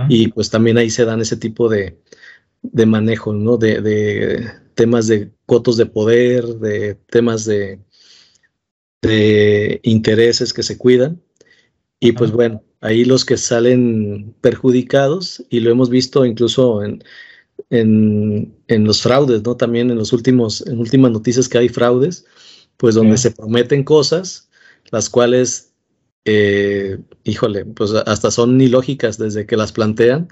Y 0.08 0.28
pues 0.28 0.52
también 0.52 0.78
ahí 0.78 0.92
se 0.92 1.06
dan 1.06 1.22
ese 1.22 1.38
tipo 1.38 1.68
de, 1.68 1.98
de 2.62 2.86
manejo, 2.86 3.34
¿no? 3.34 3.58
De, 3.58 4.46
temas 4.76 5.08
de 5.08 5.32
cotos 5.46 5.78
de 5.78 5.86
poder, 5.88 6.46
de 6.46 6.96
temas 7.10 7.46
de, 7.46 7.80
de 9.02 9.80
intereses 9.84 10.54
que 10.54 10.64
se 10.64 10.78
cuidan. 10.78 11.22
Y 12.00 12.14
pues 12.14 12.32
bueno, 12.32 12.64
ahí 12.80 13.06
los 13.06 13.26
que 13.26 13.38
salen 13.38 14.36
perjudicados, 14.42 15.44
y 15.50 15.60
lo 15.60 15.72
hemos 15.72 15.90
visto 15.90 16.26
incluso 16.26 16.84
en, 16.84 17.04
en, 17.70 18.56
los 18.68 19.02
fraudes, 19.02 19.44
¿no? 19.44 19.56
También 19.56 19.92
en 19.92 19.98
los 19.98 20.14
últimos, 20.14 20.66
en 20.68 20.80
últimas 20.80 21.12
noticias 21.12 21.48
que 21.48 21.58
hay 21.58 21.70
fraudes, 21.70 22.26
pues 22.78 22.96
donde 22.96 23.18
se 23.18 23.32
prometen 23.32 23.84
cosas, 23.84 24.50
las 24.92 25.10
cuales 25.10 25.72
eh, 26.26 27.00
híjole, 27.24 27.66
pues 27.66 27.92
hasta 27.94 28.30
son 28.32 28.60
ilógicas 28.62 29.18
desde 29.18 29.46
que 29.46 29.58
las 29.58 29.72
plantean, 29.72 30.28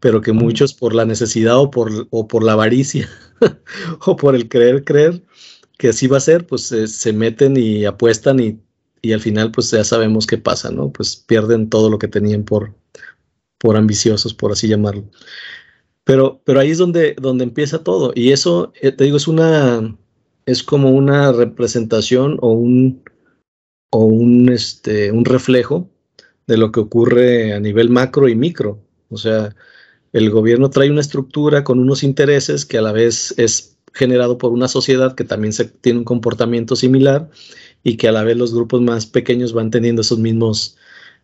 pero 0.00 0.20
que 0.20 0.32
muchos 0.32 0.74
por 0.74 0.94
la 0.94 1.04
necesidad 1.04 1.58
o 1.58 1.70
por, 1.70 2.08
o 2.10 2.28
por 2.28 2.44
la 2.44 2.52
avaricia 2.52 3.08
o 4.06 4.16
por 4.16 4.34
el 4.34 4.48
creer, 4.48 4.84
creer 4.84 5.22
que 5.78 5.88
así 5.88 6.06
va 6.06 6.18
a 6.18 6.20
ser, 6.20 6.46
pues 6.46 6.62
se 6.86 7.12
meten 7.12 7.56
y 7.56 7.86
apuestan 7.86 8.40
y, 8.40 8.60
y, 9.00 9.12
al 9.12 9.20
final 9.20 9.50
pues 9.52 9.70
ya 9.70 9.84
sabemos 9.84 10.26
qué 10.26 10.38
pasa, 10.38 10.70
¿no? 10.70 10.92
Pues 10.92 11.16
pierden 11.16 11.70
todo 11.70 11.90
lo 11.90 11.98
que 11.98 12.08
tenían 12.08 12.44
por, 12.44 12.74
por 13.58 13.76
ambiciosos, 13.76 14.34
por 14.34 14.52
así 14.52 14.68
llamarlo. 14.68 15.08
Pero, 16.04 16.40
pero 16.44 16.60
ahí 16.60 16.70
es 16.70 16.78
donde, 16.78 17.14
donde 17.20 17.44
empieza 17.44 17.84
todo 17.84 18.12
y 18.14 18.32
eso, 18.32 18.72
eh, 18.80 18.90
te 18.90 19.04
digo, 19.04 19.16
es 19.16 19.28
una, 19.28 19.96
es 20.46 20.62
como 20.62 20.90
una 20.90 21.32
representación 21.32 22.38
o 22.40 22.52
un, 22.52 23.02
o 23.90 24.04
un, 24.04 24.48
este, 24.48 25.12
un 25.12 25.24
reflejo 25.24 25.88
de 26.46 26.56
lo 26.56 26.72
que 26.72 26.80
ocurre 26.80 27.54
a 27.54 27.60
nivel 27.60 27.88
macro 27.88 28.28
y 28.28 28.34
micro. 28.34 28.80
O 29.10 29.16
sea, 29.16 29.54
el 30.12 30.30
gobierno 30.30 30.70
trae 30.70 30.90
una 30.90 31.00
estructura 31.00 31.64
con 31.64 31.78
unos 31.78 32.02
intereses 32.02 32.66
que 32.66 32.78
a 32.78 32.82
la 32.82 32.92
vez 32.92 33.34
es 33.38 33.78
generado 33.94 34.38
por 34.38 34.52
una 34.52 34.68
sociedad 34.68 35.14
que 35.14 35.24
también 35.24 35.52
se, 35.52 35.66
tiene 35.66 36.00
un 36.00 36.04
comportamiento 36.04 36.76
similar 36.76 37.30
y 37.82 37.96
que 37.96 38.08
a 38.08 38.12
la 38.12 38.24
vez 38.24 38.36
los 38.36 38.54
grupos 38.54 38.80
más 38.80 39.06
pequeños 39.06 39.52
van 39.52 39.70
teniendo 39.70 40.02
esos 40.02 40.18
mismos 40.18 40.76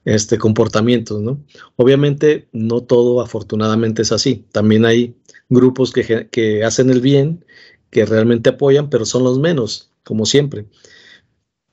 este, 0.09 0.38
comportamientos, 0.38 1.21
¿no? 1.21 1.44
Obviamente 1.77 2.49
no 2.53 2.83
todo 2.83 3.21
afortunadamente 3.21 4.01
es 4.01 4.11
así. 4.11 4.47
También 4.53 4.87
hay 4.87 5.14
grupos 5.51 5.92
que, 5.92 6.29
que 6.31 6.64
hacen 6.64 6.88
el 6.88 7.03
bien, 7.03 7.44
que 7.90 8.07
realmente 8.07 8.49
apoyan, 8.49 8.88
pero 8.88 9.05
son 9.05 9.23
los 9.23 9.38
menos, 9.38 9.90
como 10.05 10.25
siempre. 10.25 10.64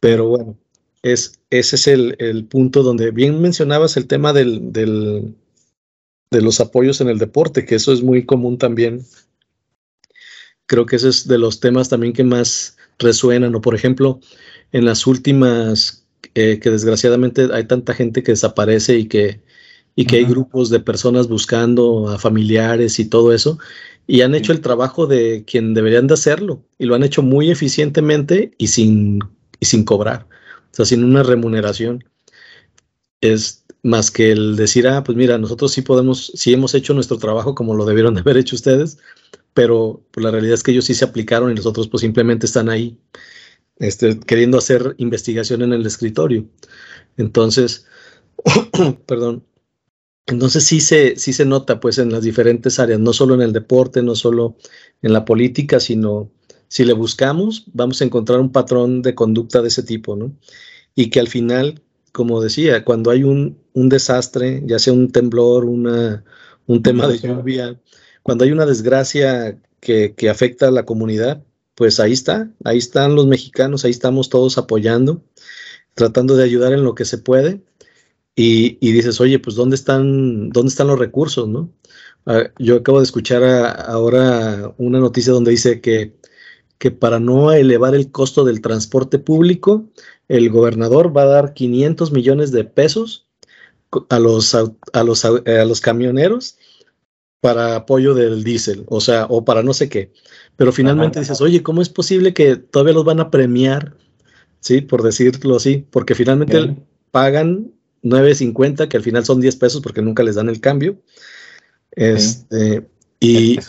Pero 0.01 0.27
bueno, 0.27 0.57
es, 1.01 1.39
ese 1.49 1.77
es 1.77 1.87
el, 1.87 2.45
punto 2.49 2.83
donde 2.83 3.11
bien 3.11 3.41
mencionabas 3.41 3.95
el 3.95 4.05
tema 4.05 4.33
del, 4.33 4.73
del, 4.73 5.33
de 6.29 6.41
los 6.41 6.59
apoyos 6.59 6.99
en 6.99 7.07
el 7.07 7.17
deporte, 7.17 7.65
que 7.65 7.75
eso 7.75 7.93
es 7.93 8.03
muy 8.03 8.25
común 8.25 8.57
también. 8.57 9.05
Creo 10.65 10.85
que 10.85 10.97
ese 10.97 11.07
es 11.07 11.25
de 11.25 11.37
los 11.37 11.61
temas 11.61 11.87
también 11.87 12.11
que 12.11 12.25
más 12.25 12.75
resuenan, 12.99 13.55
o 13.55 13.61
por 13.61 13.75
ejemplo, 13.75 14.19
en 14.73 14.83
las 14.83 15.07
últimas, 15.07 16.04
eh, 16.33 16.59
que 16.59 16.69
desgraciadamente 16.69 17.49
hay 17.53 17.65
tanta 17.65 17.93
gente 17.93 18.23
que 18.23 18.31
desaparece 18.31 18.97
y 18.97 19.07
que, 19.07 19.41
y 19.95 20.05
que 20.05 20.17
hay 20.17 20.25
grupos 20.25 20.69
de 20.69 20.79
personas 20.79 21.27
buscando 21.27 22.09
a 22.09 22.17
familiares 22.19 22.99
y 22.99 23.05
todo 23.05 23.33
eso, 23.33 23.59
y 24.07 24.21
han 24.21 24.35
hecho 24.35 24.51
el 24.51 24.61
trabajo 24.61 25.07
de 25.07 25.43
quien 25.45 25.73
deberían 25.73 26.07
de 26.07 26.15
hacerlo, 26.15 26.63
y 26.77 26.85
lo 26.85 26.95
han 26.95 27.03
hecho 27.03 27.21
muy 27.21 27.51
eficientemente 27.51 28.51
y 28.57 28.67
sin, 28.67 29.19
y 29.59 29.65
sin 29.65 29.83
cobrar, 29.83 30.27
o 30.71 30.75
sea, 30.75 30.85
sin 30.85 31.03
una 31.03 31.23
remuneración. 31.23 32.03
Es 33.21 33.65
más 33.83 34.11
que 34.11 34.31
el 34.31 34.55
decir, 34.55 34.87
ah, 34.87 35.03
pues 35.03 35.17
mira, 35.17 35.37
nosotros 35.37 35.71
sí 35.71 35.81
podemos, 35.81 36.31
sí 36.35 36.53
hemos 36.53 36.73
hecho 36.73 36.93
nuestro 36.93 37.17
trabajo 37.17 37.55
como 37.55 37.75
lo 37.75 37.85
debieron 37.85 38.15
de 38.15 38.21
haber 38.21 38.37
hecho 38.37 38.55
ustedes, 38.55 38.97
pero 39.53 40.03
pues, 40.11 40.23
la 40.23 40.31
realidad 40.31 40.55
es 40.55 40.63
que 40.63 40.71
ellos 40.71 40.85
sí 40.85 40.93
se 40.93 41.05
aplicaron 41.05 41.51
y 41.51 41.55
nosotros 41.55 41.87
pues 41.87 42.01
simplemente 42.01 42.45
están 42.45 42.69
ahí 42.69 42.97
este, 43.77 44.19
queriendo 44.19 44.57
hacer 44.57 44.95
investigación 44.97 45.61
en 45.61 45.73
el 45.73 45.85
escritorio. 45.85 46.45
Entonces, 47.17 47.85
perdón, 49.05 49.43
entonces 50.27 50.63
sí 50.63 50.81
se, 50.81 51.17
sí 51.17 51.33
se 51.33 51.45
nota 51.45 51.79
pues 51.79 51.97
en 51.97 52.11
las 52.11 52.23
diferentes 52.23 52.79
áreas, 52.79 52.99
no 52.99 53.13
solo 53.13 53.35
en 53.35 53.41
el 53.41 53.53
deporte, 53.53 54.01
no 54.01 54.15
solo 54.15 54.57
en 55.01 55.13
la 55.13 55.23
política, 55.23 55.79
sino 55.79 56.31
si 56.67 56.83
le 56.83 56.93
buscamos, 56.93 57.65
vamos 57.73 58.01
a 58.01 58.05
encontrar 58.05 58.39
un 58.39 58.51
patrón 58.51 59.01
de 59.01 59.13
conducta 59.13 59.61
de 59.61 59.67
ese 59.67 59.83
tipo, 59.83 60.15
¿no? 60.15 60.35
Y 60.95 61.09
que 61.09 61.19
al 61.19 61.27
final, 61.27 61.81
como 62.11 62.41
decía, 62.41 62.83
cuando 62.83 63.11
hay 63.11 63.23
un, 63.23 63.59
un 63.73 63.89
desastre, 63.89 64.63
ya 64.65 64.79
sea 64.79 64.93
un 64.93 65.11
temblor, 65.11 65.65
una, 65.65 66.23
un 66.65 66.81
tema 66.81 67.07
de 67.07 67.19
lluvia, 67.19 67.79
cuando 68.23 68.45
hay 68.45 68.51
una 68.51 68.65
desgracia 68.65 69.59
que, 69.79 70.15
que 70.15 70.29
afecta 70.29 70.69
a 70.69 70.71
la 70.71 70.85
comunidad, 70.85 71.44
pues 71.75 71.99
ahí 71.99 72.13
está, 72.13 72.49
ahí 72.63 72.77
están 72.77 73.15
los 73.15 73.27
mexicanos, 73.27 73.85
ahí 73.85 73.91
estamos 73.91 74.29
todos 74.29 74.57
apoyando, 74.57 75.23
tratando 75.93 76.35
de 76.37 76.45
ayudar 76.45 76.73
en 76.73 76.83
lo 76.83 76.95
que 76.95 77.05
se 77.05 77.17
puede. 77.17 77.61
Y, 78.37 78.77
dices, 78.91 79.21
oye, 79.21 79.39
pues 79.39 79.55
¿dónde 79.55 79.75
están, 79.75 80.49
dónde 80.49 80.69
están 80.69 80.87
los 80.87 80.99
recursos? 80.99 81.47
¿no? 81.47 81.71
Ah, 82.25 82.51
yo 82.59 82.77
acabo 82.77 82.99
de 82.99 83.05
escuchar 83.05 83.43
ahora 83.43 84.73
una 84.77 84.99
noticia 84.99 85.31
donde 85.31 85.51
dice 85.51 85.79
que, 85.81 86.17
que 86.77 86.91
para 86.91 87.19
no 87.19 87.53
elevar 87.53 87.95
el 87.95 88.11
costo 88.11 88.43
del 88.43 88.61
transporte 88.61 89.19
público, 89.19 89.89
el 90.27 90.49
gobernador 90.49 91.15
va 91.15 91.23
a 91.23 91.27
dar 91.27 91.53
500 91.53 92.11
millones 92.11 92.51
de 92.51 92.65
pesos 92.65 93.27
a 94.09 94.19
los, 94.19 94.53
a 94.55 95.03
los, 95.03 95.25
a 95.25 95.65
los 95.65 95.81
camioneros 95.81 96.57
para 97.45 97.75
apoyo 97.75 98.15
del 98.15 98.43
diésel, 98.43 98.85
o 98.87 98.99
sea, 98.99 99.27
o 99.29 99.45
para 99.45 99.61
no 99.61 99.71
sé 99.71 99.87
qué. 99.87 100.11
Pero 100.55 100.71
finalmente 100.71 101.19
dices, 101.19 101.41
oye, 101.41 101.61
¿cómo 101.61 101.83
es 101.83 101.89
posible 101.89 102.33
que 102.33 102.55
todavía 102.55 102.95
los 102.95 103.05
van 103.05 103.19
a 103.19 103.29
premiar? 103.29 103.93
Sí, 104.61 104.81
por 104.81 105.03
decirlo 105.03 105.57
así, 105.57 105.85
porque 105.91 106.15
finalmente 106.15 106.75
pagan 107.11 107.71
9.50, 108.01 108.87
que 108.87 108.97
al 108.97 109.03
final 109.03 109.25
son 109.25 109.41
10 109.41 109.57
pesos 109.57 109.81
porque 109.81 110.01
nunca 110.01 110.23
les 110.23 110.33
dan 110.33 110.49
el 110.49 110.59
cambio. 110.59 110.97
Este, 111.91 112.87
y 113.19 113.59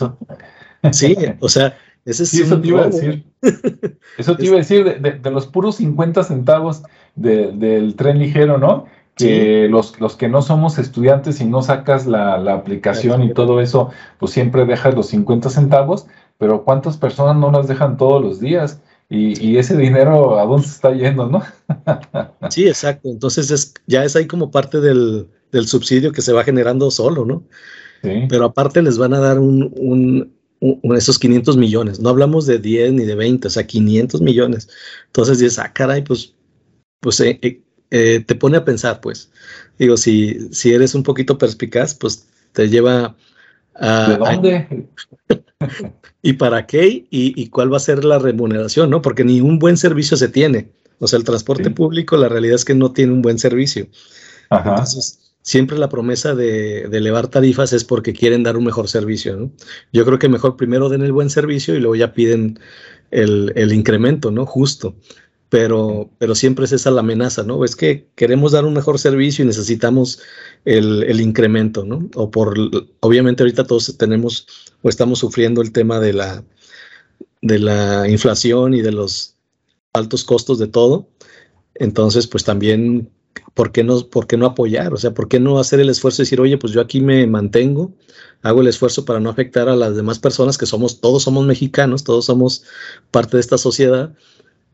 sí, 0.91 1.15
o 1.39 1.47
sea, 1.47 1.77
ese 2.03 2.23
es 2.23 2.33
eso 2.33 2.59
te 2.59 2.67
iba 2.69 2.81
a 2.81 2.87
decir. 2.87 3.25
Eso 4.17 4.35
te 4.35 4.45
iba 4.45 4.55
a 4.55 4.57
decir 4.57 4.99
de, 4.99 5.29
los 5.29 5.45
puros 5.45 5.75
50 5.75 6.23
centavos 6.23 6.81
del 7.13 7.95
tren 7.95 8.17
ligero, 8.17 8.57
¿no? 8.57 8.87
Que 9.17 9.67
los, 9.69 9.99
los 9.99 10.15
que 10.15 10.29
no 10.29 10.41
somos 10.41 10.77
estudiantes 10.77 11.41
y 11.41 11.45
no 11.45 11.61
sacas 11.61 12.05
la, 12.05 12.35
aplicación 12.53 13.23
y 13.23 13.33
todo 13.33 13.61
eso, 13.61 13.89
pues 14.19 14.31
siempre 14.31 14.65
dejas 14.65 14.95
los 14.95 15.07
50 15.07 15.49
centavos, 15.49 16.07
pero 16.37 16.63
¿cuántas 16.63 16.97
personas 16.97 17.35
no 17.35 17.51
las 17.51 17.67
dejan 17.67 17.97
todos 17.97 18.21
los 18.21 18.39
días? 18.39 18.81
Y, 19.09 19.57
ese 19.57 19.77
dinero, 19.77 20.37
¿a 20.37 20.45
dónde 20.45 20.67
se 20.67 20.73
está 20.73 20.93
yendo, 20.93 21.27
no? 21.27 21.41
sí, 22.49 22.67
exacto. 22.67 23.09
Entonces 23.09 23.49
es, 23.51 23.73
ya 23.87 24.03
es 24.03 24.15
ahí 24.15 24.27
como 24.27 24.51
parte 24.51 24.81
del, 24.81 25.29
subsidio 25.65 26.11
que 26.11 26.21
se 26.21 26.33
va 26.33 26.43
generando 26.43 26.91
solo, 26.91 27.25
¿no? 27.25 27.43
Sí. 28.03 28.25
Pero 28.29 28.45
aparte 28.45 28.81
les 28.81 28.97
van 28.97 29.13
a 29.13 29.19
dar 29.19 29.39
un, 29.39 29.73
un, 29.77 30.37
esos 30.95 31.19
500 31.19 31.57
millones. 31.57 31.99
No 31.99 32.09
hablamos 32.09 32.45
de 32.45 32.59
10 32.59 32.93
ni 32.93 33.05
de 33.05 33.15
20, 33.15 33.47
o 33.47 33.51
sea, 33.51 33.65
500 33.65 34.21
millones. 34.21 34.69
Entonces 35.07 35.39
dices, 35.39 35.59
ah, 35.59 35.71
caray, 35.73 36.03
pues, 36.03 36.35
pues 36.99 37.19
eh, 37.21 37.39
eh, 37.41 37.61
eh, 37.91 38.23
te 38.25 38.35
pone 38.35 38.57
a 38.57 38.65
pensar, 38.65 39.01
pues. 39.01 39.31
Digo, 39.77 39.97
si, 39.97 40.49
si 40.51 40.73
eres 40.73 40.95
un 40.95 41.03
poquito 41.03 41.37
perspicaz, 41.37 41.93
pues 41.93 42.27
te 42.51 42.69
lleva 42.69 43.15
a... 43.75 44.09
¿De 44.09 44.17
dónde? 44.17 44.87
¿Y 46.21 46.33
para 46.33 46.65
qué? 46.65 47.07
Y, 47.09 47.49
cuál 47.49 47.71
va 47.71 47.77
a 47.77 47.81
ser 47.81 48.03
la 48.03 48.19
remuneración? 48.19 48.89
¿no? 48.89 49.01
Porque 49.01 49.23
ni 49.23 49.39
un 49.39 49.59
buen 49.59 49.77
servicio 49.77 50.17
se 50.17 50.27
tiene. 50.27 50.71
O 50.99 51.07
sea, 51.07 51.17
el 51.17 51.25
transporte 51.25 51.69
público, 51.69 52.17
la 52.17 52.27
realidad 52.27 52.55
es 52.55 52.65
que 52.65 52.73
no 52.73 52.91
tiene 52.91 53.13
un 53.13 53.21
buen 53.21 53.39
servicio. 53.39 53.87
Entonces, 54.49 55.35
siempre 55.41 55.77
la 55.77 55.89
promesa 55.89 56.33
de, 56.33 56.81
elevar 56.85 57.27
tarifas 57.27 57.71
es 57.71 57.83
porque 57.83 58.13
quieren 58.13 58.43
dar 58.43 58.57
un 58.57 58.65
mejor 58.65 58.87
servicio, 58.89 59.37
¿no? 59.37 59.51
Yo 59.93 60.05
creo 60.05 60.17
que 60.17 60.27
mejor 60.27 60.57
primero 60.57 60.89
den 60.89 61.03
el 61.03 61.13
buen 61.13 61.29
servicio 61.29 61.75
y 61.75 61.79
luego 61.79 61.95
ya 61.95 62.13
piden 62.13 62.59
el, 63.11 63.53
el 63.55 63.71
incremento, 63.73 64.31
¿no? 64.31 64.45
Justo 64.45 64.95
pero, 65.49 66.09
pero 66.17 66.35
siempre 66.35 66.65
es 66.65 66.73
esa 66.73 66.91
la 66.91 66.99
amenaza, 66.99 67.43
¿no? 67.43 67.63
Es 67.63 67.75
que 67.75 68.07
queremos 68.15 68.51
dar 68.51 68.65
un 68.65 68.73
mejor 68.73 68.99
servicio 68.99 69.43
y 69.43 69.47
necesitamos 69.47 70.19
el, 70.65 71.21
incremento, 71.21 71.85
¿no? 71.85 72.09
O 72.15 72.29
por, 72.29 72.55
obviamente 72.99 73.43
ahorita 73.43 73.65
todos 73.65 73.97
tenemos 73.97 74.47
o 74.81 74.89
estamos 74.89 75.19
sufriendo 75.19 75.61
el 75.61 75.71
tema 75.71 75.99
de 75.99 76.13
la, 76.13 76.43
de 77.41 77.59
la 77.59 78.09
inflación 78.09 78.73
y 78.73 78.81
de 78.81 78.91
los 78.91 79.35
altos 79.93 80.25
costos 80.25 80.59
de 80.59 80.67
todo. 80.67 81.07
Entonces, 81.75 82.27
pues 82.27 82.43
también, 82.43 83.09
¿por 83.53 83.71
qué 83.71 83.85
no, 83.85 84.09
por 84.09 84.27
qué 84.27 84.35
no 84.35 84.47
apoyar? 84.47 84.93
O 84.93 84.97
sea, 84.97 85.13
¿por 85.13 85.29
qué 85.29 85.39
no 85.39 85.59
hacer 85.59 85.79
el 85.79 85.89
esfuerzo 85.89 86.17
de 86.17 86.23
decir, 86.25 86.41
oye, 86.41 86.57
pues 86.57 86.73
yo 86.73 86.81
aquí 86.81 86.99
me 86.99 87.25
mantengo, 87.25 87.93
hago 88.41 88.61
el 88.61 88.67
esfuerzo 88.67 89.05
para 89.05 89.21
no 89.21 89.29
afectar 89.29 89.69
a 89.69 89.77
las 89.77 89.95
demás 89.95 90.19
personas 90.19 90.57
que 90.57 90.65
somos, 90.65 90.99
todos 90.99 91.23
somos 91.23 91.45
mexicanos, 91.45 92.03
todos 92.03 92.25
somos 92.25 92.63
parte 93.11 93.37
de 93.37 93.41
esta 93.41 93.57
sociedad 93.57 94.13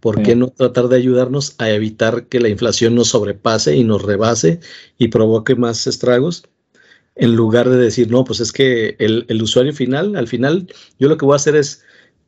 ¿Por 0.03 0.21
qué 0.21 0.35
no 0.35 0.49
tratar 0.49 0.89
de 0.89 0.97
ayudarnos 0.97 1.55
a 1.59 1.69
evitar 1.69 2.25
que 2.25 2.41
la 2.41 2.49
inflación 2.49 2.93
nos 2.93 3.07
sobrepase 3.07 3.77
y 3.77 3.85
nos 3.85 4.01
rebase 4.01 4.59
y 4.97 5.07
provoque 5.07 5.55
más 5.55 5.87
estragos? 5.87 6.43
En 7.15 7.37
lugar 7.37 7.69
de 7.69 7.77
decir, 7.77 8.11
no, 8.11 8.25
pues 8.25 8.41
es 8.41 8.51
que 8.51 8.97
el, 8.99 9.41
usuario 9.41 9.71
final, 9.71 10.17
al 10.17 10.27
final, 10.27 10.67
yo 10.99 11.07
lo 11.07 11.15
que 11.15 11.23
voy 11.23 11.31
a 11.31 11.37
hacer 11.37 11.55
es 11.55 11.83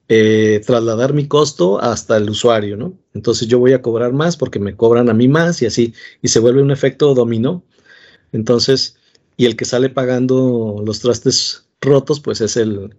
eh, 0.08 0.62
trasladar 0.66 1.12
mi 1.12 1.28
costo 1.28 1.78
hasta 1.82 2.16
el 2.16 2.30
usuario, 2.30 2.78
¿no? 2.78 2.98
Entonces 3.14 3.50
yo 3.50 3.60
voy 3.60 3.74
a 3.74 3.82
cobrar 3.82 4.14
más 4.14 4.38
porque 4.38 4.60
me 4.60 4.78
cobran 4.78 5.10
a 5.10 5.14
mí 5.14 5.28
más 5.28 5.62
y 5.62 5.66
así, 5.66 5.94
y 6.22 6.30
se 6.30 6.40
vuelve 6.40 6.62
un 6.62 6.72
efecto 6.72 7.14
dominó. 7.14 7.66
Entonces, 8.32 8.96
y 9.36 9.48
el 9.48 9.58
que 9.58 9.66
sale 9.66 9.90
pagando 9.90 10.82
los 10.86 11.02
trastes 11.02 11.68
rotos, 11.82 12.22
pues 12.22 12.40
es 12.40 12.56
el, 12.56 12.96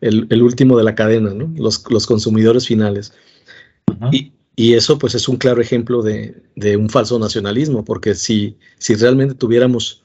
último 0.00 0.78
de 0.78 0.84
la 0.84 0.94
cadena, 0.94 1.34
¿no? 1.34 1.52
Los, 1.58 1.84
los 1.90 2.06
consumidores 2.06 2.66
finales 2.66 3.12
y, 4.56 4.74
eso 4.74 4.98
pues 4.98 5.14
es 5.14 5.28
un 5.28 5.36
claro 5.36 5.60
ejemplo 5.60 6.02
de, 6.02 6.42
un 6.76 6.88
falso 6.88 7.18
nacionalismo, 7.18 7.84
porque 7.84 8.14
si, 8.14 8.56
realmente 8.88 9.34
tuviéramos 9.34 10.02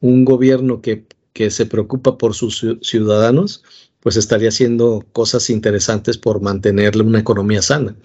un 0.00 0.24
gobierno 0.24 0.80
que, 0.80 1.04
se 1.48 1.64
preocupa 1.64 2.18
por 2.18 2.34
sus 2.34 2.66
ciudadanos, 2.82 3.62
pues 4.00 4.16
estaría 4.16 4.50
haciendo 4.50 5.06
cosas 5.12 5.48
interesantes 5.48 6.18
por 6.18 6.42
mantenerle 6.42 7.02
una 7.02 7.20
economía 7.20 7.62
sana 7.62 7.96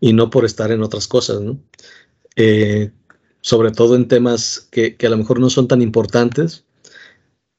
y 0.00 0.12
no 0.12 0.28
por 0.28 0.44
estar 0.44 0.70
en 0.70 0.82
otras 0.82 1.08
cosas, 1.08 1.40
¿no? 1.40 1.58
Eh, 2.36 2.90
sobre 3.40 3.70
todo 3.70 3.96
en 3.96 4.08
temas 4.08 4.68
que, 4.70 4.96
a 5.02 5.08
lo 5.08 5.16
mejor 5.16 5.40
no 5.40 5.48
son 5.48 5.66
tan 5.66 5.80
importantes 5.80 6.64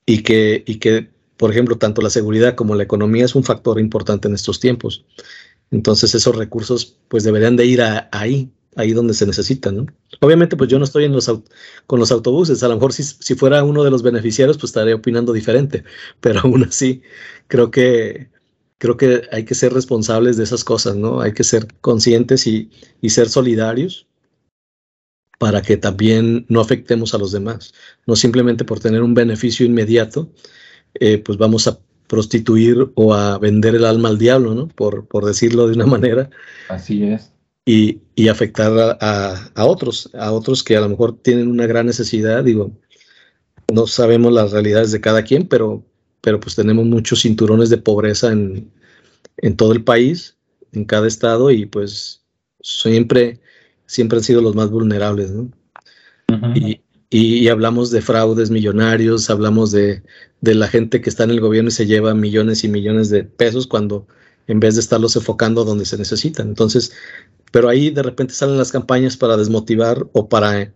y 0.06 0.23
que, 0.23 0.63
y 0.67 0.75
que, 0.75 1.10
por 1.38 1.52
ejemplo, 1.52 1.78
tanto 1.78 2.02
la 2.02 2.10
seguridad 2.10 2.56
como 2.56 2.75
la 2.75 2.84
economía 2.84 3.25
es 3.25 3.36
un 3.36 3.43
factor 3.43 3.80
importante 3.80 4.28
en 4.28 4.36
estos 4.36 4.60
tiempos. 4.60 5.06
Entonces 5.71 6.15
esos 6.15 6.36
recursos 6.36 6.97
pues 7.08 7.23
deberían 7.23 7.55
de 7.55 7.65
ir 7.65 7.82
ahí, 8.12 8.51
ahí 8.75 8.93
donde 8.93 9.13
se 9.13 9.25
necesitan, 9.25 9.77
¿no? 9.77 9.86
Obviamente, 10.21 10.58
pues 10.58 10.69
yo 10.69 10.79
no 10.79 10.86
estoy 10.86 11.05
en 11.05 11.13
los 11.13 11.32
con 11.88 11.99
los 11.99 12.12
autobuses, 12.12 12.63
a 12.63 12.67
lo 12.67 12.75
mejor 12.75 12.93
si, 12.93 13.03
si 13.03 13.36
fuera 13.36 13.63
uno 13.63 13.84
de 13.84 13.91
los 13.91 14.03
beneficiarios, 14.03 14.58
pues 14.58 14.71
estaría 14.71 14.95
opinando 14.95 15.34
diferente, 15.34 15.84
pero 16.19 16.41
aún 16.41 16.63
así 16.63 17.01
creo 17.47 17.71
que 17.71 18.29
creo 18.77 18.97
que 18.97 19.23
hay 19.32 19.43
que 19.45 19.55
ser 19.55 19.73
responsables 19.73 20.38
de 20.38 20.43
esas 20.45 20.63
cosas, 20.63 20.95
¿no? 20.95 21.21
Hay 21.21 21.34
que 21.34 21.43
ser 21.43 21.67
conscientes 21.82 22.47
y, 22.47 22.71
y 23.01 23.10
ser 23.10 23.29
solidarios 23.29 24.08
para 25.39 25.62
que 25.62 25.77
también 25.77 26.45
no 26.49 26.62
afectemos 26.62 27.13
a 27.13 27.17
los 27.17 27.32
demás, 27.32 27.73
no 28.05 28.15
simplemente 28.15 28.65
por 28.65 28.79
tener 28.79 29.01
un 29.01 29.13
beneficio 29.13 29.65
inmediato, 29.65 30.29
eh, 30.95 31.17
pues 31.17 31.38
vamos 31.38 31.67
a 31.67 31.79
prostituir 32.09 32.91
o 32.95 33.13
a 33.13 33.37
vender 33.37 33.75
el 33.75 33.85
alma 33.85 34.09
al 34.09 34.17
diablo, 34.17 34.55
¿no? 34.55 34.67
Por, 34.67 35.07
por 35.07 35.25
decirlo 35.25 35.67
de 35.67 35.75
una 35.75 35.85
manera. 35.97 36.29
Así 36.67 37.03
es. 37.03 37.31
Y, 37.65 38.01
y 38.15 38.29
afectar 38.29 38.97
a, 38.99 39.51
a, 39.53 39.65
otros, 39.65 40.09
a 40.15 40.31
otros 40.31 40.63
que 40.63 40.75
a 40.75 40.81
lo 40.81 40.89
mejor 40.89 41.21
tienen 41.21 41.47
una 41.47 41.67
gran 41.67 41.85
necesidad, 41.85 42.43
digo, 42.43 42.71
no 43.71 43.85
sabemos 43.85 44.33
las 44.33 44.51
realidades 44.51 44.91
de 44.91 45.01
cada 45.01 45.23
quien, 45.23 45.47
pero, 45.47 45.85
pero 46.21 46.39
pues 46.39 46.55
tenemos 46.55 46.85
muchos 46.85 47.21
cinturones 47.21 47.69
de 47.69 47.77
pobreza 47.77 48.31
en, 48.31 48.71
en 49.37 49.55
todo 49.55 49.71
el 49.71 49.83
país, 49.83 50.35
en 50.71 50.85
cada 50.85 51.07
estado, 51.07 51.51
y 51.51 51.67
pues 51.67 52.23
siempre, 52.61 53.39
siempre 53.85 54.17
han 54.17 54.23
sido 54.23 54.41
los 54.41 54.55
más 54.55 54.71
vulnerables, 54.71 55.29
¿no? 55.29 55.51
y, 56.55 56.81
y, 57.09 57.47
hablamos 57.49 57.91
de 57.91 58.01
fraudes 58.01 58.51
millonarios, 58.51 59.29
hablamos 59.29 59.71
de, 59.71 60.03
de, 60.41 60.55
la 60.55 60.67
gente 60.67 61.01
que 61.01 61.09
está 61.09 61.23
en 61.23 61.31
el 61.31 61.41
gobierno 61.41 61.69
y 61.69 61.71
se 61.73 61.87
lleva 61.87 62.13
millones 62.13 62.63
y 62.63 62.69
millones 62.69 63.09
de 63.09 63.23
pesos 63.23 63.67
cuando 63.67 64.07
en 64.47 64.59
vez 64.59 64.75
de 64.75 64.81
estarlos 64.81 65.15
enfocando 65.15 65.63
donde 65.65 65.85
se 65.85 65.97
necesitan. 65.97 66.49
Entonces, 66.49 66.91
pero 67.51 67.69
ahí 67.69 67.89
de 67.89 68.03
repente 68.03 68.33
salen 68.33 68.57
las 68.57 68.71
campañas 68.71 69.17
para 69.17 69.37
desmotivar 69.37 70.07
o 70.13 70.29
para, 70.29 70.73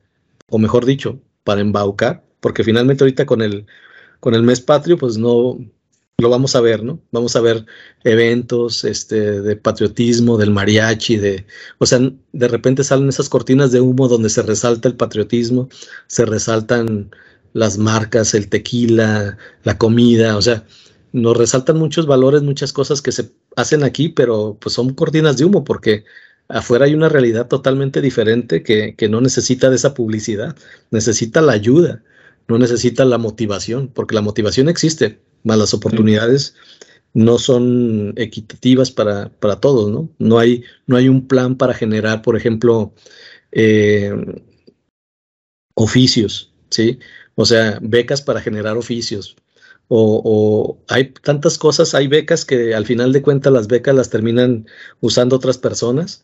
o 0.49 0.57
mejor 0.57 0.85
dicho, 0.85 1.19
para 1.43 1.61
embaucar, 1.61 2.23
porque 2.39 2.63
finalmente 2.63 3.03
ahorita 3.03 3.25
con 3.25 3.41
el, 3.41 3.65
con 4.19 4.35
el 4.35 4.43
mes 4.43 4.61
patrio, 4.61 4.97
pues 4.97 5.17
no, 5.17 5.57
lo 6.19 6.29
vamos 6.29 6.55
a 6.55 6.61
ver, 6.61 6.83
¿no? 6.83 7.01
Vamos 7.11 7.35
a 7.35 7.41
ver 7.41 7.65
eventos 8.03 8.83
este, 8.83 9.41
de 9.41 9.55
patriotismo, 9.55 10.37
del 10.37 10.51
mariachi, 10.51 11.17
de, 11.17 11.45
o 11.79 11.85
sea, 11.85 11.99
de 12.31 12.47
repente 12.47 12.83
salen 12.83 13.09
esas 13.09 13.29
cortinas 13.29 13.71
de 13.71 13.81
humo 13.81 14.07
donde 14.07 14.29
se 14.29 14.43
resalta 14.43 14.87
el 14.87 14.95
patriotismo, 14.95 15.69
se 16.07 16.25
resaltan 16.25 17.11
las 17.53 17.77
marcas, 17.77 18.33
el 18.35 18.47
tequila, 18.49 19.37
la 19.63 19.77
comida, 19.77 20.37
o 20.37 20.41
sea, 20.41 20.65
nos 21.13 21.35
resaltan 21.37 21.77
muchos 21.77 22.05
valores, 22.05 22.43
muchas 22.43 22.73
cosas 22.73 23.01
que 23.01 23.11
se 23.11 23.31
hacen 23.55 23.83
aquí, 23.83 24.09
pero 24.09 24.57
pues 24.59 24.73
son 24.73 24.93
cortinas 24.93 25.37
de 25.37 25.45
humo 25.45 25.63
porque 25.63 26.05
afuera 26.47 26.85
hay 26.85 26.93
una 26.93 27.09
realidad 27.09 27.47
totalmente 27.47 28.01
diferente 28.01 28.63
que, 28.63 28.95
que 28.95 29.09
no 29.09 29.21
necesita 29.21 29.69
de 29.69 29.77
esa 29.77 29.93
publicidad, 29.93 30.55
necesita 30.91 31.41
la 31.41 31.53
ayuda, 31.53 32.03
no 32.47 32.57
necesita 32.59 33.05
la 33.05 33.17
motivación, 33.17 33.87
porque 33.87 34.15
la 34.15 34.21
motivación 34.21 34.69
existe, 34.69 35.19
más 35.43 35.57
las 35.57 35.73
oportunidades 35.73 36.55
no 37.13 37.37
son 37.37 38.13
equitativas 38.17 38.91
para, 38.91 39.29
para, 39.29 39.59
todos, 39.59 39.91
¿no? 39.91 40.09
No 40.17 40.39
hay, 40.39 40.63
no 40.87 40.97
hay 40.97 41.09
un 41.09 41.27
plan 41.27 41.55
para 41.55 41.73
generar, 41.73 42.21
por 42.23 42.35
ejemplo, 42.35 42.93
eh, 43.51 44.13
oficios, 45.75 46.51
¿sí? 46.69 46.99
O 47.35 47.45
sea, 47.45 47.79
becas 47.81 48.21
para 48.21 48.41
generar 48.41 48.77
oficios. 48.77 49.35
O, 49.89 50.21
o, 50.23 50.83
hay 50.87 51.09
tantas 51.09 51.57
cosas, 51.57 51.93
hay 51.93 52.07
becas 52.07 52.45
que 52.45 52.73
al 52.73 52.85
final 52.85 53.13
de 53.13 53.21
cuentas 53.21 53.53
las 53.53 53.67
becas 53.67 53.93
las 53.93 54.09
terminan 54.09 54.65
usando 55.01 55.35
otras 55.35 55.57
personas, 55.57 56.23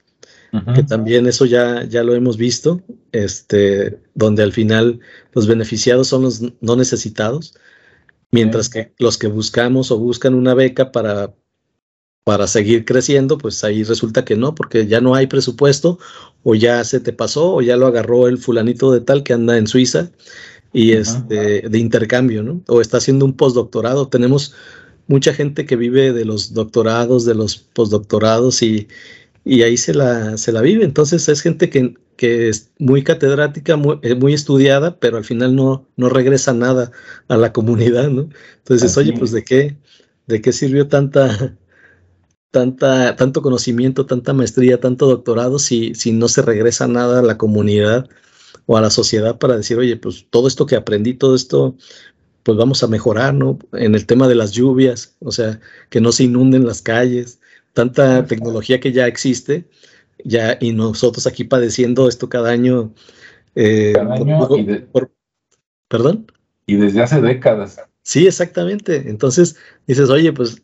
que 0.74 0.82
también 0.82 1.28
eso 1.28 1.46
ya, 1.46 1.84
ya 1.84 2.02
lo 2.02 2.16
hemos 2.16 2.36
visto, 2.38 2.82
este, 3.12 4.00
donde 4.16 4.42
al 4.42 4.52
final 4.52 5.00
los 5.34 5.46
beneficiados 5.46 6.08
son 6.08 6.24
los 6.24 6.42
no 6.60 6.76
necesitados. 6.76 7.54
Mientras 8.32 8.70
que 8.70 8.94
los 9.00 9.18
que 9.18 9.28
buscamos 9.28 9.92
o 9.92 9.98
buscan 9.98 10.36
una 10.36 10.54
beca 10.54 10.92
para, 10.92 11.34
para 12.24 12.48
seguir 12.48 12.86
creciendo, 12.86 13.38
pues 13.38 13.64
ahí 13.64 13.84
resulta 13.84 14.24
que 14.24 14.36
no, 14.36 14.54
porque 14.54 14.86
ya 14.86 15.02
no 15.02 15.16
hay 15.16 15.28
presupuesto 15.28 15.98
o 16.44 16.54
ya 16.56 16.84
se 16.84 17.00
te 17.00 17.12
pasó 17.12 17.56
o 17.56 17.62
ya 17.62 17.76
lo 17.76 17.88
agarró 17.88 18.28
el 18.28 18.38
fulanito 18.38 18.92
de 18.92 19.02
tal 19.02 19.24
que 19.24 19.34
anda 19.34 19.58
en 19.58 19.68
Suiza 19.68 20.12
y 20.72 20.92
es 20.92 21.28
de, 21.28 21.68
intercambio, 21.74 22.44
¿no? 22.44 22.62
O 22.68 22.82
está 22.82 22.98
haciendo 22.98 23.26
un 23.26 23.34
postdoctorado. 23.34 24.08
Tenemos 24.10 24.54
mucha 25.08 25.34
gente 25.34 25.66
que 25.66 25.76
vive 25.76 26.14
de 26.14 26.26
los 26.26 26.54
doctorados, 26.54 27.26
de 27.26 27.34
los 27.34 27.58
postdoctorados 27.58 28.62
y, 28.62 28.88
y 29.44 29.64
ahí 29.64 29.78
se 29.78 29.96
la, 29.96 30.38
se 30.38 30.52
la 30.52 30.62
vive. 30.62 30.86
Entonces 30.86 31.28
es 31.28 31.42
gente 31.42 31.72
que, 31.72 31.96
que 32.20 32.50
es 32.50 32.74
muy 32.80 33.02
catedrática, 33.02 33.78
muy, 33.78 33.98
eh, 34.02 34.14
muy, 34.14 34.34
estudiada, 34.34 35.00
pero 35.00 35.16
al 35.16 35.24
final 35.24 35.56
no, 35.56 35.88
no 35.96 36.10
regresa 36.10 36.54
nada 36.54 36.92
a 37.30 37.38
la 37.38 37.54
comunidad, 37.54 38.10
¿no? 38.10 38.28
Entonces, 38.58 38.98
oye, 38.98 39.14
pues 39.18 39.32
de 39.32 39.46
qué, 39.46 39.78
de 40.28 40.42
qué 40.42 40.52
sirvió 40.52 40.90
tanta, 40.90 41.58
tanta, 42.52 43.16
tanto 43.16 43.42
conocimiento, 43.42 44.06
tanta 44.06 44.34
maestría, 44.34 44.82
tanto 44.82 45.08
doctorado, 45.08 45.60
si, 45.60 45.96
si 45.96 46.12
no 46.12 46.28
se 46.28 46.42
regresa 46.42 46.90
nada 46.90 47.20
a 47.20 47.24
la 47.24 47.38
comunidad 47.38 48.10
o 48.66 48.76
a 48.76 48.82
la 48.82 48.90
sociedad 48.90 49.40
para 49.40 49.56
decir, 49.56 49.78
oye, 49.78 49.96
pues 49.96 50.26
todo 50.30 50.50
esto 50.50 50.66
que 50.66 50.76
aprendí, 50.76 51.14
todo 51.14 51.36
esto, 51.36 51.78
pues 52.44 52.58
vamos 52.58 52.84
a 52.84 52.88
mejorar, 52.88 53.34
¿no? 53.34 53.60
En 53.72 53.96
el 53.96 54.06
tema 54.06 54.28
de 54.28 54.36
las 54.36 54.52
lluvias, 54.52 55.16
o 55.20 55.32
sea, 55.32 55.62
que 55.90 56.02
no 56.02 56.12
se 56.12 56.26
inunden 56.26 56.68
las 56.68 56.82
calles, 56.82 57.40
tanta 57.72 58.26
tecnología 58.26 58.82
que 58.82 58.92
ya 58.92 59.08
existe, 59.08 59.70
ya 60.24 60.58
y 60.60 60.74
nosotros 60.74 61.28
aquí 61.28 61.44
padeciendo 61.44 62.08
esto 62.08 62.30
cada 62.30 62.52
año. 62.52 62.94
Eh, 63.56 63.94
¿Perdón? 65.88 66.32
Y 66.66 66.76
desde 66.76 67.02
hace 67.02 67.22
décadas. 67.22 67.82
Sí, 68.04 68.28
exactamente. 68.28 69.10
Entonces 69.10 69.56
dices, 69.88 70.10
oye, 70.10 70.32
pues 70.34 70.62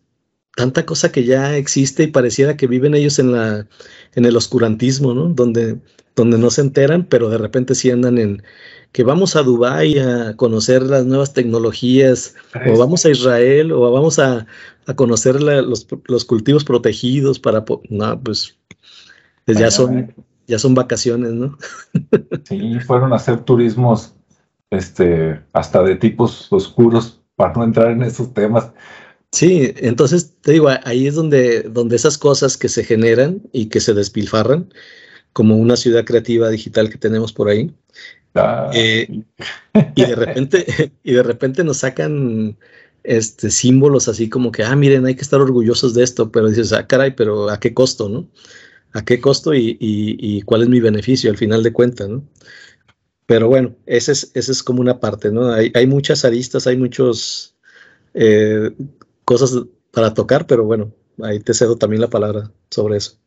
tanta 0.56 0.86
cosa 0.86 1.12
que 1.12 1.24
ya 1.24 1.58
existe 1.58 2.04
y 2.04 2.08
pareciera 2.08 2.56
que 2.58 2.68
viven 2.68 2.96
ellos 2.96 3.20
en 3.20 3.32
la 3.32 3.68
en 4.14 4.26
el 4.26 4.38
oscurantismo, 4.38 5.14
¿no? 5.14 5.30
Donde 5.30 5.78
donde 6.16 6.38
no 6.38 6.50
se 6.50 6.62
enteran, 6.62 7.06
pero 7.06 7.30
de 7.30 7.38
repente 7.38 7.76
sí 7.76 7.92
andan 7.92 8.18
en 8.18 8.44
que 8.94 9.04
vamos 9.04 9.36
a 9.36 9.44
Dubái 9.44 10.00
a 10.00 10.38
conocer 10.38 10.82
las 10.82 11.06
nuevas 11.06 11.34
tecnologías, 11.34 12.36
o 12.66 12.78
vamos 12.78 13.06
a 13.06 13.10
Israel, 13.10 13.74
o 13.74 13.92
vamos 13.92 14.20
a, 14.20 14.48
a 14.86 14.96
conocer 14.96 15.42
los, 15.44 15.86
los, 16.08 16.24
cultivos 16.24 16.64
protegidos 16.64 17.38
para... 17.38 17.66
No, 17.90 18.22
pues 18.24 18.58
pues 19.46 19.58
ya 19.58 19.72
son, 19.72 20.14
ya 20.48 20.60
son 20.60 20.74
vacaciones, 20.74 21.34
¿no? 21.34 21.58
sí, 22.44 22.80
fueron 22.80 23.14
a 23.14 23.18
hacer 23.18 23.42
turismos 23.42 24.14
este, 24.72 25.40
hasta 25.54 25.84
de 25.84 25.96
tipos 25.96 26.52
oscuros 26.52 27.22
para 27.36 27.54
no 27.54 27.64
entrar 27.64 27.92
en 27.92 28.04
esos 28.04 28.34
temas. 28.34 28.72
Sí, 29.32 29.74
entonces 29.78 30.34
te 30.42 30.54
digo, 30.54 30.70
ahí 30.84 31.08
es 31.08 31.16
donde, 31.16 31.64
donde 31.64 31.96
esas 31.96 32.18
cosas 32.18 32.58
que 32.58 32.70
se 32.70 32.84
generan 32.84 33.42
y 33.52 33.68
que 33.68 33.82
se 33.82 33.94
despilfarran, 33.94 34.74
como 35.34 35.58
una 35.58 35.76
ciudad 35.76 36.06
creativa 36.06 36.50
digital 36.50 36.90
que 36.90 36.98
tenemos 36.98 37.34
por 37.34 37.50
ahí, 37.50 37.74
ah. 38.36 38.72
eh, 38.74 39.24
y 39.96 40.06
de 40.06 40.16
repente, 40.16 40.66
y 41.04 41.14
de 41.14 41.24
repente 41.24 41.64
nos 41.64 41.78
sacan 41.78 42.58
este 43.04 43.52
símbolos 43.52 44.08
así 44.08 44.30
como 44.30 44.52
que, 44.52 44.64
ah, 44.64 44.76
miren, 44.76 45.06
hay 45.06 45.16
que 45.16 45.22
estar 45.22 45.42
orgullosos 45.42 45.94
de 45.94 46.04
esto, 46.04 46.32
pero 46.32 46.48
dices, 46.48 46.72
ah, 46.74 46.88
caray, 46.88 47.12
pero 47.12 47.50
¿a 47.50 47.60
qué 47.60 47.74
costo, 47.74 48.10
no? 48.10 48.28
A 48.96 49.04
qué 49.04 49.20
costo 49.20 49.54
y, 49.54 50.42
cuál 50.46 50.64
es 50.64 50.70
mi 50.70 50.80
beneficio 50.80 51.30
al 51.30 51.38
final 51.38 51.64
de 51.64 51.74
cuentas, 51.74 52.08
¿no? 52.08 52.24
Pero 53.26 53.50
bueno, 53.50 53.76
esa 53.86 54.14
es, 54.14 54.32
ese 54.36 54.52
es 54.54 54.64
como 54.64 54.80
una 54.82 55.00
parte, 55.00 55.32
¿no? 55.32 55.52
Hay, 55.52 55.72
hay 55.74 55.86
muchas 55.86 56.24
aristas, 56.24 56.66
hay 56.66 56.78
muchas 56.78 57.56
eh, 58.14 58.72
cosas 59.26 59.66
para 59.92 60.14
tocar, 60.14 60.48
pero 60.48 60.64
bueno, 60.64 60.94
ahí 61.22 61.40
te 61.42 61.54
cedo 61.54 61.76
también 61.76 62.02
la 62.02 62.10
palabra 62.10 62.52
sobre 62.70 62.98
eso. 62.98 63.18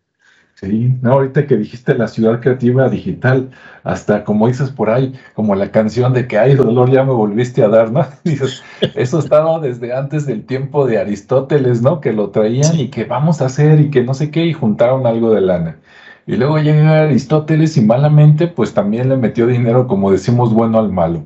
Sí, 0.61 0.92
no, 1.03 1.12
ahorita 1.12 1.47
que 1.47 1.57
dijiste 1.57 1.94
la 1.94 2.09
ciudad 2.09 2.40
creativa 2.40 2.88
digital, 2.88 3.51
hasta 3.85 4.25
como 4.25 4.49
dices 4.49 4.71
por 4.71 4.90
ahí, 4.90 5.12
como 5.35 5.55
la 5.55 5.71
canción 5.71 6.12
de 6.12 6.27
que 6.27 6.37
hay 6.37 6.57
dolor 6.57 6.90
ya 6.90 7.05
me 7.05 7.12
volviste 7.12 7.62
a 7.62 7.68
dar, 7.68 7.92
¿no? 7.92 8.05
Dices, 8.25 8.64
eso 8.97 9.21
estaba 9.21 9.61
desde 9.61 9.94
antes 9.94 10.27
del 10.27 10.44
tiempo 10.44 10.85
de 10.85 10.99
Aristóteles, 10.99 11.81
¿no? 11.81 12.01
Que 12.01 12.12
lo 12.12 12.31
traían 12.31 12.77
y 12.77 12.88
que 12.88 13.05
vamos 13.05 13.40
a 13.40 13.47
hacer 13.47 13.79
y 13.79 13.90
que 13.90 14.03
no 14.03 14.14
sé 14.14 14.33
qué, 14.33 14.47
y 14.47 14.53
juntaron 14.53 15.07
algo 15.07 15.31
de 15.31 15.42
lana. 15.42 15.79
Y 16.27 16.35
luego 16.35 16.59
llega 16.59 17.03
Aristóteles 17.03 17.77
y 17.77 17.83
malamente, 17.83 18.49
pues 18.49 18.75
también 18.75 19.11
le 19.11 19.16
metió 19.16 19.47
dinero, 19.47 19.87
como 19.87 20.11
decimos, 20.11 20.53
bueno 20.53 20.81
al 20.81 20.90
malo. 20.90 21.25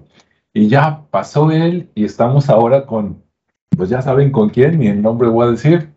Y 0.53 0.69
ya 0.69 1.07
pasó 1.11 1.51
él 1.51 1.89
y 1.95 2.05
estamos 2.05 2.51
ahora 2.51 2.85
con, 2.85 3.23
pues 3.75 3.89
ya 3.89 4.03
saben 4.03 4.31
con 4.31 4.51
quién, 4.51 4.79
ni 4.79 4.89
el 4.89 5.01
nombre 5.01 5.29
voy 5.29 5.49
a 5.49 5.51
decir, 5.53 5.92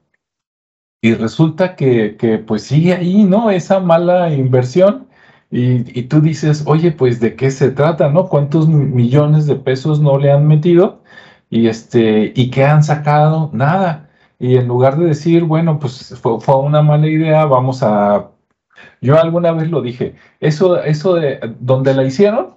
y 1.05 1.13
resulta 1.13 1.75
que, 1.75 2.17
que, 2.17 2.39
pues 2.39 2.63
sigue 2.63 2.93
ahí, 2.93 3.23
¿no? 3.25 3.51
Esa 3.51 3.79
mala 3.79 4.33
inversión. 4.33 5.07
Y, 5.51 5.99
y, 5.99 6.03
tú 6.03 6.19
dices, 6.19 6.63
oye, 6.65 6.91
pues 6.91 7.19
de 7.19 7.35
qué 7.35 7.51
se 7.51 7.69
trata, 7.71 8.09
¿no? 8.09 8.27
¿Cuántos 8.27 8.67
millones 8.67 9.45
de 9.45 9.55
pesos 9.55 9.99
no 10.01 10.17
le 10.17 10.31
han 10.31 10.47
metido? 10.47 11.03
Y, 11.51 11.67
este, 11.67 12.33
¿y 12.35 12.49
qué 12.49 12.65
han 12.65 12.83
sacado? 12.83 13.51
Nada. 13.53 14.09
Y 14.39 14.57
en 14.57 14.67
lugar 14.67 14.97
de 14.97 15.05
decir, 15.05 15.43
bueno, 15.43 15.79
pues 15.79 16.15
fue, 16.21 16.39
fue 16.41 16.57
una 16.57 16.81
mala 16.81 17.07
idea, 17.07 17.45
vamos 17.45 17.83
a 17.83 18.31
Yo 19.01 19.19
alguna 19.19 19.51
vez 19.53 19.69
lo 19.71 19.81
dije, 19.81 20.15
eso, 20.39 20.83
eso 20.83 21.15
de 21.15 21.39
donde 21.59 21.93
la 21.93 22.03
hicieron, 22.05 22.55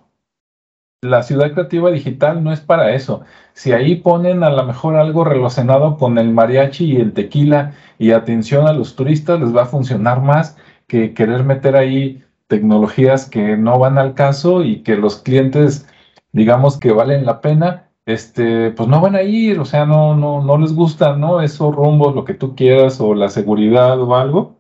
la 1.01 1.23
ciudad 1.23 1.53
creativa 1.53 1.91
digital 1.91 2.43
no 2.43 2.53
es 2.53 2.61
para 2.61 2.95
eso. 2.95 3.23
Si 3.53 3.73
ahí 3.73 3.97
ponen 3.97 4.43
a 4.43 4.51
lo 4.51 4.65
mejor 4.65 4.97
algo 4.97 5.25
relacionado 5.25 5.97
con 5.97 6.19
el 6.19 6.33
mariachi 6.33 6.93
y 6.93 6.97
el 6.97 7.13
tequila 7.13 7.75
y 7.99 8.11
atención 8.11 8.67
a 8.67 8.73
los 8.73 8.97
turistas, 8.97 9.41
les 9.41 9.55
va 9.55 9.63
a 9.63 9.67
funcionar 9.67 10.23
más 10.23 10.57
que 10.87 11.15
querer 11.15 11.45
meter 11.45 11.77
ahí 11.77 12.25
tecnologías 12.49 13.29
que 13.29 13.57
no 13.57 13.79
van 13.79 13.99
al 13.99 14.15
caso 14.15 14.65
y 14.65 14.83
que 14.83 14.97
los 14.97 15.17
clientes, 15.17 15.87
digamos 16.33 16.79
que 16.79 16.93
valen 16.93 17.27
la 17.27 17.41
pena, 17.41 17.91
este, 18.07 18.71
pues 18.71 18.89
no 18.89 19.01
van 19.01 19.15
a 19.15 19.23
ir, 19.23 19.61
o 19.61 19.67
sea, 19.67 19.85
no, 19.85 20.17
no, 20.17 20.43
no 20.43 20.59
les 20.59 20.73
gusta, 20.73 21.15
¿no? 21.15 21.43
Esos 21.43 21.75
rumbos, 21.75 22.15
lo 22.15 22.25
que 22.25 22.35
tú 22.35 22.57
quieras, 22.57 23.01
o 23.01 23.15
la 23.15 23.29
seguridad 23.29 24.01
o 24.01 24.17
algo. 24.17 24.57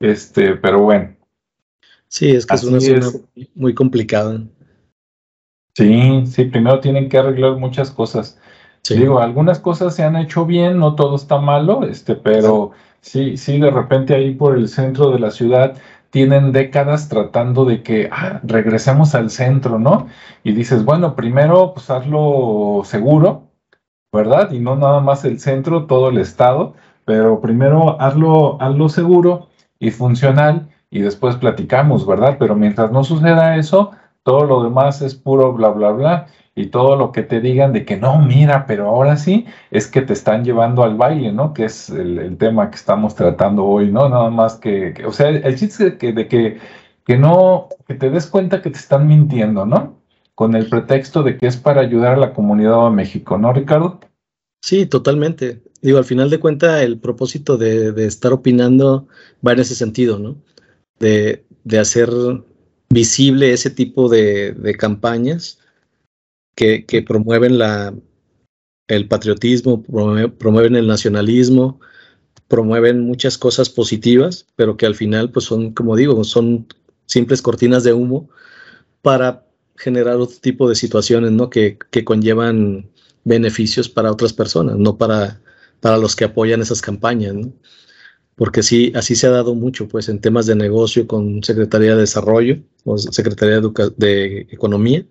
Este, 0.00 0.56
pero 0.56 0.80
bueno. 0.80 1.14
Sí, 2.08 2.30
es 2.30 2.46
que 2.46 2.54
es 2.54 2.64
una 2.64 2.80
zona 2.80 3.06
muy 3.54 3.74
complicada. 3.74 4.40
Sí, 5.74 6.26
sí, 6.26 6.44
primero 6.46 6.80
tienen 6.80 7.08
que 7.08 7.18
arreglar 7.18 7.56
muchas 7.56 7.90
cosas. 7.90 8.38
Digo, 8.88 9.20
algunas 9.20 9.58
cosas 9.60 9.94
se 9.94 10.02
han 10.02 10.16
hecho 10.16 10.44
bien, 10.44 10.78
no 10.78 10.94
todo 10.96 11.16
está 11.16 11.38
malo, 11.38 11.84
este, 11.84 12.14
pero 12.16 12.72
sí, 13.00 13.36
sí, 13.36 13.58
de 13.60 13.70
repente 13.70 14.14
ahí 14.14 14.34
por 14.34 14.56
el 14.56 14.68
centro 14.68 15.10
de 15.12 15.18
la 15.20 15.30
ciudad 15.30 15.76
tienen 16.10 16.52
décadas 16.52 17.08
tratando 17.08 17.64
de 17.64 17.82
que 17.82 18.08
ah, 18.12 18.40
regresemos 18.42 19.14
al 19.14 19.30
centro, 19.30 19.78
¿no? 19.78 20.08
Y 20.44 20.52
dices, 20.52 20.84
bueno, 20.84 21.14
primero 21.16 21.72
pues 21.74 21.88
hazlo 21.90 22.82
seguro, 22.84 23.48
¿verdad? 24.12 24.50
Y 24.52 24.58
no 24.58 24.76
nada 24.76 25.00
más 25.00 25.24
el 25.24 25.40
centro, 25.40 25.86
todo 25.86 26.10
el 26.10 26.18
estado, 26.18 26.74
pero 27.06 27.40
primero 27.40 28.00
hazlo, 28.00 28.60
hazlo 28.60 28.88
seguro 28.90 29.48
y 29.78 29.90
funcional 29.90 30.68
y 30.90 31.00
después 31.00 31.36
platicamos, 31.36 32.06
¿verdad? 32.06 32.36
Pero 32.38 32.56
mientras 32.56 32.92
no 32.92 33.04
suceda 33.04 33.56
eso, 33.56 33.92
todo 34.22 34.44
lo 34.44 34.62
demás 34.62 35.02
es 35.02 35.14
puro 35.14 35.52
bla, 35.52 35.70
bla, 35.70 35.90
bla. 35.90 36.26
Y 36.54 36.66
todo 36.66 36.96
lo 36.96 37.12
que 37.12 37.22
te 37.22 37.40
digan 37.40 37.72
de 37.72 37.86
que 37.86 37.96
no, 37.96 38.18
mira, 38.20 38.66
pero 38.66 38.88
ahora 38.88 39.16
sí, 39.16 39.46
es 39.70 39.86
que 39.86 40.02
te 40.02 40.12
están 40.12 40.44
llevando 40.44 40.82
al 40.82 40.96
baile, 40.96 41.32
¿no? 41.32 41.54
Que 41.54 41.64
es 41.64 41.88
el, 41.88 42.36
tema 42.36 42.70
que 42.70 42.76
estamos 42.76 43.14
tratando 43.14 43.64
hoy, 43.64 43.90
¿no? 43.90 44.08
Nada 44.08 44.28
más 44.28 44.56
que, 44.56 44.94
o 45.06 45.12
sea, 45.12 45.30
el, 45.30 45.56
chiste 45.56 45.84
de 45.84 45.98
que, 45.98 46.12
de 46.12 46.28
que, 46.28 46.58
que 47.06 47.16
no, 47.16 47.68
que 47.86 47.94
te 47.94 48.10
des 48.10 48.26
cuenta 48.26 48.60
que 48.60 48.70
te 48.70 48.78
están 48.78 49.06
mintiendo, 49.06 49.64
¿no? 49.64 49.96
Con 50.34 50.54
el 50.54 50.68
pretexto 50.68 51.22
de 51.22 51.38
que 51.38 51.46
es 51.46 51.56
para 51.56 51.80
ayudar 51.80 52.14
a 52.14 52.18
la 52.18 52.34
comunidad 52.34 52.84
de 52.84 52.90
México, 52.90 53.38
¿no, 53.38 53.52
Ricardo? 53.52 54.00
Sí, 54.60 54.84
totalmente. 54.84 55.62
Digo, 55.80 55.96
al 55.98 56.04
final 56.04 56.28
de 56.28 56.38
cuentas, 56.38 56.82
el 56.82 56.98
propósito 56.98 57.56
de, 57.56 57.92
de, 57.92 58.06
estar 58.06 58.32
opinando 58.32 59.08
va 59.46 59.52
en 59.52 59.60
ese 59.60 59.74
sentido, 59.74 60.18
¿no? 60.18 60.36
De, 60.98 61.46
de 61.64 61.78
hacer 61.78 62.10
visible 62.92 63.52
ese 63.52 63.70
tipo 63.70 64.08
de, 64.08 64.76
campañas 64.78 65.58
que, 66.54 67.04
promueven 67.06 67.58
la, 67.58 67.94
el 68.88 69.08
patriotismo, 69.08 69.82
promueven 69.82 70.76
el 70.76 70.86
nacionalismo, 70.86 71.80
promueven 72.48 73.00
muchas 73.00 73.38
cosas 73.38 73.70
positivas, 73.70 74.46
pero 74.56 74.76
que 74.76 74.86
al 74.86 74.94
final 74.94 75.30
pues 75.30 75.46
son, 75.46 75.72
como 75.72 75.96
digo, 75.96 76.22
son 76.24 76.66
simples 77.06 77.40
cortinas 77.40 77.82
de 77.82 77.94
humo 77.94 78.28
para 79.00 79.46
generar 79.76 80.16
otro 80.16 80.36
tipo 80.40 80.68
de 80.68 80.74
situaciones, 80.74 81.32
¿no? 81.32 81.48
Que, 81.48 81.78
que 81.90 82.04
conllevan 82.04 82.90
beneficios 83.24 83.88
para 83.88 84.12
otras 84.12 84.32
personas, 84.32 84.76
no 84.76 84.98
para, 84.98 85.40
para 85.80 85.96
los 85.96 86.14
que 86.14 86.24
apoyan 86.24 86.60
esas 86.60 86.82
campañas, 86.82 87.34
¿no? 87.34 87.52
Porque 88.36 88.62
sí, 88.62 88.92
así 88.94 89.14
se 89.14 89.26
ha 89.26 89.30
dado 89.30 89.54
mucho, 89.54 89.88
pues, 89.88 90.08
en 90.08 90.20
temas 90.20 90.46
de 90.46 90.56
negocio 90.56 91.06
con 91.06 91.42
Secretaría 91.42 91.94
de 91.94 92.00
Desarrollo 92.00 92.62
o 92.84 92.98
Secretaría 92.98 93.60
de, 93.96 94.46
Economía. 94.50 95.04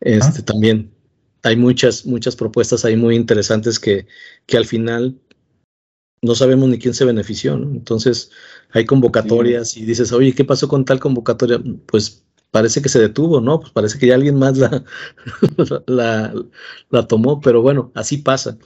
Este, 0.00 0.42
También 0.42 0.92
hay 1.42 1.56
muchas, 1.56 2.06
muchas 2.06 2.36
propuestas 2.36 2.84
ahí 2.84 2.96
muy 2.96 3.16
interesantes 3.16 3.78
que, 3.78 4.06
que 4.46 4.56
al 4.56 4.66
final 4.66 5.18
no 6.24 6.34
sabemos 6.34 6.68
ni 6.68 6.78
quién 6.78 6.94
se 6.94 7.04
benefició, 7.04 7.56
¿no? 7.56 7.70
Entonces, 7.70 8.30
hay 8.70 8.86
convocatorias 8.86 9.76
y 9.76 9.84
dices, 9.84 10.10
oye, 10.12 10.34
¿qué 10.34 10.44
pasó 10.44 10.68
con 10.68 10.84
tal 10.84 10.98
convocatoria? 10.98 11.62
Pues 11.86 12.24
parece 12.50 12.80
que 12.80 12.88
se 12.88 13.00
detuvo, 13.00 13.40
¿no? 13.40 13.60
Pues 13.60 13.72
parece 13.72 13.98
que 13.98 14.06
ya 14.06 14.14
alguien 14.14 14.38
más 14.38 14.56
la, 14.56 14.84
la, 15.86 16.34
la 16.90 17.06
tomó, 17.06 17.40
pero 17.40 17.62
bueno, 17.62 17.92
así 17.94 18.18
pasa. 18.18 18.56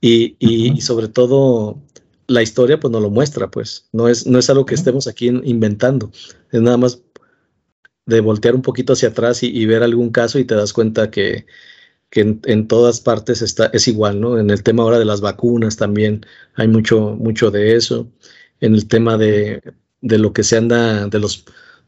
Y, 0.00 0.36
y, 0.38 0.76
y 0.76 0.80
sobre 0.82 1.08
todo, 1.08 1.82
la 2.28 2.42
historia 2.42 2.78
pues 2.78 2.92
nos 2.92 3.02
lo 3.02 3.10
muestra, 3.10 3.50
pues. 3.50 3.88
No 3.92 4.08
es, 4.08 4.26
no 4.26 4.38
es 4.38 4.48
algo 4.50 4.66
que 4.66 4.74
estemos 4.74 5.08
aquí 5.08 5.28
inventando, 5.28 6.12
es 6.52 6.60
nada 6.62 6.76
más 6.76 7.02
de 8.06 8.20
voltear 8.20 8.54
un 8.54 8.62
poquito 8.62 8.92
hacia 8.94 9.08
atrás 9.10 9.42
y, 9.42 9.66
ver 9.66 9.82
algún 9.82 10.10
caso 10.10 10.38
y 10.38 10.44
te 10.44 10.54
das 10.54 10.72
cuenta 10.72 11.10
que, 11.10 11.46
en, 12.12 12.68
todas 12.68 13.00
partes 13.00 13.42
está, 13.42 13.66
es 13.74 13.86
igual, 13.88 14.20
¿no? 14.20 14.38
En 14.38 14.50
el 14.50 14.62
tema 14.62 14.82
ahora 14.82 14.98
de 14.98 15.04
las 15.04 15.20
vacunas 15.20 15.76
también 15.76 16.24
hay 16.54 16.68
mucho, 16.68 17.16
mucho 17.16 17.50
de 17.50 17.76
eso, 17.76 18.10
en 18.60 18.74
el 18.74 18.88
tema 18.88 19.18
de, 19.18 19.62
de 20.00 20.18
lo 20.18 20.32
que 20.32 20.42
se 20.42 20.56
anda, 20.56 21.06
de 21.06 21.18
los, 21.18 21.44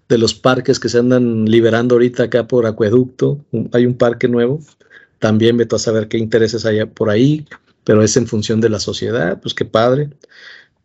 de 0.09 0.18
los 0.18 0.35
parques 0.35 0.79
que 0.79 0.90
se 0.90 0.98
andan 0.98 1.46
liberando 1.46 1.94
ahorita 1.94 2.24
acá 2.24 2.46
por 2.46 2.66
acueducto, 2.66 3.44
hay 3.72 3.87
un 3.87 3.96
parque 3.96 4.29
nuevo, 4.29 4.61
también 5.18 5.57
vete 5.57 5.76
a 5.76 5.79
saber 5.79 6.09
qué 6.09 6.18
intereses 6.18 6.66
hay 6.66 6.85
por 6.85 7.09
ahí, 7.09 7.46
pero 7.84 8.02
es 8.02 8.16
en 8.16 8.26
función 8.26 8.60
de 8.60 8.68
la 8.68 8.80
sociedad, 8.80 9.40
pues 9.40 9.54
qué 9.54 9.64
padre. 9.64 10.10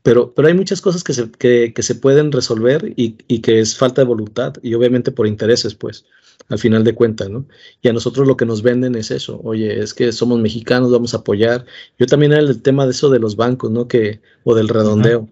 Pero, 0.03 0.33
pero 0.35 0.47
hay 0.47 0.53
muchas 0.53 0.81
cosas 0.81 1.03
que 1.03 1.13
se, 1.13 1.31
que, 1.31 1.73
que 1.73 1.81
se 1.81 1.95
pueden 1.95 2.31
resolver 2.31 2.93
y, 2.95 3.17
y, 3.27 3.39
que 3.39 3.59
es 3.59 3.75
falta 3.75 4.01
de 4.01 4.07
voluntad 4.07 4.53
y 4.61 4.75
obviamente 4.75 5.11
por 5.11 5.25
intereses, 5.25 5.73
pues, 5.73 6.05
al 6.47 6.59
final 6.59 6.83
de 6.83 6.93
cuentas, 6.93 7.29
¿no? 7.29 7.47
Y 7.81 7.87
a 7.87 7.93
nosotros 7.93 8.27
lo 8.27 8.37
que 8.37 8.45
nos 8.45 8.61
venden 8.61 8.95
es 8.95 9.09
eso, 9.09 9.41
oye, 9.43 9.79
es 9.81 9.95
que 9.95 10.11
somos 10.11 10.39
mexicanos, 10.39 10.91
vamos 10.91 11.15
a 11.15 11.17
apoyar. 11.17 11.65
Yo 11.97 12.05
también 12.05 12.33
era 12.33 12.41
el 12.41 12.61
tema 12.61 12.85
de 12.85 12.91
eso 12.91 13.09
de 13.09 13.19
los 13.19 13.35
bancos, 13.35 13.71
¿no? 13.71 13.87
Que, 13.87 14.21
o 14.43 14.53
del 14.53 14.69
redondeo, 14.69 15.27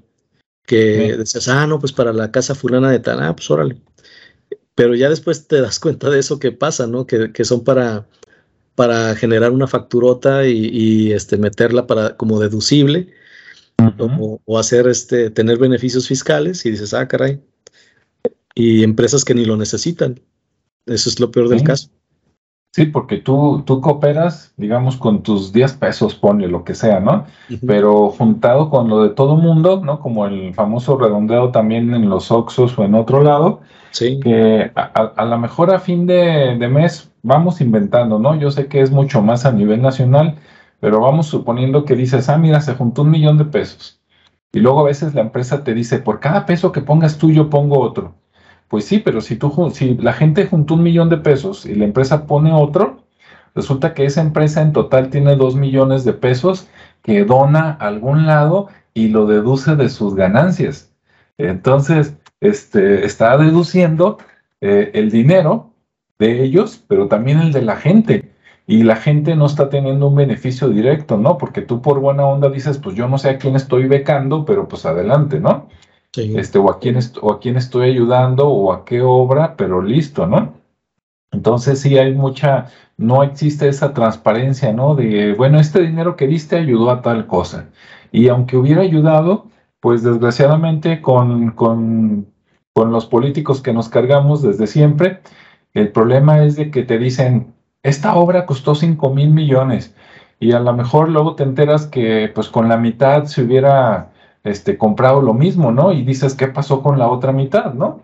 que 0.65 1.15
decías, 1.17 1.47
ah, 1.49 1.67
no, 1.67 1.80
pues 1.80 1.91
para 1.91 2.13
la 2.13 2.32
casa 2.32 2.56
fulana 2.56 2.89
de 2.89 2.99
tal, 2.99 3.21
ah, 3.21 3.36
pues 3.36 3.52
órale. 3.52 3.78
Pero 4.76 4.95
ya 4.95 5.10
después 5.10 5.47
te 5.47 5.62
das 5.62 5.80
cuenta 5.80 6.10
de 6.10 6.19
eso 6.19 6.39
que 6.39 6.52
pasa, 6.52 6.88
¿no? 6.88 7.06
Que, 7.06 7.32
que 7.32 7.45
son 7.45 7.63
para 7.63 8.08
para 8.76 9.16
generar 9.16 9.52
una 9.52 9.68
facturota 9.68 10.48
y, 10.48 11.12
este, 11.12 11.38
meterla 11.38 11.88
para, 11.88 12.18
como 12.18 12.40
deducible 12.40 13.14
o, 13.98 14.60
hacer 14.60 14.88
este, 14.88 15.30
tener 15.30 15.58
beneficios 15.58 16.08
fiscales 16.08 16.66
y 16.66 16.72
dices, 16.72 16.94
ah, 16.94 17.08
caray. 17.08 17.42
Y 18.56 18.84
empresas 18.84 19.26
que 19.26 19.34
ni 19.34 19.46
lo 19.46 19.58
necesitan. 19.58 20.20
Eso 20.86 21.10
es 21.10 21.20
lo 21.20 21.32
peor 21.32 21.50
del 21.50 21.64
caso. 21.64 21.90
Sí, 22.76 22.86
porque 22.88 23.18
tú, 23.18 23.62
tú 23.68 23.82
cooperas, 23.82 24.52
digamos, 24.58 24.98
con 24.98 25.22
tus 25.22 25.54
10 25.54 25.74
pesos, 25.74 26.16
pone 26.16 26.48
lo 26.48 26.64
que 26.64 26.74
sea, 26.74 27.00
¿no? 27.00 27.28
Pero 27.68 28.10
juntado 28.10 28.72
con 28.72 28.90
lo 28.90 29.04
de 29.04 29.10
todo 29.10 29.36
mundo, 29.36 29.80
¿no? 29.86 30.00
Como 30.00 30.26
el 30.26 30.56
famoso 30.56 30.98
redondeado 30.98 31.52
también 31.52 31.94
en 31.94 32.10
los 32.10 32.32
Oxos 32.32 32.76
o 32.80 32.84
en 32.84 32.96
otro 32.96 33.22
lado, 33.22 33.62
sí. 33.92 34.20
que 34.20 34.72
a, 34.74 35.26
lo 35.26 35.38
mejor 35.38 35.72
a 35.72 35.78
fin 35.78 36.08
de, 36.08 36.58
de, 36.58 36.68
mes 36.68 37.12
vamos 37.22 37.62
inventando, 37.62 38.18
¿no? 38.18 38.34
Yo 38.40 38.50
sé 38.50 38.66
que 38.66 38.82
es 38.82 38.90
mucho 38.90 39.22
más 39.22 39.46
a 39.46 39.52
nivel 39.52 39.80
nacional, 39.80 40.38
pero 40.80 41.00
vamos 41.00 41.28
suponiendo 41.28 41.86
que 41.86 41.96
dices, 41.96 42.28
ah, 42.28 42.40
mira, 42.40 42.60
se 42.60 42.74
juntó 42.74 43.04
un 43.04 43.12
millón 43.12 43.38
de 43.38 43.46
pesos. 43.46 44.02
Y 44.52 44.62
luego 44.62 44.80
a 44.80 44.86
veces 44.86 45.14
la 45.14 45.22
empresa 45.22 45.64
te 45.64 45.76
dice, 45.76 46.00
por 46.00 46.20
cada 46.20 46.48
peso 46.48 46.72
que 46.72 46.82
pongas 46.82 47.20
tú, 47.20 47.30
yo 47.30 47.52
pongo 47.52 47.80
otro. 47.80 48.16
Pues 48.74 48.86
sí, 48.86 48.98
pero 48.98 49.22
si, 49.22 49.36
tú, 49.36 49.72
si 49.72 49.94
la 49.98 50.14
gente 50.14 50.48
juntó 50.48 50.74
un 50.74 50.82
millón 50.82 51.08
de 51.08 51.18
pesos 51.18 51.64
y 51.68 51.76
la 51.76 51.86
empresa 51.86 52.26
pone 52.26 52.52
otro, 52.52 53.04
resulta 53.54 53.94
que 53.94 54.04
esa 54.04 54.22
empresa 54.22 54.64
en 54.64 54.74
total 54.74 55.12
tiene 55.12 55.36
dos 55.36 55.56
millones 55.56 56.06
de 56.06 56.14
pesos 56.14 56.68
que 57.04 57.24
dona 57.24 57.78
a 57.80 57.86
algún 57.86 58.26
lado 58.26 58.70
y 58.96 59.10
lo 59.10 59.28
deduce 59.28 59.76
de 59.76 59.90
sus 59.90 60.16
ganancias. 60.16 60.92
Entonces, 61.38 62.18
este, 62.42 63.06
está 63.06 63.38
deduciendo 63.38 64.18
eh, 64.60 64.90
el 64.96 65.12
dinero 65.12 65.70
de 66.18 66.42
ellos, 66.42 66.84
pero 66.88 67.08
también 67.08 67.42
el 67.42 67.52
de 67.52 67.62
la 67.62 67.76
gente. 67.76 68.32
Y 68.66 68.82
la 68.82 68.96
gente 68.96 69.36
no 69.36 69.46
está 69.46 69.70
teniendo 69.70 70.08
un 70.08 70.16
beneficio 70.16 70.68
directo, 70.70 71.18
¿no? 71.20 71.38
Porque 71.38 71.62
tú 71.62 71.84
por 71.84 72.00
buena 72.00 72.26
onda 72.26 72.50
dices, 72.50 72.80
pues 72.80 72.96
yo 72.96 73.08
no 73.08 73.19
sé 73.19 73.30
a 73.30 73.38
quién 73.38 73.56
estoy 73.56 73.88
becando, 73.88 74.46
pero 74.46 74.67
pues 74.67 74.88
adelante, 74.88 75.40
¿no? 75.40 75.69
Este, 76.16 76.60
o 76.60 76.70
a 76.70 76.80
quién 76.80 77.00
o 77.22 77.32
a 77.34 77.40
quién 77.40 77.58
estoy 77.58 77.90
ayudando 77.90 78.48
o 78.48 78.72
a 78.72 78.86
qué 78.86 79.02
obra, 79.02 79.56
pero 79.58 79.82
listo, 79.82 80.28
¿no? 80.28 80.54
Entonces 81.32 81.82
sí 81.82 81.98
hay 81.98 82.14
mucha, 82.14 82.68
no 82.98 83.24
existe 83.24 83.68
esa 83.68 83.94
transparencia, 83.94 84.72
¿no? 84.74 84.94
De, 84.96 85.34
bueno, 85.34 85.60
este 85.60 85.82
dinero 85.82 86.16
que 86.16 86.28
diste 86.28 86.58
ayudó 86.58 86.92
a 86.92 87.02
tal 87.02 87.26
cosa. 87.26 87.70
Y 88.12 88.28
aunque 88.28 88.58
hubiera 88.58 88.82
ayudado, 88.84 89.48
pues 89.80 90.04
desgraciadamente 90.04 91.02
con, 91.02 91.52
con, 91.52 92.28
con 92.74 92.92
los 92.92 93.08
políticos 93.08 93.62
que 93.62 93.74
nos 93.74 93.90
cargamos 93.90 94.44
desde 94.44 94.68
siempre, 94.68 95.22
el 95.74 95.92
problema 95.92 96.44
es 96.46 96.56
de 96.56 96.70
que 96.70 96.84
te 96.84 97.00
dicen, 97.00 97.54
esta 97.82 98.16
obra 98.16 98.46
costó 98.46 98.76
5 98.76 99.10
mil 99.14 99.32
millones 99.32 99.96
y 100.40 100.52
a 100.52 100.60
lo 100.60 100.74
mejor 100.74 101.10
luego 101.10 101.36
te 101.36 101.44
enteras 101.44 101.88
que 101.88 102.32
pues 102.34 102.50
con 102.50 102.70
la 102.70 102.78
mitad 102.78 103.26
se 103.26 103.42
hubiera 103.44 104.13
este, 104.44 104.77
comprado 104.77 105.21
lo 105.21 105.33
mismo, 105.33 105.71
¿no? 105.71 105.91
Y 105.91 106.04
dices, 106.04 106.35
¿qué 106.35 106.48
pasó 106.48 106.81
con 106.81 107.00
la 107.00 107.08
otra 107.08 107.31
mitad, 107.31 107.73
no? 107.73 108.02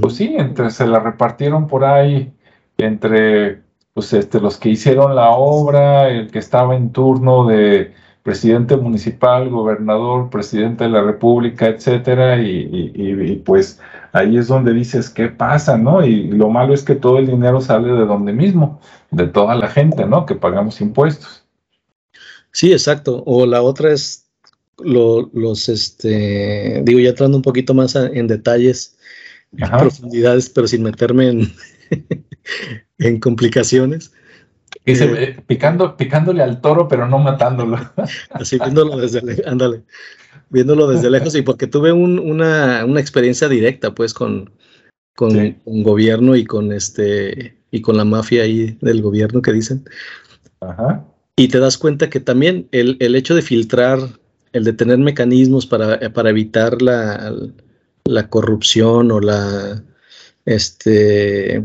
Pues 0.00 0.16
sí, 0.16 0.34
entre, 0.36 0.70
se 0.70 0.86
la 0.86 0.98
repartieron 0.98 1.68
por 1.68 1.84
ahí 1.84 2.32
entre 2.76 3.62
pues, 3.94 4.12
este, 4.12 4.40
los 4.40 4.58
que 4.58 4.70
hicieron 4.70 5.14
la 5.14 5.30
obra, 5.30 6.08
el 6.08 6.30
que 6.30 6.38
estaba 6.38 6.76
en 6.76 6.90
turno 6.92 7.46
de 7.46 7.94
presidente 8.22 8.76
municipal, 8.76 9.48
gobernador, 9.48 10.28
presidente 10.30 10.82
de 10.84 10.90
la 10.90 11.02
república, 11.02 11.68
etcétera, 11.68 12.42
y, 12.42 13.40
pues 13.46 13.80
ahí 14.12 14.36
es 14.36 14.48
donde 14.48 14.72
dices, 14.72 15.08
¿qué 15.08 15.28
pasa, 15.28 15.78
no? 15.78 16.04
Y 16.04 16.24
lo 16.24 16.50
malo 16.50 16.74
es 16.74 16.82
que 16.82 16.96
todo 16.96 17.18
el 17.18 17.28
dinero 17.28 17.60
sale 17.60 17.92
de 17.92 18.04
donde 18.04 18.32
mismo, 18.32 18.80
de 19.12 19.28
toda 19.28 19.54
la 19.54 19.68
gente, 19.68 20.06
¿no? 20.06 20.26
Que 20.26 20.34
pagamos 20.34 20.80
impuestos. 20.80 21.44
Sí, 22.50 22.72
exacto. 22.72 23.22
O 23.26 23.46
la 23.46 23.62
otra 23.62 23.92
es 23.92 24.25
los, 24.78 25.68
este, 25.68 26.82
digo, 26.84 27.00
ya 27.00 27.10
entrando 27.10 27.36
un 27.36 27.42
poquito 27.42 27.74
más 27.74 27.96
en 27.96 28.26
detalles, 28.26 28.96
en 29.56 29.70
profundidades, 29.70 30.50
pero 30.50 30.66
sin 30.66 30.82
meterme 30.82 31.28
en, 31.28 31.52
en 32.98 33.20
complicaciones. 33.20 34.12
Eh, 34.84 35.36
picando, 35.46 35.96
picándole 35.96 36.42
al 36.42 36.60
toro, 36.60 36.86
pero 36.86 37.08
no 37.08 37.18
matándolo. 37.18 37.78
Así 38.30 38.58
viéndolo 38.58 38.96
desde, 38.98 39.42
ándale, 39.46 39.82
viéndolo 40.50 40.88
desde 40.88 41.10
lejos 41.10 41.34
y 41.34 41.42
porque 41.42 41.66
tuve 41.66 41.92
una, 41.92 42.82
experiencia 43.00 43.48
directa, 43.48 43.94
pues, 43.94 44.14
con, 44.14 44.50
con 45.16 45.56
un 45.64 45.82
gobierno 45.82 46.36
y 46.36 46.44
con 46.44 46.72
este 46.72 47.56
y 47.72 47.82
con 47.82 47.96
la 47.96 48.04
mafia 48.04 48.44
ahí 48.44 48.78
del 48.80 49.02
gobierno 49.02 49.42
que 49.42 49.52
dicen. 49.52 49.84
Ajá. 50.60 51.04
Y 51.36 51.48
te 51.48 51.58
das 51.58 51.76
cuenta 51.76 52.08
que 52.08 52.20
también 52.20 52.68
el, 52.72 53.14
hecho 53.14 53.34
de 53.34 53.42
filtrar, 53.42 53.98
el 54.56 54.64
de 54.64 54.72
tener 54.72 54.98
mecanismos 54.98 55.66
para, 55.66 56.12
para 56.12 56.30
evitar 56.30 56.80
la, 56.82 57.34
la 58.04 58.28
corrupción 58.28 59.10
o 59.12 59.20
la 59.20 59.82
este 60.44 61.62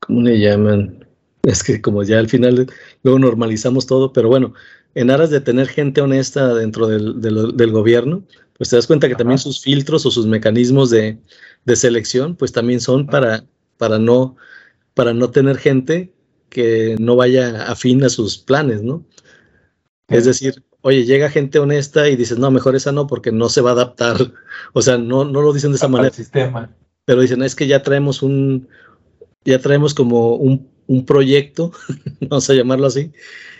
¿cómo 0.00 0.22
le 0.22 0.38
llaman? 0.38 1.06
Es 1.42 1.62
que 1.62 1.80
como 1.80 2.02
ya 2.02 2.18
al 2.18 2.28
final 2.28 2.66
luego 3.02 3.18
normalizamos 3.18 3.86
todo, 3.86 4.12
pero 4.12 4.28
bueno, 4.28 4.54
en 4.94 5.10
aras 5.10 5.30
de 5.30 5.40
tener 5.40 5.68
gente 5.68 6.00
honesta 6.00 6.54
dentro 6.54 6.86
del, 6.88 7.70
gobierno, 7.70 8.24
pues 8.56 8.70
te 8.70 8.76
das 8.76 8.86
cuenta 8.86 9.08
que 9.08 9.14
también 9.14 9.38
sus 9.38 9.60
filtros 9.60 10.06
o 10.06 10.10
sus 10.10 10.26
mecanismos 10.26 10.90
de, 10.90 11.18
selección, 11.74 12.36
pues 12.36 12.52
también 12.52 12.80
son 12.80 13.06
para, 13.06 13.44
para, 13.76 13.98
no, 13.98 14.36
para 14.94 15.12
no 15.12 15.30
tener 15.30 15.58
gente 15.58 16.12
que 16.48 16.96
no 16.98 17.16
vaya 17.16 17.70
afín 17.70 18.02
a 18.04 18.08
sus 18.08 18.38
planes, 18.38 18.82
¿no? 18.82 19.04
Es 20.08 20.24
decir, 20.24 20.62
oye, 20.86 21.04
llega 21.04 21.30
gente 21.30 21.58
honesta 21.58 22.08
y 22.08 22.14
dices, 22.14 22.38
no, 22.38 22.48
mejor 22.52 22.76
esa 22.76 22.92
no, 22.92 23.08
porque 23.08 23.32
no 23.32 23.48
se 23.48 23.60
va 23.60 23.70
a 23.70 23.72
adaptar. 23.72 24.16
O 24.72 24.82
sea, 24.82 24.98
no, 24.98 25.24
no 25.24 25.42
lo 25.42 25.52
dicen 25.52 25.72
de 25.72 25.76
esa 25.76 25.88
manera. 25.88 26.14
Sistema. 26.14 26.70
Pero 27.04 27.22
dicen, 27.22 27.42
es 27.42 27.56
que 27.56 27.66
ya 27.66 27.82
traemos 27.82 28.22
un, 28.22 28.68
ya 29.44 29.58
traemos 29.58 29.94
como 29.94 30.36
un, 30.36 30.68
proyecto, 31.04 31.72
vamos 32.20 32.48
a 32.48 32.54
llamarlo 32.54 32.86
así, 32.86 33.10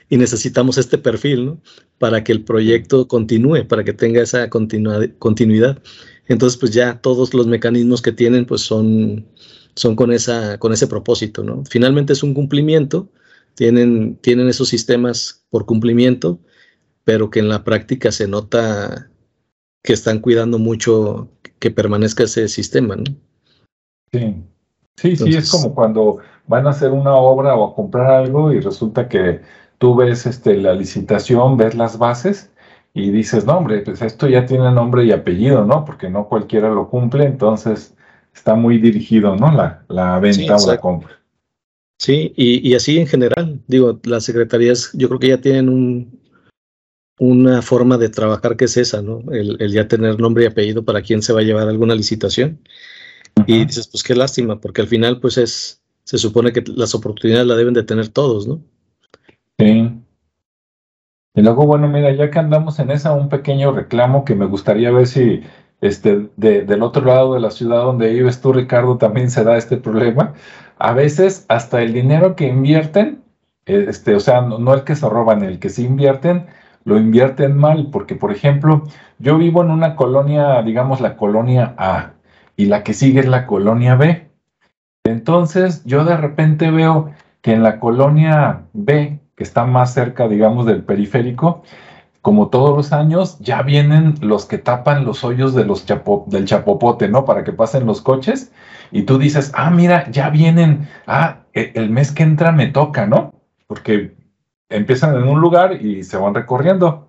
y 0.08 0.18
necesitamos 0.18 0.78
este 0.78 0.98
perfil, 0.98 1.46
¿no? 1.46 1.60
Para 1.98 2.22
que 2.22 2.30
el 2.30 2.44
proyecto 2.44 3.08
continúe, 3.08 3.66
para 3.66 3.82
que 3.82 3.92
tenga 3.92 4.22
esa 4.22 4.48
continuidad. 4.48 5.82
Entonces, 6.28 6.58
pues 6.58 6.72
ya 6.72 7.00
todos 7.00 7.34
los 7.34 7.48
mecanismos 7.48 8.02
que 8.02 8.12
tienen, 8.12 8.46
pues 8.46 8.60
son, 8.60 9.26
son 9.74 9.96
con, 9.96 10.12
esa, 10.12 10.58
con 10.58 10.72
ese 10.72 10.86
propósito, 10.86 11.42
¿no? 11.42 11.64
Finalmente 11.68 12.12
es 12.12 12.22
un 12.22 12.34
cumplimiento, 12.34 13.10
tienen, 13.56 14.16
tienen 14.16 14.48
esos 14.48 14.68
sistemas 14.68 15.44
por 15.50 15.66
cumplimiento, 15.66 16.38
pero 17.06 17.30
que 17.30 17.38
en 17.38 17.48
la 17.48 17.64
práctica 17.64 18.12
se 18.12 18.28
nota 18.28 19.08
que 19.82 19.94
están 19.94 20.18
cuidando 20.18 20.58
mucho 20.58 21.30
que 21.58 21.70
permanezca 21.70 22.24
ese 22.24 22.48
sistema, 22.48 22.96
¿no? 22.96 23.04
Sí, 24.12 24.44
Sí, 24.96 25.14
sí, 25.14 25.36
es 25.36 25.50
como 25.50 25.74
cuando 25.74 26.18
van 26.46 26.66
a 26.66 26.70
hacer 26.70 26.90
una 26.90 27.14
obra 27.14 27.54
o 27.54 27.70
a 27.70 27.74
comprar 27.74 28.10
algo 28.10 28.52
y 28.52 28.60
resulta 28.60 29.08
que 29.08 29.42
tú 29.78 29.94
ves 29.94 30.24
este, 30.26 30.56
la 30.56 30.74
licitación, 30.74 31.56
ves 31.56 31.74
las 31.74 31.98
bases 31.98 32.50
y 32.94 33.10
dices, 33.10 33.44
no, 33.44 33.58
hombre, 33.58 33.80
pues 33.80 34.00
esto 34.00 34.26
ya 34.26 34.46
tiene 34.46 34.72
nombre 34.72 35.04
y 35.04 35.12
apellido, 35.12 35.66
¿no? 35.66 35.84
Porque 35.84 36.08
no 36.08 36.28
cualquiera 36.28 36.70
lo 36.70 36.88
cumple, 36.88 37.26
entonces 37.26 37.94
está 38.34 38.54
muy 38.54 38.78
dirigido, 38.78 39.36
¿no? 39.36 39.52
La, 39.52 39.84
la 39.88 40.18
venta 40.18 40.56
o 40.56 40.66
la 40.66 40.78
compra. 40.78 41.20
Sí, 41.98 42.32
y, 42.36 42.74
así 42.74 42.98
en 42.98 43.06
general, 43.06 43.60
digo, 43.66 43.98
las 44.04 44.24
secretarías 44.24 44.90
yo 44.94 45.08
creo 45.08 45.20
que 45.20 45.28
ya 45.28 45.40
tienen 45.40 45.68
un, 45.68 46.20
una 47.18 47.62
forma 47.62 47.96
de 47.98 48.08
trabajar 48.08 48.56
que 48.56 48.66
es 48.66 48.76
esa, 48.76 49.02
¿no? 49.02 49.20
El, 49.32 49.56
el 49.60 49.72
ya 49.72 49.88
tener 49.88 50.20
nombre 50.20 50.44
y 50.44 50.46
apellido 50.46 50.84
para 50.84 51.02
quién 51.02 51.22
se 51.22 51.32
va 51.32 51.40
a 51.40 51.44
llevar 51.44 51.68
alguna 51.68 51.94
licitación. 51.94 52.60
Y 53.46 53.64
dices, 53.66 53.88
pues 53.88 54.02
qué 54.02 54.14
lástima, 54.14 54.60
porque 54.60 54.80
al 54.80 54.88
final, 54.88 55.20
pues 55.20 55.36
es, 55.36 55.82
se 56.04 56.18
supone 56.18 56.52
que 56.52 56.64
las 56.66 56.94
oportunidades 56.94 57.46
la 57.46 57.54
deben 57.54 57.74
de 57.74 57.82
tener 57.82 58.08
todos, 58.08 58.46
¿no? 58.46 58.60
Sí. 59.58 59.90
Y 61.34 61.42
luego, 61.42 61.66
bueno, 61.66 61.86
mira, 61.86 62.14
ya 62.14 62.30
que 62.30 62.38
andamos 62.38 62.78
en 62.78 62.90
esa, 62.90 63.12
un 63.12 63.28
pequeño 63.28 63.72
reclamo 63.72 64.24
que 64.24 64.34
me 64.34 64.46
gustaría 64.46 64.90
ver 64.90 65.06
si 65.06 65.42
este, 65.82 66.30
del 66.36 66.82
otro 66.82 67.04
lado 67.04 67.34
de 67.34 67.40
la 67.40 67.50
ciudad 67.50 67.82
donde 67.82 68.12
vives 68.12 68.40
tú, 68.40 68.54
Ricardo, 68.54 68.96
también 68.96 69.30
se 69.30 69.44
da 69.44 69.58
este 69.58 69.76
problema. 69.76 70.32
A 70.78 70.92
veces 70.92 71.44
hasta 71.48 71.82
el 71.82 71.92
dinero 71.92 72.36
que 72.36 72.46
invierten, 72.46 73.22
este, 73.66 74.14
o 74.14 74.20
sea, 74.20 74.40
no, 74.40 74.58
no 74.58 74.72
el 74.72 74.84
que 74.84 74.96
se 74.96 75.08
roban, 75.08 75.42
el 75.42 75.58
que 75.58 75.68
sí 75.68 75.84
invierten, 75.84 76.46
lo 76.86 76.96
invierten 76.96 77.56
mal, 77.56 77.88
porque 77.90 78.14
por 78.14 78.32
ejemplo, 78.32 78.84
yo 79.18 79.36
vivo 79.36 79.62
en 79.62 79.72
una 79.72 79.96
colonia, 79.96 80.62
digamos 80.62 81.00
la 81.00 81.16
colonia 81.16 81.74
A, 81.76 82.12
y 82.56 82.66
la 82.66 82.84
que 82.84 82.94
sigue 82.94 83.20
es 83.20 83.26
la 83.26 83.44
colonia 83.46 83.96
B. 83.96 84.30
Entonces 85.04 85.84
yo 85.84 86.04
de 86.04 86.16
repente 86.16 86.70
veo 86.70 87.10
que 87.42 87.52
en 87.52 87.64
la 87.64 87.80
colonia 87.80 88.62
B, 88.72 89.18
que 89.36 89.44
está 89.44 89.66
más 89.66 89.94
cerca, 89.94 90.28
digamos, 90.28 90.64
del 90.64 90.84
periférico, 90.84 91.62
como 92.22 92.48
todos 92.48 92.76
los 92.76 92.92
años, 92.92 93.38
ya 93.40 93.62
vienen 93.62 94.14
los 94.20 94.46
que 94.46 94.58
tapan 94.58 95.04
los 95.04 95.24
hoyos 95.24 95.54
de 95.54 95.64
los 95.64 95.86
del 96.26 96.44
chapopote, 96.44 97.08
¿no? 97.08 97.24
Para 97.24 97.44
que 97.44 97.52
pasen 97.52 97.86
los 97.86 98.00
coches. 98.00 98.52
Y 98.92 99.02
tú 99.02 99.18
dices, 99.18 99.52
ah, 99.54 99.70
mira, 99.70 100.08
ya 100.10 100.30
vienen, 100.30 100.88
ah, 101.06 101.38
e, 101.52 101.72
el 101.74 101.90
mes 101.90 102.12
que 102.12 102.22
entra 102.22 102.52
me 102.52 102.68
toca, 102.68 103.06
¿no? 103.06 103.32
Porque 103.66 104.15
empiezan 104.68 105.16
en 105.16 105.24
un 105.24 105.40
lugar 105.40 105.82
y 105.82 106.04
se 106.04 106.16
van 106.16 106.34
recorriendo. 106.34 107.08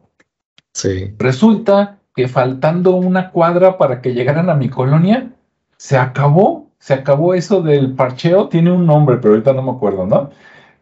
Sí. 0.74 1.14
Resulta 1.18 1.97
que 2.16 2.28
faltando 2.28 2.95
una 2.95 3.32
cuadra 3.32 3.78
para 3.78 4.01
que 4.01 4.14
llegaran 4.14 4.49
a 4.49 4.55
mi 4.55 4.70
colonia, 4.70 5.30
se 5.78 5.97
acabó, 5.97 6.68
se 6.80 6.93
acabó 6.93 7.34
eso 7.34 7.62
del 7.62 7.93
parcheo, 7.93 8.49
tiene 8.49 8.72
un 8.72 8.86
nombre, 8.86 9.18
pero 9.18 9.34
ahorita 9.34 9.53
no 9.53 9.62
me 9.62 9.72
acuerdo, 9.72 10.05
¿no? 10.05 10.32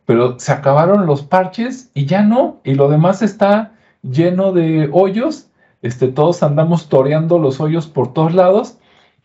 Pero 0.06 0.40
se 0.40 0.52
acabaron 0.52 1.06
los 1.06 1.24
parches 1.24 1.90
y 1.94 2.06
ya 2.06 2.22
no, 2.22 2.62
y 2.64 2.76
lo 2.76 2.90
demás 2.90 3.22
está 3.22 3.74
lleno 4.02 4.52
de 4.54 4.90
hoyos, 4.92 5.50
este, 5.82 6.08
todos 6.08 6.42
andamos 6.44 6.90
toreando 6.90 7.38
los 7.40 7.60
hoyos 7.60 7.88
por 7.88 8.14
todos 8.14 8.34
lados 8.34 8.78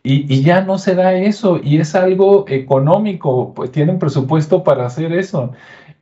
y, 0.03 0.42
ya 0.42 0.62
no 0.62 0.78
se 0.78 0.94
da 0.94 1.14
eso 1.14 1.61
y 1.62 1.78
es 1.78 1.94
algo 1.94 2.44
económico, 2.48 3.53
pues 3.55 3.70
tienen 3.70 3.98
presupuesto 3.98 4.64
para 4.64 4.86
hacer 4.86 5.12
eso. 5.12 5.53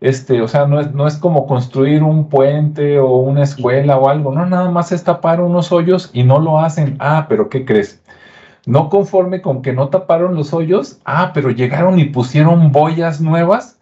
Este, 0.01 0.43
o 0.43 0.49
sea, 0.49 0.67
no 0.67 0.81
es, 0.81 0.95
no 0.95 1.07
es 1.07 1.17
como 1.17 1.47
construir 1.47 2.03
un 2.05 2.29
puente 2.29 3.01
o 3.01 3.17
una 3.17 3.43
escuela 3.43 3.99
o 3.99 4.09
algo, 4.09 4.33
no, 4.33 4.47
nada 4.47 4.71
más 4.71 4.93
es 4.93 5.03
tapar 5.03 5.41
unos 5.41 5.73
hoyos 5.73 6.11
y 6.13 6.23
no 6.23 6.39
lo 6.39 6.61
hacen. 6.61 6.97
Ah, 7.01 7.27
pero 7.29 7.49
¿qué 7.49 7.65
crees? 7.65 8.01
No 8.67 8.89
conforme 8.91 9.43
con 9.43 9.63
que 9.63 9.73
no 9.73 9.89
taparon 9.89 10.35
los 10.35 10.53
hoyos, 10.55 11.01
ah, 11.05 11.33
pero 11.35 11.51
llegaron 11.51 11.99
y 11.99 12.05
pusieron 12.07 12.71
boyas 12.71 13.21
nuevas 13.21 13.81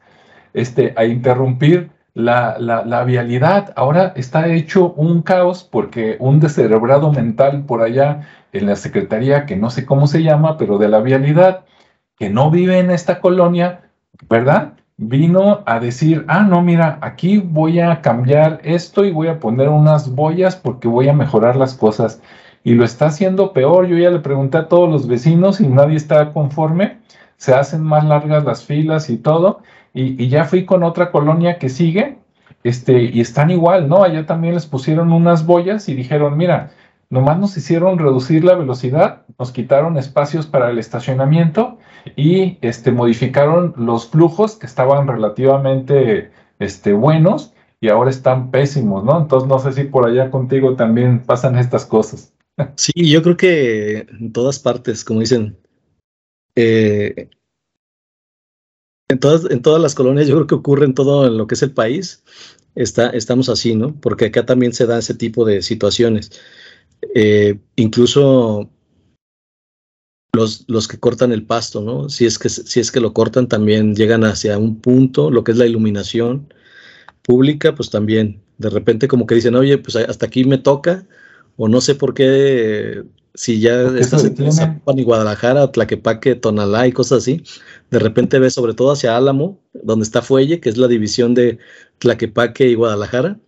este, 0.54 0.94
a 0.96 1.04
interrumpir 1.04 1.90
la, 2.14 2.56
la, 2.58 3.04
vialidad. 3.04 3.74
Ahora 3.76 4.14
está 4.16 4.48
hecho 4.48 4.92
un 4.92 5.22
caos 5.22 5.64
porque 5.70 6.16
un 6.18 6.40
descerebrado 6.40 7.12
mental 7.12 7.64
por 7.66 7.82
allá 7.82 8.22
en 8.52 8.66
la 8.66 8.76
Secretaría, 8.76 9.44
que 9.44 9.56
no 9.56 9.68
sé 9.68 9.84
cómo 9.84 10.06
se 10.06 10.22
llama, 10.22 10.56
pero 10.56 10.78
de 10.78 10.88
la 10.88 11.00
vialidad, 11.00 11.66
que 12.18 12.30
no 12.30 12.50
vive 12.50 12.78
en 12.78 12.90
esta 12.90 13.20
colonia, 13.20 13.90
¿verdad? 14.30 14.72
Vino 14.98 15.62
a 15.66 15.78
decir, 15.78 16.24
ah, 16.26 16.42
no, 16.42 16.62
mira, 16.62 16.98
aquí 17.02 17.36
voy 17.36 17.80
a 17.80 18.00
cambiar 18.00 18.60
esto 18.64 19.04
y 19.04 19.12
voy 19.12 19.28
a 19.28 19.38
poner 19.40 19.68
unas 19.68 20.14
boyas 20.14 20.56
porque 20.56 20.88
voy 20.88 21.08
a 21.10 21.12
mejorar 21.12 21.54
las 21.56 21.74
cosas 21.74 22.22
y 22.64 22.74
lo 22.74 22.84
está 22.84 23.06
haciendo 23.06 23.52
peor. 23.52 23.86
Yo 23.86 23.98
ya 23.98 24.10
le 24.10 24.20
pregunté 24.20 24.56
a 24.58 24.68
todos 24.68 24.90
los 24.90 25.06
vecinos 25.06 25.60
y 25.60 25.68
nadie 25.68 25.96
está 25.96 26.32
conforme. 26.32 26.98
Se 27.36 27.54
hacen 27.54 27.82
más 27.82 28.04
largas 28.04 28.44
las 28.44 28.64
filas 28.64 29.10
y 29.10 29.18
todo. 29.18 29.60
Y, 29.92 30.28
ya 30.28 30.44
fui 30.46 30.64
con 30.64 30.82
otra 30.82 31.10
colonia 31.10 31.58
que 31.58 31.68
sigue 31.68 32.18
este, 32.64 33.02
y 33.02 33.20
están 33.20 33.50
igual, 33.50 33.88
¿no? 33.88 34.02
Allá 34.02 34.26
también 34.26 34.54
les 34.54 34.66
pusieron 34.66 35.12
unas 35.12 35.46
boyas 35.46 35.88
y 35.88 35.94
dijeron, 35.94 36.36
mira, 36.36 36.70
nomás 37.10 37.38
nos 37.38 37.56
hicieron 37.56 37.98
reducir 37.98 38.44
la 38.44 38.54
velocidad, 38.54 39.22
nos 39.38 39.52
quitaron 39.52 39.96
espacios 39.98 40.46
para 40.46 40.70
el 40.70 40.78
estacionamiento 40.78 41.78
y 42.14 42.58
este, 42.60 42.92
modificaron 42.92 43.74
los 43.76 44.08
flujos 44.08 44.56
que 44.56 44.66
estaban 44.66 45.08
relativamente 45.08 46.30
este, 46.58 46.92
buenos 46.92 47.52
y 47.80 47.88
ahora 47.88 48.10
están 48.10 48.50
pésimos, 48.50 49.04
¿no? 49.04 49.20
Entonces 49.20 49.48
no 49.48 49.58
sé 49.58 49.72
si 49.72 49.84
por 49.84 50.06
allá 50.06 50.30
contigo 50.30 50.76
también 50.76 51.22
pasan 51.24 51.58
estas 51.58 51.84
cosas. 51.86 52.32
Sí, 52.76 52.92
yo 52.94 53.22
creo 53.22 53.36
que 53.36 54.06
en 54.18 54.32
todas 54.32 54.58
partes, 54.58 55.04
como 55.04 55.20
dicen, 55.20 55.58
eh, 56.54 57.28
en, 59.08 59.18
todas, 59.20 59.50
en 59.50 59.60
todas 59.60 59.80
las 59.80 59.94
colonias, 59.94 60.26
yo 60.26 60.36
creo 60.36 60.46
que 60.46 60.54
ocurre 60.54 60.86
en 60.86 60.94
todo 60.94 61.28
lo 61.28 61.46
que 61.46 61.54
es 61.54 61.62
el 61.62 61.72
país, 61.72 62.24
está, 62.74 63.10
estamos 63.10 63.48
así, 63.48 63.74
¿no? 63.74 63.94
Porque 64.00 64.26
acá 64.26 64.46
también 64.46 64.72
se 64.72 64.86
da 64.86 64.98
ese 64.98 65.14
tipo 65.14 65.44
de 65.44 65.62
situaciones. 65.62 66.30
Eh, 67.14 67.58
incluso 67.76 68.70
los, 70.36 70.64
los, 70.68 70.86
que 70.86 70.98
cortan 70.98 71.32
el 71.32 71.44
pasto, 71.44 71.80
¿no? 71.80 72.08
Si 72.08 72.26
es, 72.26 72.38
que, 72.38 72.48
si 72.48 72.78
es 72.80 72.92
que 72.92 73.00
lo 73.00 73.12
cortan, 73.12 73.48
también 73.48 73.94
llegan 73.96 74.24
hacia 74.24 74.58
un 74.58 74.80
punto, 74.80 75.30
lo 75.30 75.42
que 75.42 75.52
es 75.52 75.58
la 75.58 75.66
iluminación 75.66 76.52
pública, 77.22 77.74
pues 77.74 77.90
también, 77.90 78.40
de 78.58 78.70
repente 78.70 79.08
como 79.08 79.26
que 79.26 79.34
dicen, 79.34 79.56
oye, 79.56 79.78
pues 79.78 79.96
hasta 79.96 80.26
aquí 80.26 80.44
me 80.44 80.58
toca, 80.58 81.06
o 81.56 81.68
no 81.68 81.80
sé 81.80 81.94
por 81.96 82.14
qué, 82.14 83.02
si 83.34 83.60
ya 83.60 83.82
estás 83.98 84.24
en 84.24 84.52
Zapopan 84.52 84.98
y 84.98 85.02
Guadalajara, 85.02 85.72
Tlaquepaque, 85.72 86.36
Tonalá 86.36 86.86
y 86.86 86.92
cosas 86.92 87.18
así, 87.18 87.42
de 87.90 87.98
repente 87.98 88.38
ves 88.38 88.54
sobre 88.54 88.74
todo 88.74 88.92
hacia 88.92 89.16
Álamo, 89.16 89.60
donde 89.72 90.04
está 90.04 90.22
Fuelle, 90.22 90.60
que 90.60 90.68
es 90.68 90.76
la 90.76 90.88
división 90.88 91.34
de 91.34 91.58
Tlaquepaque 91.98 92.68
y 92.68 92.74
Guadalajara, 92.74 93.40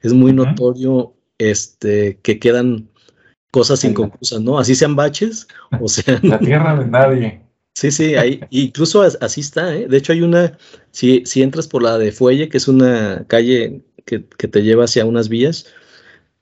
es 0.00 0.12
muy 0.12 0.32
notorio 0.32 1.14
este, 1.38 2.18
que 2.22 2.38
quedan 2.38 2.88
cosas 3.56 3.82
inconclusas, 3.84 4.40
¿no? 4.42 4.58
Así 4.58 4.74
sean 4.74 4.96
baches, 4.96 5.48
o 5.80 5.88
sea... 5.94 6.20
La 6.22 6.38
tierra 6.38 6.78
de 6.78 6.86
nadie. 6.86 7.40
Sí, 7.74 7.90
sí, 7.90 8.14
ahí, 8.14 8.40
incluso 8.50 9.02
así 9.02 9.40
está, 9.40 9.74
¿eh? 9.74 9.86
De 9.88 9.96
hecho 9.96 10.12
hay 10.12 10.20
una, 10.20 10.58
si, 10.90 11.24
si 11.24 11.42
entras 11.42 11.66
por 11.66 11.82
la 11.82 11.96
de 11.96 12.12
Fuelle, 12.12 12.48
que 12.48 12.58
es 12.58 12.68
una 12.68 13.24
calle 13.28 13.82
que, 14.04 14.24
que 14.24 14.48
te 14.48 14.62
lleva 14.62 14.84
hacia 14.84 15.06
unas 15.06 15.30
vías, 15.30 15.66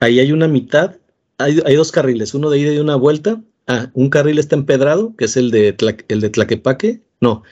ahí 0.01 0.19
hay 0.19 0.33
una 0.33 0.49
mitad 0.49 0.97
hay, 1.39 1.77
dos 1.77 1.93
carriles, 1.93 2.35
uno 2.35 2.51
de 2.51 2.59
ida 2.59 2.73
y 2.73 2.79
una 2.79 2.97
vuelta. 2.97 3.43
Ah, 3.67 3.91
un 3.95 4.11
carril 4.11 4.39
está 4.39 4.57
empedrado, 4.57 5.15
que 5.17 5.25
es 5.25 5.37
el 5.37 5.51
de, 5.51 5.77
el 6.09 6.21
de 6.21 6.31
Tlaquepaque. 6.31 7.03
No, 7.21 7.43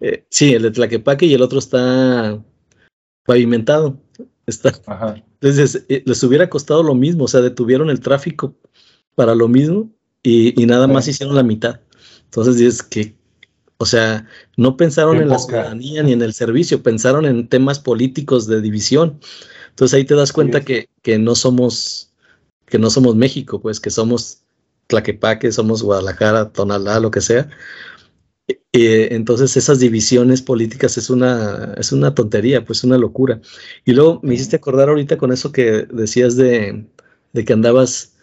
eh, 0.00 0.24
sí, 0.30 0.54
el 0.54 0.62
de 0.62 0.70
Tlaquepaque 0.70 1.26
y 1.26 1.34
el 1.34 1.42
otro 1.42 1.58
está 1.58 2.42
pavimentado. 3.24 3.98
Está. 4.46 4.72
Entonces, 5.40 5.84
eh, 5.88 6.02
les 6.06 6.22
hubiera 6.22 6.48
costado 6.48 6.82
lo 6.82 6.94
mismo, 6.94 7.24
o 7.24 7.28
sea, 7.28 7.40
detuvieron 7.40 7.90
el 7.90 8.00
tráfico 8.00 8.54
para 9.16 9.34
lo 9.34 9.48
mismo 9.48 9.90
y, 10.22 10.66
nada 10.66 10.86
más 10.86 11.08
hicieron 11.08 11.34
la 11.34 11.42
mitad. 11.42 11.80
Entonces, 12.24 12.60
es 12.60 12.82
que, 12.82 13.16
o 13.78 13.86
sea, 13.86 14.26
no 14.56 14.76
pensaron 14.76 15.16
en 15.18 15.28
la 15.28 15.38
ciudadanía 15.38 16.02
ni 16.02 16.12
en 16.12 16.22
el 16.22 16.32
servicio, 16.32 16.82
pensaron 16.82 17.26
en 17.26 17.48
temas 17.48 17.80
políticos 17.80 18.46
de 18.46 18.60
división. 18.60 19.18
Entonces 19.70 19.94
ahí 19.94 20.04
te 20.04 20.14
das 20.14 20.32
cuenta 20.32 20.62
que, 20.62 20.88
que 21.02 21.18
no 21.18 21.34
somos 21.34 22.06
que 22.66 22.78
no 22.78 22.90
somos 22.90 23.14
México, 23.14 23.60
pues 23.60 23.80
que 23.80 23.90
somos 23.90 24.42
Tlaquepaque, 24.88 25.52
somos 25.52 25.82
Guadalajara, 25.82 26.52
Tonalá, 26.52 27.00
lo 27.00 27.10
que 27.10 27.20
sea. 27.20 27.48
entonces 28.72 29.56
esas 29.56 29.78
divisiones 29.78 30.42
políticas 30.42 30.98
es 30.98 31.10
una, 31.10 31.74
es 31.78 31.92
una 31.92 32.14
tontería, 32.14 32.64
pues 32.64 32.84
una 32.84 32.98
locura. 32.98 33.40
Y 33.84 33.92
luego 33.92 34.20
me 34.22 34.34
hiciste 34.34 34.56
acordar 34.56 34.88
ahorita 34.88 35.16
con 35.16 35.32
eso 35.32 35.52
que 35.52 35.86
decías 35.92 36.36
de, 36.36 36.86
de 37.32 37.44
que 37.44 37.52
andabas 37.52 38.15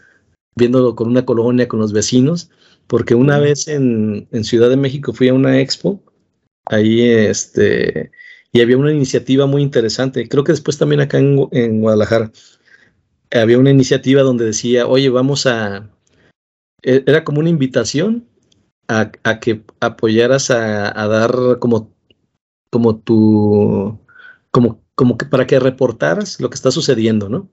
viéndolo 0.55 0.95
con 0.95 1.07
una 1.07 1.25
colonia, 1.25 1.67
con 1.67 1.79
los 1.79 1.93
vecinos, 1.93 2.49
porque 2.87 3.15
una 3.15 3.39
vez 3.39 3.67
en, 3.67 4.27
en, 4.31 4.43
Ciudad 4.43 4.69
de 4.69 4.77
México 4.77 5.13
fui 5.13 5.29
a 5.29 5.33
una 5.33 5.59
expo, 5.59 6.01
ahí 6.65 7.01
este, 7.01 8.11
y 8.51 8.61
había 8.61 8.77
una 8.77 8.91
iniciativa 8.91 9.45
muy 9.45 9.61
interesante, 9.61 10.27
creo 10.27 10.43
que 10.43 10.51
después 10.51 10.77
también 10.77 11.01
acá 11.01 11.17
en, 11.19 11.47
en 11.51 11.81
Guadalajara, 11.81 12.31
había 13.31 13.57
una 13.57 13.71
iniciativa 13.71 14.21
donde 14.21 14.45
decía, 14.45 14.87
oye, 14.87 15.09
vamos 15.09 15.45
a, 15.45 15.89
e, 16.83 17.03
era 17.07 17.23
como 17.23 17.39
una 17.39 17.49
invitación 17.49 18.27
a, 18.87 19.11
que 19.39 19.63
apoyaras 19.79 20.51
a, 20.51 21.07
dar 21.07 21.59
como, 21.59 21.91
como 22.69 22.97
tu, 22.97 23.99
como, 24.51 24.83
como 24.95 25.17
que 25.17 25.25
para 25.25 25.47
que 25.47 25.59
reportaras 25.59 26.39
lo 26.39 26.49
que 26.49 26.55
está 26.55 26.71
sucediendo, 26.71 27.29
¿no? 27.29 27.49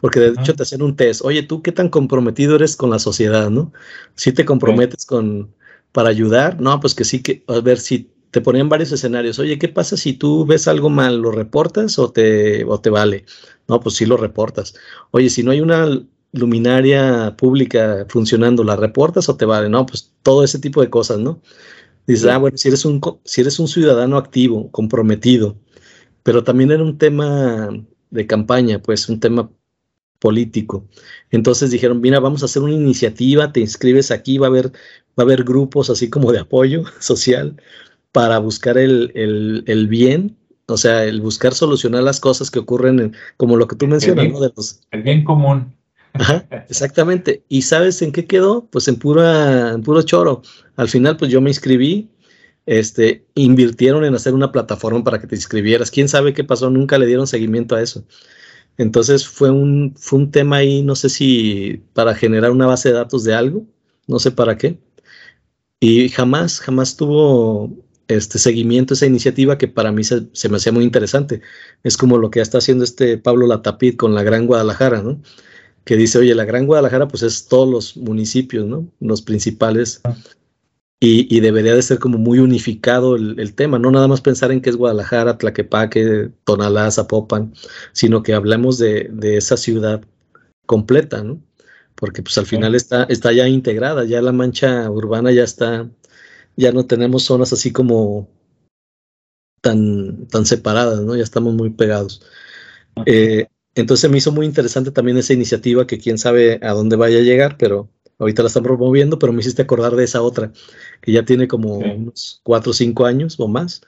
Porque 0.00 0.20
de 0.20 0.28
hecho 0.40 0.54
te 0.54 0.62
hacen 0.62 0.82
un 0.82 0.96
test, 0.96 1.22
oye, 1.24 1.42
¿tú 1.42 1.62
qué 1.62 1.72
tan 1.72 1.88
comprometido 1.88 2.56
eres 2.56 2.76
con 2.76 2.90
la 2.90 2.98
sociedad, 2.98 3.50
no? 3.50 3.72
Si 4.14 4.32
te 4.32 4.44
comprometes 4.44 5.04
con, 5.04 5.54
para 5.92 6.08
ayudar, 6.08 6.60
no, 6.60 6.80
pues 6.80 6.94
que 6.94 7.04
sí, 7.04 7.22
que, 7.22 7.44
a 7.48 7.60
ver 7.60 7.78
si 7.78 8.10
te 8.30 8.40
ponían 8.40 8.68
varios 8.68 8.92
escenarios. 8.92 9.38
Oye, 9.38 9.58
¿qué 9.58 9.68
pasa 9.68 9.96
si 9.96 10.12
tú 10.14 10.46
ves 10.46 10.68
algo 10.68 10.88
mal? 10.88 11.20
¿Lo 11.20 11.32
reportas 11.32 11.98
o 11.98 12.12
te, 12.12 12.64
o 12.64 12.80
te 12.80 12.90
vale? 12.90 13.24
No, 13.68 13.80
pues 13.80 13.96
sí 13.96 14.06
lo 14.06 14.16
reportas. 14.16 14.74
Oye, 15.10 15.28
si 15.30 15.42
no 15.42 15.50
hay 15.50 15.60
una 15.60 15.88
luminaria 16.32 17.34
pública 17.36 18.06
funcionando, 18.08 18.62
¿la 18.64 18.76
reportas 18.76 19.28
o 19.28 19.36
te 19.36 19.44
vale? 19.44 19.68
No, 19.68 19.84
pues 19.86 20.12
todo 20.22 20.44
ese 20.44 20.58
tipo 20.60 20.80
de 20.80 20.90
cosas, 20.90 21.18
¿no? 21.18 21.42
Dices, 22.06 22.26
ah, 22.26 22.38
bueno, 22.38 22.56
si 22.56 22.68
eres, 22.68 22.84
un, 22.84 23.00
si 23.24 23.40
eres 23.40 23.58
un 23.58 23.68
ciudadano 23.68 24.16
activo, 24.16 24.70
comprometido, 24.70 25.56
pero 26.22 26.42
también 26.44 26.70
era 26.70 26.82
un 26.82 26.98
tema 26.98 27.68
de 28.10 28.26
campaña, 28.26 28.80
pues 28.80 29.08
un 29.08 29.20
tema 29.20 29.50
político. 30.20 30.84
Entonces 31.32 31.72
dijeron, 31.72 32.00
mira, 32.00 32.20
vamos 32.20 32.42
a 32.42 32.44
hacer 32.44 32.62
una 32.62 32.74
iniciativa, 32.74 33.52
te 33.52 33.60
inscribes 33.60 34.12
aquí, 34.12 34.38
va 34.38 34.46
a 34.46 34.50
haber, 34.50 34.68
va 34.68 35.18
a 35.18 35.22
haber 35.22 35.42
grupos 35.42 35.90
así 35.90 36.08
como 36.08 36.30
de 36.30 36.38
apoyo 36.38 36.84
social 37.00 37.56
para 38.12 38.38
buscar 38.38 38.78
el, 38.78 39.12
el, 39.66 39.88
bien, 39.88 40.36
o 40.66 40.76
sea, 40.76 41.04
el 41.04 41.20
buscar 41.20 41.54
solucionar 41.54 42.02
las 42.02 42.20
cosas 42.20 42.50
que 42.50 42.58
ocurren, 42.58 43.14
como 43.36 43.56
lo 43.56 43.66
que 43.66 43.76
tú 43.76 43.86
mencionas, 43.86 44.24
el 44.24 44.30
bien, 44.30 44.32
¿no? 44.32 44.46
De 44.46 44.52
los, 44.56 44.80
el 44.92 45.02
bien 45.02 45.24
común. 45.24 45.72
Ajá, 46.12 46.44
exactamente. 46.68 47.44
¿Y 47.48 47.62
sabes 47.62 48.02
en 48.02 48.10
qué 48.10 48.26
quedó? 48.26 48.66
Pues 48.66 48.88
en, 48.88 48.96
pura, 48.96 49.70
en 49.70 49.82
puro 49.82 50.02
choro. 50.02 50.42
Al 50.76 50.88
final, 50.88 51.16
pues 51.16 51.30
yo 51.30 51.40
me 51.40 51.50
inscribí, 51.50 52.10
este, 52.66 53.24
invirtieron 53.34 54.04
en 54.04 54.14
hacer 54.16 54.34
una 54.34 54.50
plataforma 54.50 55.04
para 55.04 55.20
que 55.20 55.28
te 55.28 55.36
inscribieras. 55.36 55.90
¿Quién 55.90 56.08
sabe 56.08 56.34
qué 56.34 56.42
pasó? 56.42 56.68
Nunca 56.68 56.98
le 56.98 57.06
dieron 57.06 57.28
seguimiento 57.28 57.76
a 57.76 57.82
eso. 57.82 58.04
Entonces 58.78 59.26
fue 59.28 59.50
un, 59.50 59.94
fue 59.96 60.18
un 60.20 60.30
tema 60.30 60.56
ahí, 60.56 60.82
no 60.82 60.96
sé 60.96 61.08
si 61.10 61.82
para 61.92 62.14
generar 62.14 62.50
una 62.50 62.66
base 62.66 62.88
de 62.90 62.94
datos 62.96 63.24
de 63.24 63.34
algo, 63.34 63.66
no 64.06 64.18
sé 64.18 64.30
para 64.30 64.56
qué. 64.56 64.78
Y 65.80 66.08
jamás, 66.10 66.60
jamás 66.60 66.96
tuvo 66.96 67.70
este 68.08 68.38
seguimiento, 68.38 68.94
esa 68.94 69.06
iniciativa 69.06 69.56
que 69.58 69.68
para 69.68 69.92
mí 69.92 70.04
se, 70.04 70.48
me 70.48 70.56
hacía 70.56 70.72
muy 70.72 70.84
interesante. 70.84 71.42
Es 71.82 71.96
como 71.96 72.18
lo 72.18 72.30
que 72.30 72.40
está 72.40 72.58
haciendo 72.58 72.84
este 72.84 73.18
Pablo 73.18 73.46
Latapid 73.46 73.96
con 73.96 74.14
la 74.14 74.22
Gran 74.22 74.46
Guadalajara, 74.46 75.02
¿no? 75.02 75.20
Que 75.84 75.96
dice, 75.96 76.18
oye, 76.18 76.34
la 76.34 76.44
Gran 76.44 76.66
Guadalajara 76.66 77.08
pues 77.08 77.22
es 77.22 77.46
todos 77.46 77.68
los 77.68 77.96
municipios, 77.96 78.66
¿no? 78.66 78.86
Los 79.00 79.22
principales. 79.22 80.00
Y, 81.02 81.34
y 81.34 81.40
debería 81.40 81.74
de 81.74 81.82
ser 81.82 81.98
como 81.98 82.18
muy 82.18 82.40
unificado 82.40 83.16
el, 83.16 83.54
tema, 83.54 83.78
no 83.78 83.90
nada 83.90 84.06
más 84.06 84.20
pensar 84.20 84.52
en 84.52 84.60
que 84.60 84.68
es 84.68 84.76
Guadalajara, 84.76 85.38
Tlaquepaque, 85.38 86.30
Tonalá, 86.44 86.90
Zapopan, 86.90 87.54
sino 87.92 88.22
que 88.22 88.34
hablemos 88.34 88.76
de, 88.76 89.08
de 89.10 89.38
esa 89.38 89.56
ciudad 89.56 90.02
completa, 90.66 91.24
¿no? 91.24 91.42
Porque 91.94 92.22
pues 92.22 92.36
al 92.36 92.46
final 92.46 92.74
está, 92.74 93.04
está 93.04 93.32
ya 93.32 93.48
integrada, 93.48 94.04
ya 94.04 94.20
la 94.20 94.32
mancha 94.32 94.90
urbana 94.90 95.32
ya 95.32 95.44
está 95.44 95.88
ya 96.56 96.72
no 96.72 96.86
tenemos 96.86 97.24
zonas 97.24 97.52
así 97.52 97.72
como 97.72 98.28
tan, 99.62 100.26
tan 100.28 100.46
separadas, 100.46 101.00
¿no? 101.00 101.16
Ya 101.16 101.22
estamos 101.22 101.54
muy 101.54 101.70
pegados. 101.70 102.22
Eh, 103.06 103.46
entonces 103.74 104.10
me 104.10 104.18
hizo 104.18 104.32
muy 104.32 104.46
interesante 104.46 104.90
también 104.90 105.16
esa 105.18 105.32
iniciativa 105.32 105.86
que 105.86 105.98
quién 105.98 106.18
sabe 106.18 106.60
a 106.62 106.72
dónde 106.72 106.96
vaya 106.96 107.18
a 107.18 107.22
llegar, 107.22 107.56
pero 107.58 107.88
ahorita 108.20 108.42
la 108.42 108.48
están 108.48 108.62
promoviendo, 108.62 109.18
pero 109.18 109.32
me 109.32 109.40
hiciste 109.40 109.62
acordar 109.62 109.96
de 109.96 110.04
esa 110.04 110.22
otra, 110.22 110.52
que 111.00 111.12
ya 111.12 111.24
tiene 111.24 111.48
como 111.48 111.78
unos 111.78 112.40
cuatro 112.44 112.70
o 112.70 112.74
cinco 112.74 113.06
años 113.06 113.36
o 113.40 113.48
más, 113.48 113.82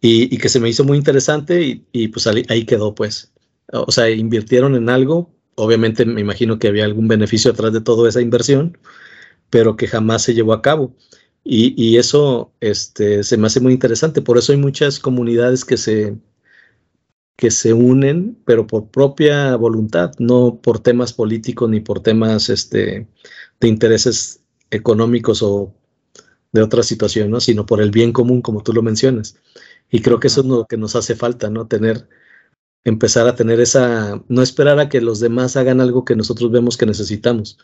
y, 0.00 0.36
que 0.38 0.50
se 0.50 0.60
me 0.60 0.68
hizo 0.68 0.84
muy 0.84 0.98
interesante 0.98 1.82
y, 1.90 2.08
pues 2.08 2.26
ahí, 2.26 2.44
ahí, 2.50 2.66
quedó, 2.66 2.94
pues. 2.94 3.32
O 3.72 3.90
sea, 3.90 4.10
invirtieron 4.10 4.74
en 4.76 4.90
algo, 4.90 5.34
obviamente 5.54 6.04
me 6.04 6.20
imagino 6.20 6.58
que 6.58 6.68
había 6.68 6.84
algún 6.84 7.08
beneficio 7.08 7.50
atrás 7.50 7.72
de 7.72 7.80
toda 7.80 8.08
esa 8.10 8.20
inversión, 8.20 8.76
pero 9.50 9.76
que 9.76 9.86
jamás 9.88 10.22
se 10.22 10.34
llevó 10.34 10.52
a 10.52 10.62
cabo. 10.62 10.94
Y, 11.44 11.96
eso 11.98 12.52
este, 12.60 13.22
se 13.22 13.36
me 13.36 13.46
hace 13.46 13.60
muy 13.60 13.72
interesante. 13.72 14.22
Por 14.22 14.38
eso 14.38 14.52
hay 14.52 14.58
muchas 14.58 14.98
comunidades 14.98 15.64
que 15.64 15.76
se, 15.76 16.16
que 17.36 17.50
se 17.50 17.72
unen, 17.72 18.38
pero 18.44 18.66
por 18.66 18.90
propia 18.90 19.56
voluntad, 19.56 20.12
no 20.18 20.60
por 20.62 20.80
temas 20.80 21.12
políticos 21.12 21.68
ni 21.70 21.80
por 21.80 22.00
temas 22.00 22.48
este, 22.50 23.08
de 23.60 23.68
intereses 23.68 24.42
económicos 24.70 25.42
o 25.42 25.74
de 26.52 26.62
otra 26.62 26.82
situación, 26.82 27.30
¿no? 27.30 27.40
sino 27.40 27.66
por 27.66 27.80
el 27.80 27.90
bien 27.90 28.12
común, 28.12 28.40
como 28.40 28.62
tú 28.62 28.72
lo 28.72 28.82
mencionas. 28.82 29.36
Y 29.90 30.00
creo 30.02 30.20
que 30.20 30.28
eso 30.28 30.40
es 30.40 30.46
lo 30.46 30.66
que 30.66 30.76
nos 30.76 30.96
hace 30.96 31.16
falta, 31.16 31.50
¿no? 31.50 31.66
Tener, 31.66 32.08
empezar 32.84 33.26
a 33.26 33.34
tener 33.34 33.60
esa, 33.60 34.22
no 34.28 34.42
esperar 34.42 34.78
a 34.78 34.88
que 34.88 35.00
los 35.00 35.20
demás 35.20 35.56
hagan 35.56 35.80
algo 35.80 36.04
que 36.04 36.16
nosotros 36.16 36.50
vemos 36.50 36.76
que 36.76 36.86
necesitamos, 36.86 37.58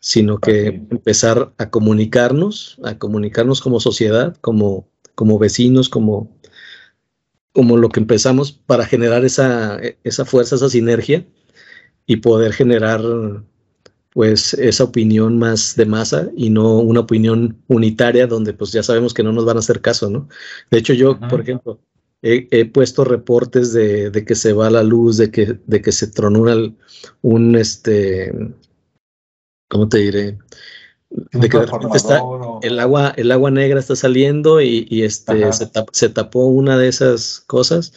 sino 0.00 0.38
que 0.38 0.66
empezar 0.90 1.52
a 1.58 1.70
comunicarnos, 1.70 2.78
a 2.84 2.98
comunicarnos 2.98 3.60
como 3.60 3.80
sociedad, 3.80 4.36
como, 4.40 4.88
como 5.14 5.38
vecinos, 5.38 5.88
como, 5.88 6.36
como 7.52 7.76
lo 7.76 7.88
que 7.88 8.00
empezamos 8.00 8.52
para 8.52 8.86
generar 8.86 9.24
esa, 9.24 9.78
esa 10.04 10.24
fuerza, 10.24 10.56
esa 10.56 10.70
sinergia 10.70 11.26
y 12.06 12.16
poder 12.16 12.52
generar 12.52 13.02
pues 14.12 14.54
esa 14.54 14.84
opinión 14.84 15.38
más 15.38 15.76
de 15.76 15.86
masa 15.86 16.30
y 16.36 16.50
no 16.50 16.78
una 16.78 17.00
opinión 17.00 17.62
unitaria 17.68 18.26
donde 18.26 18.52
pues 18.52 18.72
ya 18.72 18.82
sabemos 18.82 19.14
que 19.14 19.22
no 19.22 19.32
nos 19.32 19.44
van 19.44 19.56
a 19.56 19.60
hacer 19.60 19.80
caso, 19.80 20.10
¿no? 20.10 20.28
De 20.70 20.78
hecho 20.78 20.94
yo, 20.94 21.18
por 21.18 21.40
ejemplo, 21.40 21.80
he, 22.22 22.64
puesto 22.66 23.04
reportes 23.04 23.72
de, 23.72 24.24
que 24.26 24.34
se 24.34 24.52
va 24.52 24.70
la 24.70 24.82
luz, 24.82 25.16
de 25.16 25.30
que, 25.30 25.58
de 25.66 25.80
que 25.80 25.92
se 25.92 26.08
tronó 26.08 26.44
un, 27.22 27.56
este, 27.56 28.32
¿cómo 29.68 29.88
te 29.88 29.98
diré? 29.98 30.38
De 31.10 31.48
que 31.48 31.58
de 31.58 31.66
repente 31.66 31.96
está, 31.96 32.20
el 32.62 32.78
agua, 32.78 33.12
el 33.16 33.32
agua 33.32 33.50
negra 33.50 33.80
está 33.80 33.96
saliendo 33.96 34.60
y, 34.60 35.02
este, 35.02 35.50
se, 35.92 36.08
tapó 36.08 36.46
una 36.46 36.76
de 36.76 36.88
esas 36.88 37.40
cosas 37.46 37.92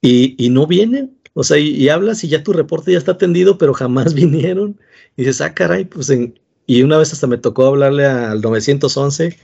y, 0.00 0.42
y 0.42 0.50
no 0.50 0.66
vienen. 0.66 1.17
O 1.34 1.44
sea, 1.44 1.58
y, 1.58 1.88
hablas 1.88 2.24
y 2.24 2.28
ya 2.28 2.42
tu 2.42 2.52
reporte 2.52 2.92
ya 2.92 2.98
está 2.98 3.12
atendido, 3.12 3.58
pero 3.58 3.74
jamás 3.74 4.14
vinieron. 4.14 4.78
Y 5.16 5.22
dices, 5.22 5.40
ah, 5.40 5.54
caray, 5.54 5.84
pues 5.84 6.10
en, 6.10 6.38
y 6.66 6.82
una 6.82 6.98
vez 6.98 7.12
hasta 7.12 7.26
me 7.26 7.38
tocó 7.38 7.66
hablarle 7.66 8.06
al 8.06 8.40
911 8.40 9.38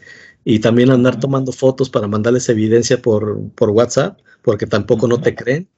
y 0.45 0.59
también 0.59 0.91
andar 0.91 1.19
tomando 1.19 1.53
fotos 1.53 1.89
para 1.89 2.07
mandarles 2.07 2.49
evidencia 2.51 3.01
por, 3.01 3.51
por 3.53 3.71
WhatsApp, 3.71 4.21
porque 4.43 4.67
tampoco 4.67 5.09
no 5.09 5.21
te 5.21 5.35
creen, 5.35 5.69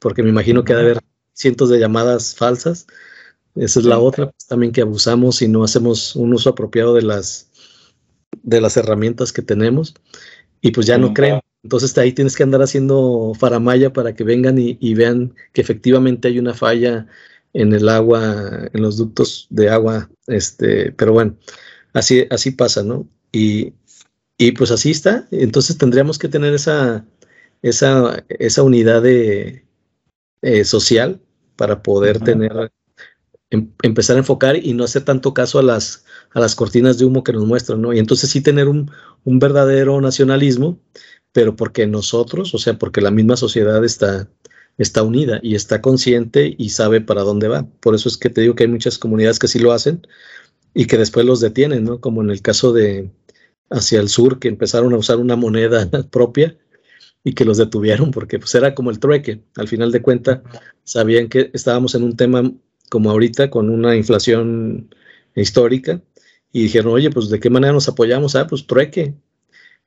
porque 0.00 0.22
me 0.22 0.30
imagino 0.30 0.64
que 0.64 0.72
ha 0.72 0.76
de 0.76 0.82
haber 0.82 1.00
cientos 1.32 1.70
de 1.70 1.78
llamadas 1.78 2.34
falsas. 2.34 2.86
Esa 3.54 3.80
es 3.80 3.86
la 3.86 3.98
otra, 3.98 4.30
pues, 4.30 4.46
también 4.46 4.72
que 4.72 4.82
abusamos 4.82 5.40
y 5.42 5.48
no 5.48 5.62
hacemos 5.62 6.16
un 6.16 6.34
uso 6.34 6.50
apropiado 6.50 6.92
de 6.92 7.02
las, 7.02 7.50
de 8.42 8.60
las 8.60 8.76
herramientas 8.76 9.32
que 9.32 9.42
tenemos. 9.42 9.94
Y 10.60 10.72
pues 10.72 10.86
ya 10.86 10.98
no 10.98 11.14
creen. 11.14 11.40
Entonces 11.66 11.98
ahí 11.98 12.12
tienes 12.12 12.36
que 12.36 12.44
andar 12.44 12.62
haciendo 12.62 13.32
faramaya 13.36 13.92
para 13.92 14.14
que 14.14 14.22
vengan 14.22 14.56
y, 14.56 14.78
y, 14.80 14.94
vean 14.94 15.34
que 15.52 15.62
efectivamente 15.62 16.28
hay 16.28 16.38
una 16.38 16.54
falla 16.54 17.08
en 17.54 17.72
el 17.72 17.88
agua, 17.88 18.68
en 18.72 18.82
los 18.82 18.96
ductos 18.96 19.48
de 19.50 19.68
agua. 19.68 20.08
Este, 20.28 20.92
pero 20.92 21.12
bueno, 21.12 21.36
así, 21.92 22.24
así 22.30 22.52
pasa, 22.52 22.84
¿no? 22.84 23.08
Y, 23.32 23.74
y 24.38 24.52
pues 24.52 24.70
así 24.70 24.92
está. 24.92 25.26
Entonces 25.32 25.76
tendríamos 25.76 26.20
que 26.20 26.28
tener 26.28 26.54
esa, 26.54 27.04
esa, 27.62 28.24
esa 28.28 28.62
unidad 28.62 29.02
de, 29.02 29.66
eh, 30.42 30.64
social 30.64 31.20
para 31.56 31.82
poder 31.82 32.20
tener, 32.20 32.70
em, 33.50 33.72
empezar 33.82 34.14
a 34.14 34.20
enfocar 34.20 34.54
y 34.56 34.72
no 34.74 34.84
hacer 34.84 35.02
tanto 35.02 35.34
caso 35.34 35.58
a 35.58 35.64
las, 35.64 36.04
a 36.30 36.38
las 36.38 36.54
cortinas 36.54 36.98
de 36.98 37.06
humo 37.06 37.24
que 37.24 37.32
nos 37.32 37.44
muestran, 37.44 37.82
¿no? 37.82 37.92
Y 37.92 37.98
entonces 37.98 38.30
sí 38.30 38.40
tener 38.40 38.68
un, 38.68 38.88
un 39.24 39.38
verdadero 39.40 40.00
nacionalismo, 40.00 40.78
pero 41.36 41.54
porque 41.54 41.86
nosotros, 41.86 42.54
o 42.54 42.58
sea, 42.58 42.78
porque 42.78 43.02
la 43.02 43.10
misma 43.10 43.36
sociedad 43.36 43.84
está, 43.84 44.26
está 44.78 45.02
unida 45.02 45.38
y 45.42 45.54
está 45.54 45.82
consciente 45.82 46.54
y 46.56 46.70
sabe 46.70 47.02
para 47.02 47.24
dónde 47.24 47.46
va. 47.46 47.68
Por 47.80 47.94
eso 47.94 48.08
es 48.08 48.16
que 48.16 48.30
te 48.30 48.40
digo 48.40 48.54
que 48.54 48.62
hay 48.62 48.70
muchas 48.70 48.96
comunidades 48.96 49.38
que 49.38 49.46
sí 49.46 49.58
lo 49.58 49.72
hacen 49.72 50.06
y 50.72 50.86
que 50.86 50.96
después 50.96 51.26
los 51.26 51.40
detienen, 51.40 51.84
¿no? 51.84 52.00
Como 52.00 52.22
en 52.22 52.30
el 52.30 52.40
caso 52.40 52.72
de, 52.72 53.10
hacia 53.68 54.00
el 54.00 54.08
sur 54.08 54.38
que 54.38 54.48
empezaron 54.48 54.94
a 54.94 54.96
usar 54.96 55.18
una 55.18 55.36
moneda 55.36 55.90
propia 56.10 56.56
y 57.22 57.34
que 57.34 57.44
los 57.44 57.58
detuvieron 57.58 58.12
porque 58.12 58.38
pues 58.38 58.54
era 58.54 58.74
como 58.74 58.90
el 58.90 58.98
trueque. 58.98 59.42
Al 59.56 59.68
final 59.68 59.92
de 59.92 60.00
cuentas 60.00 60.40
sabían 60.84 61.28
que 61.28 61.50
estábamos 61.52 61.94
en 61.94 62.02
un 62.02 62.16
tema 62.16 62.50
como 62.88 63.10
ahorita 63.10 63.50
con 63.50 63.68
una 63.68 63.94
inflación 63.94 64.88
histórica 65.34 66.00
y 66.50 66.62
dijeron, 66.62 66.94
oye, 66.94 67.10
pues 67.10 67.28
de 67.28 67.40
qué 67.40 67.50
manera 67.50 67.74
nos 67.74 67.88
apoyamos, 67.88 68.36
ah, 68.36 68.46
pues 68.46 68.66
trueque. 68.66 69.16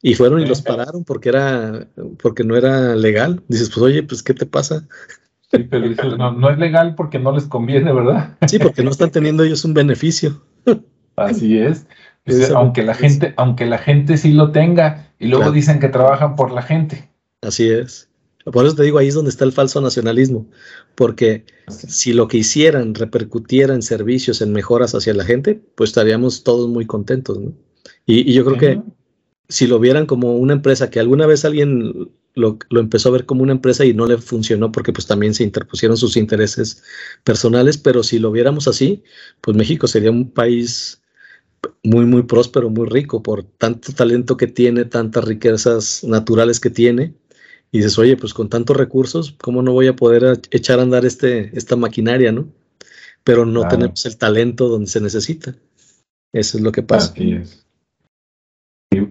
Y 0.02 0.16
fueron 0.16 0.42
y 0.42 0.46
los 0.46 0.62
pararon 0.62 1.04
porque 1.04 1.30
era, 1.30 1.88
porque 2.22 2.44
no 2.44 2.56
era 2.56 2.96
legal. 2.96 3.42
Dices, 3.48 3.70
pues 3.70 3.82
oye, 3.82 4.04
pues 4.04 4.24
¿qué 4.24 4.34
te 4.34 4.46
pasa? 4.46 4.88
Sí, 5.52 5.60
pero 5.70 5.90
dices, 5.90 6.18
no, 6.18 6.32
no 6.32 6.50
es 6.50 6.58
legal 6.58 6.96
porque 6.96 7.20
no 7.20 7.32
les 7.32 7.46
conviene, 7.46 7.92
¿verdad? 7.92 8.38
Sí, 8.48 8.60
porque 8.60 8.84
no 8.84 8.92
están 8.92 9.12
teniendo 9.12 9.44
ellos 9.44 9.66
un 9.66 9.74
beneficio. 9.74 10.42
Así 11.16 11.58
es 11.58 11.86
aunque 12.56 12.84
la 12.84 12.94
gente, 12.94 13.34
aunque 13.38 13.66
la 13.66 13.78
gente 13.78 14.18
sí 14.18 14.34
lo 14.34 14.52
tenga, 14.52 15.12
y 15.20 15.28
luego 15.28 15.52
dicen 15.52 15.80
que 15.80 15.90
trabajan 15.90 16.36
por 16.36 16.52
la 16.52 16.62
gente. 16.62 17.10
Así 17.42 17.70
es. 17.70 18.10
Por 18.46 18.66
eso 18.66 18.76
te 18.76 18.84
digo, 18.84 18.98
ahí 18.98 19.10
es 19.10 19.14
donde 19.14 19.30
está 19.30 19.46
el 19.46 19.52
falso 19.52 19.82
nacionalismo, 19.82 20.48
porque 20.96 21.46
si 21.68 22.14
lo 22.14 22.28
que 22.28 22.38
hicieran 22.38 22.96
repercutiera 22.96 23.74
en 23.74 23.82
servicios, 23.82 24.42
en 24.42 24.54
mejoras 24.54 24.96
hacia 24.96 25.14
la 25.14 25.26
gente, 25.26 25.62
pues 25.76 25.90
estaríamos 25.90 26.44
todos 26.44 26.68
muy 26.70 26.86
contentos, 26.86 27.38
¿no? 27.40 27.54
Y, 28.06 28.34
yo 28.34 28.44
creo 28.46 28.58
que 28.58 28.82
si 29.50 29.68
lo 29.68 29.80
vieran 29.80 30.06
como 30.06 30.36
una 30.38 30.54
empresa, 30.54 30.90
que 30.90 31.00
alguna 31.00 31.26
vez 31.26 31.44
alguien 31.44 32.12
lo, 32.36 32.60
lo, 32.70 32.80
empezó 32.80 33.10
a 33.10 33.14
ver 33.14 33.26
como 33.26 33.44
una 33.44 33.52
empresa 33.52 33.84
y 33.84 33.94
no 33.94 34.06
le 34.06 34.18
funcionó 34.18 34.72
porque 34.72 34.94
pues 34.94 35.08
también 35.08 35.34
se 35.34 35.44
interpusieron 35.44 35.98
sus 35.98 36.16
intereses 36.16 36.84
personales, 37.24 37.78
pero 37.78 38.04
si 38.04 38.20
lo 38.20 38.32
viéramos 38.32 38.68
así, 38.68 39.04
pues 39.42 39.58
México 39.58 39.88
sería 39.88 40.12
un 40.12 40.30
país 40.30 41.02
muy, 41.84 42.06
muy 42.06 42.24
próspero, 42.24 42.70
muy 42.70 42.88
rico 42.88 43.24
por 43.24 43.44
tanto 43.44 43.92
talento 43.94 44.38
que 44.38 44.48
tiene, 44.48 44.86
tantas 44.86 45.24
riquezas 45.26 46.04
naturales 46.04 46.60
que 46.60 46.70
tiene. 46.70 47.16
Y 47.72 47.80
dices, 47.80 48.00
oye, 48.00 48.18
pues 48.18 48.34
con 48.34 48.50
tantos 48.50 48.76
recursos, 48.78 49.36
¿cómo 49.40 49.62
no 49.62 49.74
voy 49.74 49.88
a 49.88 49.96
poder 49.96 50.42
echar 50.50 50.80
a 50.80 50.84
andar 50.84 51.06
este, 51.06 51.56
esta 51.56 51.76
maquinaria, 51.76 52.32
no? 52.32 52.52
Pero 53.24 53.46
no 53.46 53.68
tenemos 53.68 54.06
el 54.08 54.18
talento 54.18 54.70
donde 54.70 54.88
se 54.88 55.02
necesita. 55.02 55.56
Eso 56.34 56.58
es 56.58 56.64
lo 56.64 56.72
que 56.72 56.82
pasa. 56.82 57.14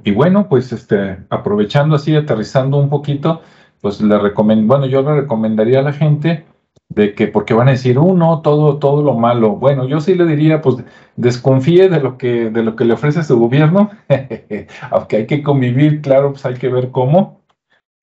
Y, 0.05 0.11
bueno, 0.12 0.49
pues 0.49 0.72
este, 0.72 1.18
aprovechando 1.30 1.96
así, 1.96 2.14
aterrizando 2.14 2.78
un 2.78 2.88
poquito, 2.88 3.42
pues 3.80 4.01
le 4.01 4.18
recomiendo, 4.18 4.66
bueno, 4.66 4.86
yo 4.86 5.03
le 5.03 5.20
recomendaría 5.22 5.80
a 5.80 5.82
la 5.82 5.92
gente 5.92 6.44
de 6.88 7.14
que 7.14 7.26
porque 7.28 7.55
van 7.55 7.68
a 7.68 7.72
decir, 7.72 7.99
uno, 7.99 8.34
uh, 8.34 8.42
todo, 8.42 8.78
todo 8.78 9.03
lo 9.03 9.14
malo. 9.14 9.57
Bueno, 9.57 9.86
yo 9.86 10.01
sí 10.01 10.14
le 10.14 10.24
diría, 10.26 10.62
pues 10.62 10.76
desconfíe 11.16 11.88
de 11.88 12.01
lo 12.01 12.16
que, 12.18 12.51
de 12.51 12.62
lo 12.62 12.76
que 12.76 12.84
le 12.84 12.94
ofrece 12.94 13.22
su 13.22 13.38
gobierno, 13.38 13.90
aunque 14.90 15.16
hay 15.16 15.26
que 15.26 15.42
convivir, 15.42 16.01
claro, 16.01 16.32
pues 16.32 16.44
hay 16.46 16.55
que 16.55 16.68
ver 16.68 16.90
cómo, 16.90 17.42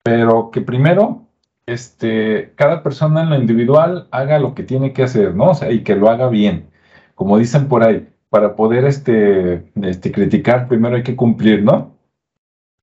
pero 0.04 0.52
que 0.52 0.62
primero, 0.62 1.24
este, 1.66 2.54
cada 2.56 2.84
persona 2.84 3.24
en 3.24 3.30
lo 3.32 3.36
individual 3.38 4.08
haga 4.12 4.40
lo 4.40 4.54
que 4.54 4.64
tiene 4.64 4.94
que 4.94 5.04
hacer, 5.04 5.36
¿no? 5.36 5.52
O 5.52 5.56
sea, 5.56 5.72
y 5.72 5.84
que 5.84 5.96
lo 5.96 6.10
haga 6.10 6.30
bien, 6.30 6.70
como 7.16 7.38
dicen 7.40 7.68
por 7.68 7.84
ahí, 7.84 8.08
para 8.30 8.56
poder, 8.56 8.86
este, 8.86 9.72
este, 9.82 10.12
criticar, 10.12 10.68
primero 10.68 10.96
hay 10.96 11.04
que 11.04 11.16
cumplir, 11.16 11.64
¿no? 11.64 11.96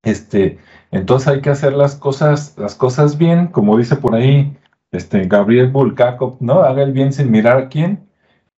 Este, 0.03 0.59
entonces 0.91 1.27
hay 1.27 1.41
que 1.41 1.49
hacer 1.49 1.73
las 1.73 1.95
cosas, 1.95 2.55
las 2.57 2.75
cosas 2.75 3.17
bien, 3.17 3.47
como 3.47 3.77
dice 3.77 3.95
por 3.95 4.15
ahí, 4.15 4.55
este, 4.91 5.25
Gabriel 5.27 5.71
Bulgakov, 5.71 6.37
¿no? 6.39 6.61
Haga 6.63 6.83
el 6.83 6.91
bien 6.91 7.13
sin 7.13 7.31
mirar 7.31 7.57
a 7.57 7.69
quién 7.69 8.07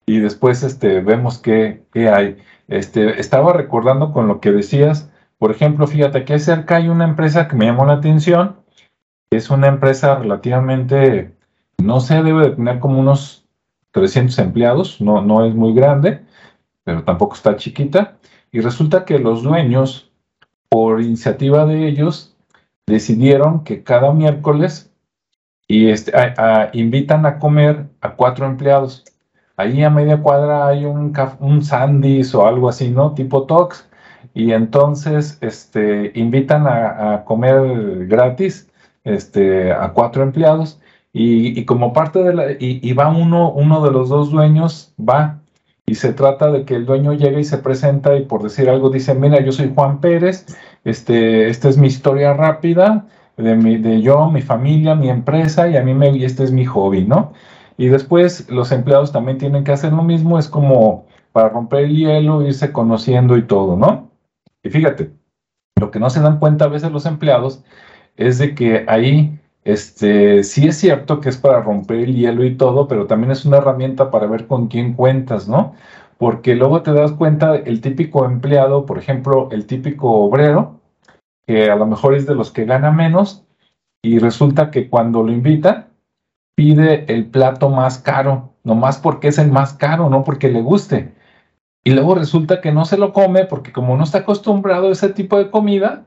y 0.07 0.19
después 0.21 0.63
este, 0.63 1.01
vemos 1.01 1.39
qué, 1.39 1.85
qué 1.93 2.09
hay. 2.09 2.39
Este, 2.69 3.21
estaba 3.21 3.53
recordando 3.53 4.13
con 4.13 4.29
lo 4.29 4.41
que 4.41 4.53
decías, 4.53 5.11
por 5.39 5.51
ejemplo, 5.51 5.87
fíjate, 5.87 6.19
aquí 6.19 6.39
cerca 6.39 6.77
hay 6.77 6.89
una 6.89 7.05
empresa 7.05 7.49
que 7.49 7.57
me 7.57 7.67
llamó 7.67 7.85
la 7.87 7.95
atención, 7.95 8.57
es 9.31 9.51
una 9.51 9.69
empresa 9.69 10.17
relativamente, 10.17 11.35
no 11.83 12.01
sé, 12.01 12.23
debe 12.23 12.51
de 12.51 12.57
tener 12.57 12.81
como 12.81 13.01
unos 13.01 13.47
300 13.93 14.39
empleados, 14.39 15.01
no, 15.01 15.23
no 15.23 15.45
es 15.45 15.55
muy 15.55 15.75
grande, 15.75 16.23
pero 16.85 17.03
tampoco 17.05 17.35
está 17.35 17.57
chiquita, 17.57 18.17
y 18.53 18.61
resulta 18.61 19.05
que 19.05 19.19
los 19.19 19.43
dueños, 19.43 20.13
por 20.69 21.01
iniciativa 21.01 21.67
de 21.67 21.89
ellos, 21.89 22.37
decidieron 22.87 23.65
que 23.65 23.83
cada 23.83 24.13
miércoles 24.13 24.93
y 25.67 25.89
este, 25.89 26.13
invitan 26.73 27.27
a 27.27 27.39
comer 27.39 27.87
a 28.01 28.15
cuatro 28.15 28.47
empleados. 28.47 29.05
Ahí 29.57 29.83
a 29.83 29.91
media 29.91 30.21
cuadra 30.21 30.67
hay 30.67 30.85
un, 30.85 31.13
un 31.41 31.63
o 32.35 32.47
algo 32.47 32.69
así, 32.69 32.91
¿no? 32.91 33.15
Tipo 33.15 33.45
Tox. 33.45 33.89
Y 34.35 34.53
entonces 34.53 35.39
este, 35.41 36.13
invitan 36.15 36.67
a, 36.67 37.25
comer 37.25 38.07
gratis 38.07 38.69
este, 39.05 39.73
a 39.73 39.93
cuatro 39.93 40.23
empleados. 40.23 40.81
Y, 41.13 41.65
como 41.65 41.93
parte 41.93 42.23
de 42.23 42.35
la. 42.35 42.45
Y, 42.59 42.93
va 42.95 43.09
uno, 43.09 43.53
uno 43.53 43.85
de 43.85 43.93
los 43.93 44.09
dos 44.09 44.31
dueños, 44.31 44.93
va. 44.99 45.41
Y 45.87 45.97
se 45.97 46.13
trata 46.13 46.51
de 46.51 46.65
que 46.65 46.75
el 46.77 46.87
dueño 46.87 47.13
llegue 47.13 47.41
y 47.41 47.45
se 47.45 47.59
presenta 47.59 48.17
y 48.17 48.25
por 48.25 48.43
decir 48.43 48.71
algo 48.71 48.91
dice, 48.91 49.15
mira, 49.15 49.43
yo 49.43 49.53
soy 49.53 49.73
Juan 49.75 50.01
Pérez, 50.01 50.47
este, 50.85 51.49
esta 51.49 51.69
es 51.69 51.77
mi 51.77 51.89
historia 51.89 52.33
rápida, 52.33 53.07
de, 53.37 53.55
mi, 53.55 53.77
de 53.77 54.01
yo, 54.01 54.31
mi 54.31 54.43
familia, 54.43 54.95
mi 54.95 55.11
empresa 55.11 55.69
y 55.69 55.77
a 55.77 55.83
mí 55.83 55.95
me, 55.95 56.11
y 56.11 56.25
este 56.25 56.45
es 56.45 56.53
mi 56.53 56.65
hobby, 56.65 57.05
¿no? 57.05 57.33
Y 57.77 57.89
después 57.89 58.49
los 58.51 58.71
empleados 58.73 59.13
también 59.13 59.39
tienen 59.39 59.65
que 59.65 59.73
hacer 59.73 59.93
lo 59.93 60.03
mismo, 60.03 60.39
es 60.39 60.49
como 60.49 61.07
para 61.33 61.49
romper 61.49 61.87
el 61.87 61.97
hielo, 61.97 62.47
irse 62.47 62.73
conociendo 62.73 63.37
y 63.37 63.43
todo, 63.43 63.77
¿no? 63.77 64.11
Y 64.63 64.71
fíjate, 64.71 65.13
lo 65.81 65.91
que 65.91 65.99
no 65.99 66.09
se 66.09 66.21
dan 66.21 66.39
cuenta 66.39 66.67
a 66.67 66.69
veces 66.69 66.93
los 66.93 67.07
empleados 67.07 67.65
es 68.17 68.39
de 68.39 68.55
que 68.55 68.85
ahí, 68.87 69.41
este, 69.65 70.45
sí 70.45 70.69
es 70.69 70.77
cierto 70.77 71.21
que 71.21 71.31
es 71.31 71.39
para 71.39 71.61
romper 71.63 71.99
el 71.99 72.15
hielo 72.15 72.45
y 72.45 72.57
todo, 72.57 72.87
pero 72.89 73.07
también 73.07 73.33
es 73.33 73.45
una 73.45 73.59
herramienta 73.59 74.11
para 74.11 74.27
ver 74.27 74.47
con 74.47 74.69
quién 74.69 74.95
cuentas, 74.95 75.49
¿no? 75.49 75.75
Porque 76.19 76.55
luego 76.55 76.83
te 76.83 76.93
das 76.93 77.13
cuenta, 77.13 77.57
el 77.57 77.81
típico 77.81 78.25
empleado, 78.25 78.87
por 78.87 78.99
ejemplo, 78.99 79.49
el 79.53 79.67
típico 79.67 80.11
obrero, 80.11 80.81
que 81.47 81.71
a 81.71 81.77
lo 81.77 81.87
mejor 81.87 82.15
es 82.15 82.27
de 82.27 82.35
los 82.35 82.51
que 82.53 82.65
gana 82.65 82.91
menos 82.93 83.45
y 84.03 84.19
resulta 84.19 84.71
que 84.71 84.89
cuando 84.89 85.23
lo 85.23 85.33
invita 85.33 85.89
pide 86.55 87.13
el 87.13 87.27
plato 87.27 87.71
más 87.71 87.99
caro 87.99 88.55
nomás 88.65 88.99
porque 88.99 89.29
es 89.29 89.39
el 89.39 89.51
más 89.51 89.75
caro, 89.75 90.09
no 90.09 90.25
porque 90.25 90.51
le 90.51 90.63
guste. 90.63 91.15
Y 91.85 91.91
luego 91.91 92.15
resulta 92.15 92.61
que 92.61 92.73
no 92.73 92.87
se 92.87 92.97
lo 92.97 93.13
come 93.13 93.45
porque 93.45 93.73
como 93.73 93.97
no 93.97 94.05
está 94.05 94.19
acostumbrado 94.19 94.89
a 94.89 94.93
ese 94.93 95.11
tipo 95.11 95.39
de 95.39 95.51
comida, 95.51 96.07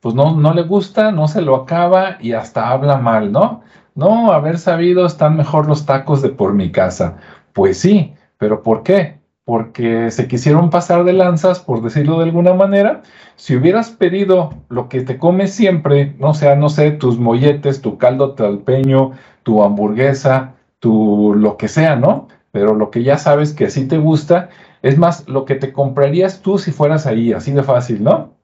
pues 0.00 0.14
no, 0.14 0.36
no 0.36 0.54
le 0.54 0.62
gusta, 0.62 1.12
no 1.12 1.28
se 1.28 1.42
lo 1.42 1.56
acaba 1.56 2.18
y 2.20 2.32
hasta 2.32 2.70
habla 2.70 2.96
mal, 2.98 3.32
¿no? 3.32 3.62
No, 3.94 4.32
haber 4.32 4.58
sabido 4.58 5.06
están 5.06 5.36
mejor 5.36 5.66
los 5.66 5.86
tacos 5.86 6.22
de 6.22 6.28
por 6.28 6.52
mi 6.52 6.70
casa. 6.70 7.16
Pues 7.52 7.78
sí, 7.78 8.12
pero 8.38 8.62
¿por 8.62 8.82
qué? 8.82 9.20
Porque 9.44 10.10
se 10.10 10.28
quisieron 10.28 10.70
pasar 10.70 11.04
de 11.04 11.14
lanzas, 11.14 11.60
por 11.60 11.82
decirlo 11.82 12.18
de 12.18 12.24
alguna 12.24 12.52
manera. 12.52 13.02
Si 13.36 13.56
hubieras 13.56 13.90
pedido 13.90 14.50
lo 14.68 14.88
que 14.88 15.00
te 15.02 15.18
comes 15.18 15.54
siempre, 15.54 16.14
no 16.18 16.34
sea, 16.34 16.56
no 16.56 16.68
sé, 16.68 16.90
tus 16.90 17.18
molletes, 17.18 17.80
tu 17.80 17.96
caldo 17.96 18.34
talpeño, 18.34 19.12
tu 19.44 19.62
hamburguesa, 19.62 20.54
tu 20.78 21.34
lo 21.34 21.56
que 21.56 21.68
sea, 21.68 21.96
¿no? 21.96 22.28
Pero 22.52 22.74
lo 22.74 22.90
que 22.90 23.02
ya 23.02 23.18
sabes 23.18 23.54
que 23.54 23.70
sí 23.70 23.88
te 23.88 23.98
gusta, 23.98 24.50
es 24.82 24.98
más, 24.98 25.28
lo 25.28 25.44
que 25.44 25.54
te 25.54 25.72
comprarías 25.72 26.42
tú 26.42 26.58
si 26.58 26.70
fueras 26.72 27.06
ahí, 27.06 27.32
así 27.32 27.52
de 27.52 27.62
fácil, 27.62 28.04
¿no? 28.04 28.35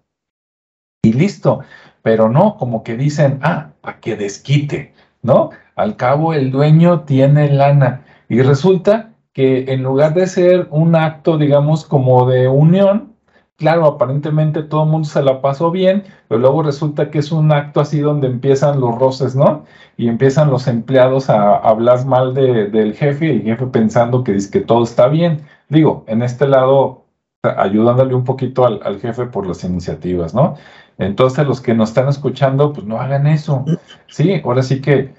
Y 1.02 1.12
listo. 1.12 1.60
Pero 2.02 2.28
no, 2.28 2.56
como 2.56 2.82
que 2.82 2.96
dicen, 2.96 3.38
ah, 3.42 3.70
para 3.80 4.00
que 4.00 4.16
desquite, 4.16 4.92
¿no? 5.22 5.50
Al 5.76 5.96
cabo 5.96 6.34
el 6.34 6.50
dueño 6.50 7.00
tiene 7.02 7.50
lana. 7.50 8.04
Y 8.28 8.42
resulta 8.42 9.10
que 9.32 9.72
en 9.72 9.82
lugar 9.82 10.14
de 10.14 10.26
ser 10.26 10.68
un 10.70 10.96
acto, 10.96 11.38
digamos, 11.38 11.84
como 11.84 12.26
de 12.26 12.48
unión, 12.48 13.14
claro, 13.56 13.86
aparentemente 13.86 14.62
todo 14.62 14.84
el 14.84 14.90
mundo 14.90 15.08
se 15.08 15.22
la 15.22 15.40
pasó 15.40 15.70
bien, 15.70 16.04
pero 16.28 16.40
luego 16.40 16.62
resulta 16.62 17.10
que 17.10 17.18
es 17.18 17.30
un 17.32 17.52
acto 17.52 17.80
así 17.80 18.00
donde 18.00 18.26
empiezan 18.26 18.80
los 18.80 18.98
roces, 18.98 19.36
¿no? 19.36 19.64
Y 19.96 20.08
empiezan 20.08 20.50
los 20.50 20.66
empleados 20.66 21.30
a 21.30 21.56
hablar 21.56 22.04
mal 22.06 22.34
del 22.34 22.94
jefe 22.94 23.26
y 23.26 23.30
el 23.30 23.42
jefe 23.42 23.66
pensando 23.66 24.24
que, 24.24 24.36
que 24.50 24.60
todo 24.60 24.82
está 24.82 25.08
bien. 25.08 25.42
Digo, 25.68 26.04
en 26.08 26.22
este 26.22 26.48
lado, 26.48 27.04
ayudándole 27.42 28.14
un 28.14 28.24
poquito 28.24 28.66
al 28.66 29.00
jefe 29.00 29.26
por 29.26 29.46
las 29.46 29.64
iniciativas, 29.64 30.34
¿no? 30.34 30.56
Entonces, 30.98 31.46
los 31.46 31.60
que 31.60 31.74
nos 31.74 31.90
están 31.90 32.08
escuchando, 32.08 32.72
pues 32.72 32.86
no 32.86 33.00
hagan 33.00 33.26
eso. 33.26 33.64
Sí, 34.08 34.40
ahora 34.44 34.62
sí 34.62 34.80
que, 34.80 35.14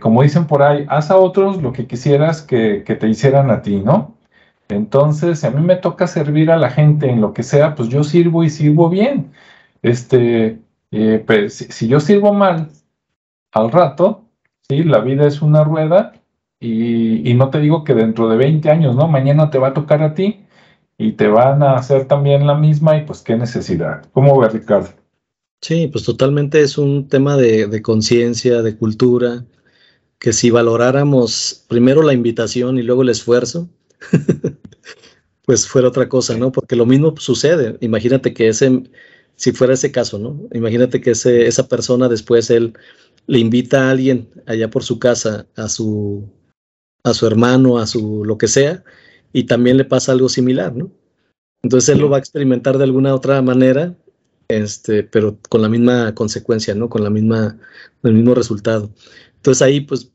como 0.00 0.22
dicen 0.22 0.46
por 0.46 0.62
ahí, 0.62 0.84
haz 0.88 1.10
a 1.10 1.16
otros 1.16 1.62
lo 1.62 1.72
que 1.72 1.86
quisieras 1.86 2.42
que, 2.42 2.80
te 2.80 3.08
hicieran 3.08 3.50
a 3.50 3.62
ti, 3.62 3.80
¿no? 3.80 4.16
Entonces, 4.68 5.40
si 5.40 5.46
a 5.46 5.50
mí 5.50 5.62
me 5.62 5.76
toca 5.76 6.06
servir 6.06 6.50
a 6.50 6.56
la 6.56 6.70
gente 6.70 7.10
en 7.10 7.20
lo 7.20 7.32
que 7.34 7.42
sea, 7.42 7.74
pues 7.74 7.88
yo 7.88 8.04
sirvo 8.04 8.44
y 8.44 8.50
sirvo 8.50 8.88
bien. 8.88 9.32
Este, 9.82 10.58
eh, 10.92 11.22
pues, 11.26 11.56
si, 11.70 11.88
yo 11.88 12.00
sirvo 12.00 12.32
mal 12.32 12.68
al 13.52 13.70
rato, 13.70 14.24
sí, 14.68 14.84
la 14.84 15.00
vida 15.00 15.26
es 15.26 15.42
una 15.42 15.64
rueda 15.64 16.12
y, 16.60 17.28
y, 17.30 17.34
no 17.34 17.50
te 17.50 17.60
digo 17.60 17.84
que 17.84 17.94
dentro 17.94 18.28
de 18.28 18.36
20 18.36 18.70
años, 18.70 18.96
¿no? 18.96 19.08
Mañana 19.08 19.50
te 19.50 19.58
va 19.58 19.68
a 19.68 19.74
tocar 19.74 20.02
a 20.02 20.14
ti 20.14 20.46
y 20.98 21.12
te 21.12 21.28
van 21.28 21.62
a 21.62 21.74
hacer 21.74 22.06
también 22.06 22.46
la 22.46 22.54
misma 22.54 22.96
y 22.96 23.04
pues 23.04 23.22
qué 23.22 23.36
necesidad. 23.36 24.04
¿Cómo 24.12 24.38
ve 24.38 24.48
Ricardo? 24.48 25.01
Sí, 25.62 25.86
pues 25.86 26.04
totalmente 26.04 26.60
es 26.60 26.76
un 26.76 27.08
tema 27.08 27.36
de, 27.36 27.82
conciencia, 27.82 28.62
de 28.62 28.76
cultura, 28.76 29.46
que 30.18 30.32
si 30.32 30.50
valoráramos 30.50 31.64
primero 31.68 32.02
la 32.02 32.12
invitación 32.12 32.78
y 32.78 32.82
luego 32.82 33.02
el 33.02 33.10
esfuerzo, 33.10 33.68
pues 35.46 35.68
fuera 35.68 35.88
otra 35.88 36.08
cosa, 36.08 36.36
¿no? 36.36 36.50
Porque 36.50 36.74
lo 36.74 36.84
mismo 36.84 37.14
sucede. 37.16 37.78
Imagínate 37.80 38.34
que 38.34 38.48
ese, 38.48 38.82
si 39.36 39.52
fuera 39.52 39.74
ese 39.74 39.92
caso, 39.92 40.18
¿no? 40.18 40.40
Imagínate 40.52 41.00
que 41.00 41.12
ese, 41.12 41.46
esa 41.46 41.68
persona 41.68 42.08
después 42.08 42.50
él 42.50 42.74
le 43.28 43.38
invita 43.38 43.86
a 43.86 43.90
alguien 43.92 44.28
allá 44.46 44.68
por 44.68 44.82
su 44.82 44.98
casa, 44.98 45.46
a 45.54 45.68
su, 45.68 46.28
a 47.04 47.14
su 47.14 47.26
hermano, 47.26 47.78
a 47.78 47.86
su 47.86 48.24
lo 48.24 48.36
que 48.36 48.48
sea, 48.48 48.82
y 49.32 49.44
también 49.44 49.76
le 49.76 49.84
pasa 49.84 50.10
algo 50.10 50.28
similar, 50.28 50.74
¿no? 50.74 50.90
Entonces 51.62 51.90
él 51.94 52.00
lo 52.00 52.10
va 52.10 52.16
a 52.16 52.20
experimentar 52.20 52.78
de 52.78 52.84
alguna 52.84 53.14
otra 53.14 53.40
manera 53.42 53.96
este, 54.58 55.02
pero 55.04 55.38
con 55.48 55.62
la 55.62 55.68
misma 55.68 56.14
consecuencia, 56.14 56.74
¿no? 56.74 56.88
Con 56.88 57.04
la 57.04 57.10
misma, 57.10 57.58
el 58.02 58.14
mismo 58.14 58.34
resultado. 58.34 58.90
Entonces 59.36 59.62
ahí, 59.62 59.80
pues, 59.80 60.12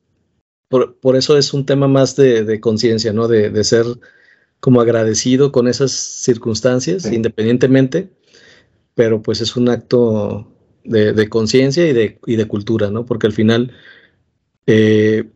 por, 0.69 1.15
eso 1.15 1.37
es 1.37 1.53
un 1.53 1.65
tema 1.65 1.87
más 1.87 2.15
de, 2.15 2.59
conciencia, 2.59 3.13
¿no? 3.13 3.27
De, 3.27 3.63
ser 3.63 3.85
como 4.59 4.81
agradecido 4.81 5.51
con 5.51 5.67
esas 5.67 5.91
circunstancias, 5.91 7.05
independientemente, 7.11 8.09
pero 8.95 9.21
pues 9.21 9.41
es 9.41 9.55
un 9.55 9.69
acto 9.69 10.51
de, 10.83 11.29
conciencia 11.29 11.87
y 11.87 11.93
de, 11.93 12.19
y 12.25 12.35
de 12.35 12.47
cultura, 12.47 12.89
¿no? 12.91 13.05
Porque 13.05 13.27
al 13.27 13.33
final 13.33 13.71
eh, 14.65 15.29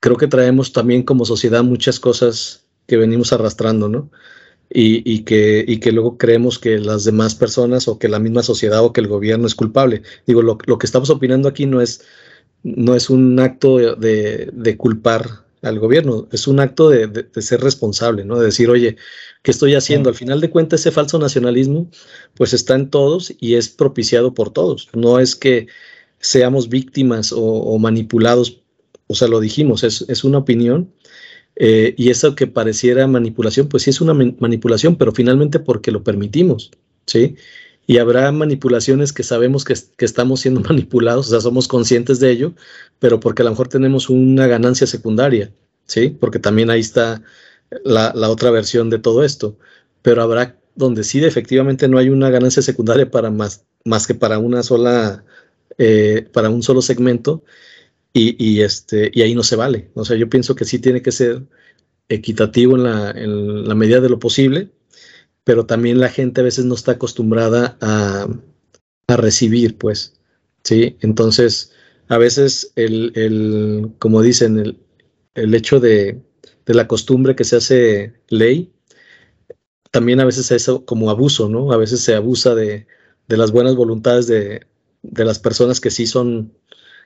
creo 0.00 0.16
que 0.16 0.26
traemos 0.26 0.72
también 0.72 1.04
como 1.04 1.24
sociedad 1.24 1.62
muchas 1.62 1.98
cosas 2.00 2.66
que 2.86 2.96
venimos 2.96 3.32
arrastrando, 3.32 3.88
¿no? 3.88 4.10
Y, 4.74 5.24
que, 5.24 5.64
y 5.66 5.78
que 5.80 5.92
luego 5.92 6.16
creemos 6.16 6.58
que 6.58 6.78
las 6.78 7.04
demás 7.04 7.34
personas 7.34 7.88
o 7.88 7.98
que 7.98 8.08
la 8.08 8.18
misma 8.18 8.42
sociedad 8.42 8.84
o 8.84 8.92
que 8.92 9.00
el 9.00 9.08
gobierno 9.08 9.46
es 9.46 9.54
culpable. 9.54 10.02
Digo, 10.26 10.42
lo, 10.42 10.58
lo 10.66 10.78
que 10.78 10.86
estamos 10.86 11.10
opinando 11.10 11.48
aquí 11.48 11.66
no 11.66 11.80
es, 11.80 12.02
no 12.62 12.94
es 12.94 13.10
un 13.10 13.38
acto 13.38 13.76
de, 13.76 14.50
de 14.52 14.76
culpar 14.76 15.44
al 15.62 15.78
gobierno, 15.78 16.26
es 16.32 16.48
un 16.48 16.58
acto 16.58 16.88
de, 16.88 17.06
de, 17.06 17.42
ser 17.42 17.60
responsable, 17.60 18.24
¿no? 18.24 18.38
De 18.38 18.46
decir, 18.46 18.68
oye, 18.68 18.96
¿qué 19.42 19.52
estoy 19.52 19.74
haciendo? 19.74 20.08
Al 20.08 20.16
final 20.16 20.40
de 20.40 20.50
cuentas, 20.50 20.80
ese 20.80 20.90
falso 20.90 21.18
nacionalismo, 21.20 21.88
pues 22.34 22.52
está 22.52 22.74
en 22.74 22.90
todos 22.90 23.32
y 23.38 23.54
es 23.54 23.68
propiciado 23.68 24.34
por 24.34 24.52
todos. 24.52 24.88
No 24.92 25.20
es 25.20 25.36
que 25.36 25.68
seamos 26.18 26.68
víctimas 26.68 27.32
o, 27.32 27.40
o 27.40 27.78
manipulados, 27.78 28.60
o 29.06 29.14
sea, 29.14 29.28
lo 29.28 29.38
dijimos, 29.38 29.84
es, 29.84 30.04
es 30.08 30.24
una 30.24 30.38
opinión 30.38 30.92
eh, 31.56 31.94
y 31.96 32.10
eso 32.10 32.34
que 32.34 32.46
pareciera 32.46 33.06
manipulación, 33.06 33.68
pues 33.68 33.84
sí 33.84 33.90
es 33.90 34.00
una 34.00 34.14
manipulación, 34.14 34.96
pero 34.96 35.12
finalmente 35.12 35.58
porque 35.58 35.92
lo 35.92 36.02
permitimos, 36.02 36.70
¿sí? 37.06 37.36
Y 37.86 37.98
habrá 37.98 38.30
manipulaciones 38.32 39.12
que 39.12 39.22
sabemos 39.22 39.64
que, 39.64 39.74
estamos 39.98 40.40
siendo 40.40 40.60
manipulados, 40.68 41.28
o 41.28 41.30
sea, 41.30 41.40
somos 41.40 41.68
conscientes 41.68 42.20
de 42.20 42.30
ello, 42.30 42.54
pero 42.98 43.20
porque 43.20 43.42
a 43.42 43.44
lo 43.44 43.50
mejor 43.50 43.68
tenemos 43.68 44.08
una 44.08 44.46
ganancia 44.46 44.86
secundaria, 44.86 45.52
¿sí? 45.86 46.08
Porque 46.08 46.38
también 46.38 46.70
ahí 46.70 46.80
está 46.80 47.22
la, 47.84 48.12
otra 48.30 48.50
versión 48.50 48.90
de 48.90 48.98
todo 48.98 49.24
esto. 49.24 49.56
Pero 50.02 50.22
habrá 50.22 50.56
donde 50.74 51.04
sí 51.04 51.24
efectivamente 51.24 51.88
no 51.88 51.98
hay 51.98 52.08
una 52.08 52.30
ganancia 52.30 52.62
secundaria 52.62 53.10
para 53.10 53.30
más, 53.30 53.64
más 53.84 54.06
que 54.06 54.14
para 54.14 54.38
una 54.38 54.62
sola, 54.62 55.24
eh, 55.78 56.28
para 56.32 56.50
un 56.50 56.62
solo 56.62 56.82
segmento, 56.82 57.44
y, 58.14 58.60
este, 58.60 59.10
y 59.14 59.22
ahí 59.22 59.34
no 59.34 59.42
se 59.42 59.56
vale. 59.56 59.90
O 59.94 60.04
sea, 60.04 60.16
yo 60.16 60.28
pienso 60.28 60.54
que 60.54 60.64
sí 60.64 60.78
tiene 60.78 61.02
que 61.02 61.12
ser 61.12 61.42
equitativo 62.08 62.76
en 62.76 62.84
la, 62.84 63.10
en 63.10 63.66
la 63.66 63.74
medida 63.74 64.00
de 64.00 64.10
lo 64.10 64.18
posible, 64.18 64.70
pero 65.44 65.66
también 65.66 65.98
la 65.98 66.10
gente 66.10 66.40
a 66.40 66.44
veces 66.44 66.64
no 66.64 66.74
está 66.74 66.92
acostumbrada 66.92 67.78
a, 67.80 68.28
a 69.08 69.16
recibir, 69.16 69.78
pues, 69.78 70.20
¿sí? 70.62 70.96
Entonces, 71.00 71.72
a 72.08 72.18
veces 72.18 72.72
el, 72.76 73.12
el 73.14 73.92
como 73.98 74.22
dicen, 74.22 74.58
el, 74.58 74.78
el 75.34 75.54
hecho 75.54 75.80
de, 75.80 76.22
de, 76.66 76.74
la 76.74 76.86
costumbre 76.86 77.34
que 77.34 77.44
se 77.44 77.56
hace 77.56 78.14
ley, 78.28 78.72
también 79.90 80.20
a 80.20 80.24
veces 80.24 80.50
es 80.50 80.70
como 80.86 81.10
abuso, 81.10 81.48
¿no? 81.48 81.72
A 81.72 81.76
veces 81.76 82.00
se 82.00 82.14
abusa 82.14 82.54
de, 82.54 82.86
de 83.28 83.36
las 83.36 83.52
buenas 83.52 83.74
voluntades 83.74 84.26
de, 84.26 84.66
de 85.02 85.24
las 85.24 85.38
personas 85.38 85.80
que 85.80 85.90
sí 85.90 86.06
son 86.06 86.52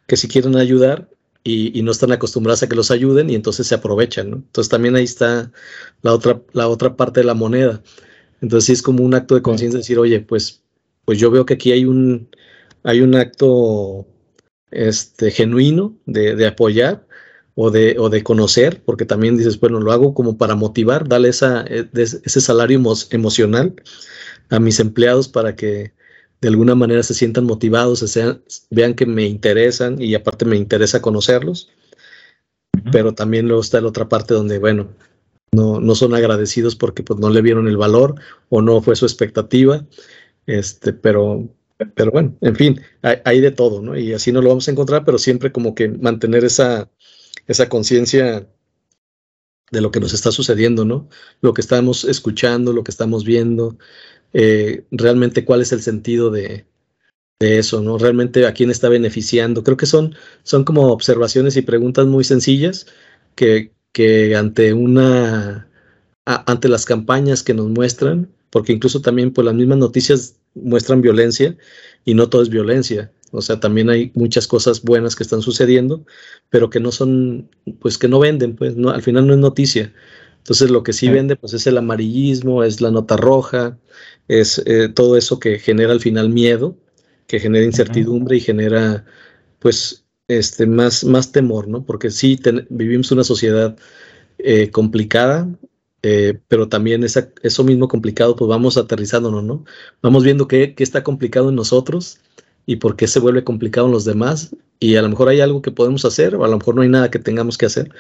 que 0.06 0.16
si 0.16 0.28
quieren 0.28 0.56
ayudar 0.56 1.08
y, 1.46 1.82
no 1.82 1.92
están 1.92 2.10
acostumbradas 2.12 2.62
a 2.62 2.68
que 2.68 2.74
los 2.74 2.90
ayuden 2.90 3.30
y 3.30 3.36
entonces 3.36 3.68
se 3.68 3.76
aprovechan, 3.76 4.30
¿no? 4.30 4.36
Entonces 4.36 4.68
también 4.68 4.96
ahí 4.96 5.04
está 5.04 5.52
la 6.02 6.12
otra, 6.12 6.42
la 6.52 6.68
otra 6.68 6.96
parte 6.96 7.20
de 7.20 7.26
la 7.26 7.34
moneda. 7.34 7.82
Entonces 8.40 8.66
sí 8.66 8.72
es 8.72 8.82
como 8.82 9.04
un 9.04 9.14
acto 9.14 9.36
de 9.36 9.42
conciencia 9.42 9.78
decir, 9.78 9.98
oye, 9.98 10.20
pues, 10.20 10.64
pues 11.04 11.18
yo 11.18 11.30
veo 11.30 11.46
que 11.46 11.54
aquí 11.54 11.70
hay 11.70 11.84
un, 11.84 12.28
hay 12.82 13.00
un 13.00 13.14
acto 13.14 14.06
este, 14.72 15.30
genuino 15.30 15.96
de, 16.06 16.46
apoyar 16.46 17.06
o 17.54 17.70
de, 17.70 17.96
o 17.98 18.08
de 18.10 18.22
conocer, 18.24 18.82
porque 18.84 19.06
también 19.06 19.36
dices, 19.36 19.60
bueno, 19.60 19.80
lo 19.80 19.92
hago 19.92 20.14
como 20.14 20.36
para 20.38 20.56
motivar, 20.56 21.08
darle 21.08 21.28
esa, 21.28 21.64
e, 21.68 21.88
ese 21.94 22.40
salario 22.40 22.82
emocional 23.10 23.74
a 24.50 24.58
mis 24.60 24.80
empleados 24.80 25.28
para 25.28 25.54
que 25.56 25.92
de 26.40 26.48
alguna 26.48 26.74
manera 26.74 27.02
se 27.02 27.14
sientan 27.14 27.44
motivados, 27.44 28.00
se 28.00 28.40
vean 28.70 28.94
que 28.94 29.06
me 29.06 29.24
interesan 29.24 30.00
y 30.00 30.14
aparte 30.14 30.44
me 30.44 30.56
interesa 30.56 31.00
conocerlos. 31.00 31.70
Pero 32.92 33.14
también 33.14 33.48
luego 33.48 33.62
está 33.62 33.80
la 33.80 33.88
otra 33.88 34.08
parte 34.08 34.34
donde, 34.34 34.58
bueno, 34.58 34.88
no, 35.52 35.80
no 35.80 35.94
son 35.94 36.14
agradecidos 36.14 36.76
porque 36.76 37.02
pues 37.02 37.18
no 37.18 37.30
le 37.30 37.42
vieron 37.42 37.68
el 37.68 37.76
valor 37.76 38.16
o 38.50 38.60
no 38.60 38.82
fue 38.82 38.96
su 38.96 39.06
expectativa. 39.06 39.86
Este, 40.46 40.92
pero, 40.92 41.48
pero 41.94 42.10
bueno, 42.10 42.36
en 42.40 42.54
fin, 42.56 42.80
hay, 43.02 43.40
de 43.40 43.50
todo, 43.50 43.82
¿no? 43.82 43.96
Y 43.98 44.12
así 44.12 44.30
no 44.32 44.42
lo 44.42 44.50
vamos 44.50 44.68
a 44.68 44.70
encontrar, 44.70 45.04
pero 45.04 45.18
siempre 45.18 45.52
como 45.52 45.74
que 45.74 45.88
mantener 45.88 46.44
esa, 46.44 46.90
esa 47.46 47.68
conciencia 47.68 48.46
de 49.72 49.80
lo 49.80 49.90
que 49.90 50.00
nos 50.00 50.12
está 50.14 50.30
sucediendo, 50.30 50.84
¿no? 50.84 51.08
Lo 51.40 51.52
que 51.52 51.60
estamos 51.60 52.04
escuchando, 52.04 52.72
lo 52.72 52.84
que 52.84 52.92
estamos 52.92 53.24
viendo, 53.24 53.76
eh, 54.38 54.84
realmente 54.90 55.46
cuál 55.46 55.62
es 55.62 55.72
el 55.72 55.80
sentido 55.80 56.30
de, 56.30 56.66
eso, 57.40 57.80
¿no? 57.80 57.96
Realmente 57.96 58.46
a 58.46 58.52
quién 58.52 58.70
está 58.70 58.90
beneficiando. 58.90 59.64
Creo 59.64 59.78
que 59.78 59.86
son, 59.86 60.14
son 60.42 60.64
como 60.64 60.88
observaciones 60.92 61.56
y 61.56 61.62
preguntas 61.62 62.06
muy 62.06 62.22
sencillas, 62.22 62.86
que, 63.34 63.72
que 63.92 64.36
ante 64.36 64.74
una 64.74 65.70
ante 66.26 66.68
las 66.68 66.84
campañas 66.84 67.42
que 67.42 67.54
nos 67.54 67.68
muestran, 67.68 68.28
porque 68.50 68.72
incluso 68.72 69.00
también 69.00 69.32
pues 69.32 69.44
las 69.44 69.54
mismas 69.54 69.78
noticias 69.78 70.36
muestran 70.54 71.00
violencia 71.00 71.56
y 72.04 72.14
no 72.14 72.28
todo 72.28 72.42
es 72.42 72.50
violencia. 72.50 73.12
O 73.32 73.40
sea, 73.40 73.60
también 73.60 73.88
hay 73.90 74.12
muchas 74.14 74.46
cosas 74.46 74.82
buenas 74.82 75.16
que 75.16 75.22
están 75.22 75.40
sucediendo, 75.40 76.04
pero 76.50 76.68
que 76.68 76.80
no 76.80 76.92
son, 76.92 77.48
pues 77.80 77.96
que 77.96 78.08
no 78.08 78.18
venden, 78.18 78.56
pues 78.56 78.76
no, 78.76 78.90
al 78.90 79.02
final 79.02 79.26
no 79.26 79.34
es 79.34 79.38
noticia. 79.38 79.92
Entonces 80.46 80.70
lo 80.70 80.84
que 80.84 80.92
sí, 80.92 81.08
vende 81.08 81.34
pues 81.34 81.54
es 81.54 81.66
el 81.66 81.76
amarillismo, 81.76 82.62
es 82.62 82.80
la 82.80 82.92
nota 82.92 83.16
roja, 83.16 83.80
es 84.28 84.62
eh, 84.64 84.88
todo 84.88 85.16
eso 85.16 85.40
que 85.40 85.58
genera 85.58 85.90
al 85.90 85.98
final 85.98 86.28
miedo, 86.28 86.76
que 87.26 87.40
genera 87.40 87.64
incertidumbre 87.64 88.36
y 88.36 88.40
genera 88.40 89.04
pues 89.58 90.04
este 90.28 90.68
más, 90.68 91.02
más 91.02 91.32
temor, 91.32 91.66
¿no? 91.66 91.84
Porque 91.84 92.12
sí 92.12 92.38
vivimos 92.70 93.10
una 93.10 93.24
sociedad 93.24 93.76
eh, 94.38 94.70
complicada, 94.70 95.48
eh, 96.02 96.38
pero 96.46 96.68
también 96.68 97.02
esa, 97.02 97.28
eso 97.42 97.64
mismo 97.64 97.88
complicado, 97.88 98.36
pues 98.36 98.48
vamos 98.48 98.76
aterrizándonos, 98.76 99.42
¿no? 99.42 99.64
Vamos 100.00 100.22
viendo 100.22 100.46
qué, 100.46 100.76
qué, 100.76 100.84
está 100.84 101.02
complicado 101.02 101.48
en 101.48 101.56
nosotros 101.56 102.20
y 102.66 102.76
por 102.76 102.96
qué 102.96 103.06
se 103.06 103.20
vuelve 103.20 103.44
complicado 103.44 103.86
en 103.86 103.92
los 103.92 104.04
demás. 104.04 104.54
Y 104.78 104.96
a 104.96 105.02
lo 105.02 105.08
mejor 105.08 105.28
hay 105.28 105.40
algo 105.40 105.62
que 105.62 105.70
podemos 105.70 106.04
hacer, 106.04 106.34
o 106.36 106.44
a 106.44 106.48
lo 106.48 106.58
mejor 106.58 106.74
no 106.74 106.82
hay 106.82 106.88
nada 106.88 107.10
que 107.10 107.18
tengamos 107.18 107.56
que 107.56 107.66
hacer, 107.66 107.90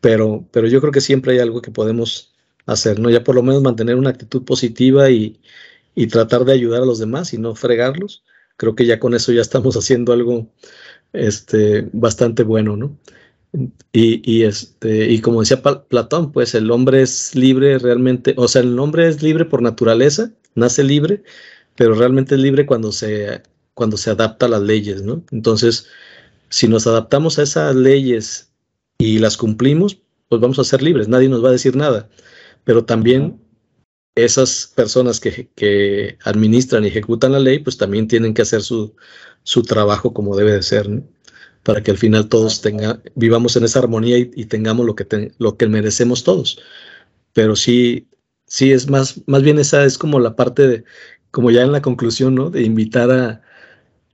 pero, 0.00 0.44
pero 0.50 0.66
yo 0.68 0.80
creo 0.80 0.92
que 0.92 1.00
siempre 1.00 1.34
hay 1.34 1.38
algo 1.38 1.62
que 1.62 1.70
podemos 1.70 2.34
hacer, 2.66 2.98
¿no? 2.98 3.10
Ya 3.10 3.22
por 3.22 3.36
lo 3.36 3.42
menos 3.42 3.62
mantener 3.62 3.96
una 3.96 4.10
actitud 4.10 4.44
positiva 4.44 5.10
y, 5.10 5.40
y 5.94 6.08
tratar 6.08 6.44
de 6.44 6.52
ayudar 6.52 6.82
a 6.82 6.86
los 6.86 6.98
demás 6.98 7.32
y 7.34 7.38
no 7.38 7.54
fregarlos. 7.54 8.24
Creo 8.56 8.74
que 8.74 8.86
ya 8.86 8.98
con 9.00 9.14
eso 9.14 9.32
ya 9.32 9.42
estamos 9.42 9.76
haciendo 9.76 10.12
algo 10.12 10.48
este, 11.12 11.88
bastante 11.92 12.42
bueno, 12.42 12.76
¿no? 12.76 12.96
Y, 13.92 14.42
este, 14.42 15.10
y 15.10 15.20
como 15.20 15.40
decía 15.40 15.62
Platón, 15.62 16.32
pues 16.32 16.54
el 16.54 16.70
hombre 16.70 17.00
es 17.02 17.34
libre 17.34 17.78
realmente, 17.78 18.34
o 18.36 18.48
sea, 18.48 18.60
el 18.60 18.78
hombre 18.78 19.08
es 19.08 19.22
libre 19.22 19.46
por 19.46 19.62
naturaleza, 19.62 20.30
nace 20.54 20.84
libre, 20.84 21.22
pero 21.74 21.94
realmente 21.94 22.34
es 22.34 22.40
libre 22.42 22.66
cuando 22.66 22.92
se, 22.92 23.42
cuando 23.76 23.98
se 23.98 24.10
adapta 24.10 24.46
a 24.46 24.48
las 24.48 24.62
leyes, 24.62 25.02
¿no? 25.02 25.22
Entonces, 25.30 25.86
si 26.48 26.66
nos 26.66 26.86
adaptamos 26.86 27.38
a 27.38 27.42
esas 27.42 27.76
leyes 27.76 28.50
y 28.98 29.18
las 29.18 29.36
cumplimos, 29.36 29.98
pues 30.30 30.40
vamos 30.40 30.58
a 30.58 30.64
ser 30.64 30.82
libres, 30.82 31.08
nadie 31.08 31.28
nos 31.28 31.44
va 31.44 31.50
a 31.50 31.52
decir 31.52 31.76
nada. 31.76 32.08
Pero 32.64 32.86
también 32.86 33.38
esas 34.14 34.72
personas 34.74 35.20
que, 35.20 35.50
que 35.54 36.18
administran 36.24 36.84
y 36.84 36.88
ejecutan 36.88 37.32
la 37.32 37.38
ley, 37.38 37.58
pues 37.58 37.76
también 37.76 38.08
tienen 38.08 38.32
que 38.32 38.42
hacer 38.42 38.62
su, 38.62 38.96
su 39.42 39.62
trabajo 39.62 40.14
como 40.14 40.36
debe 40.36 40.52
de 40.52 40.62
ser, 40.62 40.88
¿no? 40.88 41.02
para 41.62 41.82
que 41.82 41.90
al 41.90 41.98
final 41.98 42.28
todos 42.28 42.62
tenga, 42.62 43.02
vivamos 43.14 43.56
en 43.56 43.64
esa 43.64 43.80
armonía 43.80 44.16
y, 44.18 44.46
tengamos 44.46 44.86
lo 44.86 44.94
que, 44.94 45.32
lo 45.38 45.56
que 45.58 45.66
merecemos 45.66 46.24
todos. 46.24 46.60
Pero 47.34 47.56
sí, 47.56 48.08
sí 48.46 48.72
es 48.72 48.88
más, 48.88 49.20
más 49.26 49.42
bien 49.42 49.58
esa 49.58 49.84
es 49.84 49.98
como 49.98 50.18
la 50.20 50.36
parte 50.36 50.66
de, 50.66 50.84
como 51.32 51.50
ya 51.50 51.62
en 51.62 51.72
la 51.72 51.82
conclusión, 51.82 52.36
¿no? 52.36 52.50
De 52.50 52.62
invitar 52.62 53.10
a, 53.10 53.42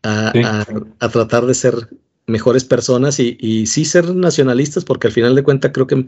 a, 0.03 0.65
tratar 1.13 1.47
de 1.47 1.55
ser 1.55 1.89
mejores 2.27 2.65
personas 2.65 3.19
y, 3.19 3.37
y, 3.41 3.67
sí 3.67 3.85
ser 3.85 4.15
nacionalistas, 4.15 4.85
porque 4.85 5.09
al 5.09 5.13
final 5.13 5.35
de 5.35 5.43
cuentas 5.43 5.73
creo 5.75 5.87
que 5.87 6.07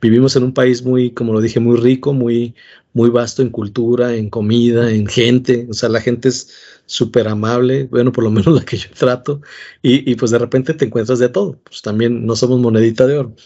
vivimos 0.00 0.36
en 0.36 0.44
un 0.44 0.54
país 0.54 0.84
muy, 0.84 1.10
como 1.10 1.32
lo 1.32 1.40
dije, 1.40 1.60
muy 1.60 1.76
rico, 1.76 2.12
muy, 2.12 2.54
muy 2.92 3.10
vasto 3.10 3.42
en 3.42 3.50
cultura, 3.50 4.14
en 4.14 4.30
comida, 4.30 4.90
en 4.90 5.06
gente. 5.06 5.66
O 5.70 5.74
sea, 5.74 5.88
la 5.88 6.00
gente 6.00 6.28
es 6.28 6.50
súper 6.86 7.28
amable, 7.28 7.84
bueno, 7.84 8.12
por 8.12 8.24
lo 8.24 8.30
menos 8.36 8.54
la 8.54 8.64
que 8.64 8.78
yo 8.78 8.88
trato, 8.98 9.42
y, 9.82 10.14
pues 10.14 10.30
de 10.30 10.38
repente 10.38 10.74
te 10.74 10.86
encuentras 10.86 11.18
de 11.18 11.28
todo, 11.28 11.60
pues 11.64 11.82
también 11.82 12.24
no 12.24 12.36
somos 12.36 12.60
monedita 12.60 13.06
de 13.06 13.18
oro, 13.18 13.36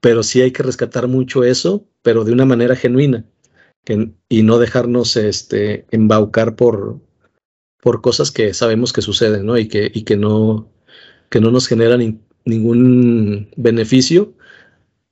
pero 0.00 0.22
sí 0.22 0.42
hay 0.42 0.52
que 0.52 0.62
rescatar 0.62 1.08
mucho 1.08 1.44
eso, 1.44 1.86
pero 2.02 2.24
de 2.24 2.32
una 2.32 2.44
manera 2.44 2.76
genuina, 2.76 3.24
y 4.28 4.42
no 4.42 4.58
dejarnos 4.58 5.16
este, 5.16 5.86
embaucar 5.90 6.56
por, 6.56 7.00
por 7.84 8.00
cosas 8.00 8.30
que 8.30 8.54
sabemos 8.54 8.94
que 8.94 9.02
suceden, 9.02 9.44
¿no? 9.44 9.58
Y 9.58 9.68
que, 9.68 9.92
y 9.92 10.04
que, 10.04 10.16
no, 10.16 10.70
que 11.28 11.38
no 11.38 11.50
nos 11.50 11.68
generan 11.68 12.18
ningún 12.46 13.50
beneficio, 13.56 14.32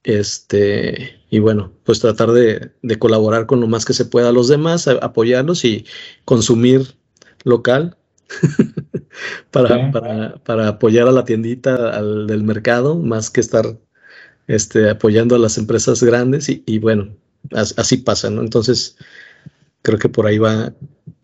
este, 0.05 1.21
y 1.29 1.39
bueno, 1.39 1.71
pues 1.85 2.01
tratar 2.01 2.33
de, 2.33 2.73
de, 2.81 2.99
colaborar 2.99 3.45
con 3.45 3.61
lo 3.61 3.67
más 3.67 3.85
que 3.85 3.93
se 3.93 4.07
pueda 4.07 4.31
a 4.31 4.33
los 4.33 4.49
demás, 4.49 4.89
apoyarlos 4.89 5.67
y 5.67 5.85
consumir 6.25 6.97
local 7.45 7.99
para, 9.51 9.93
para, 9.93 10.37
para, 10.37 10.69
apoyar 10.69 11.07
a 11.09 11.13
la 11.13 11.27
tiendita 11.27 11.91
al, 11.91 12.27
del 12.27 12.43
mercado, 12.43 12.97
más 12.97 13.29
que 13.29 13.43
estar 13.43 13.79
este, 14.47 14.89
apoyando 14.89 15.37
a 15.37 15.39
las 15.39 15.59
empresas 15.59 16.03
grandes 16.03 16.49
y, 16.49 16.79
bueno, 16.79 17.15
así 17.51 17.99
pasa, 17.99 18.31
¿no? 18.31 18.41
Entonces, 18.41 18.97
creo 19.83 19.99
que 19.99 20.09
por 20.09 20.27
ahí 20.27 20.39
va 20.39 20.73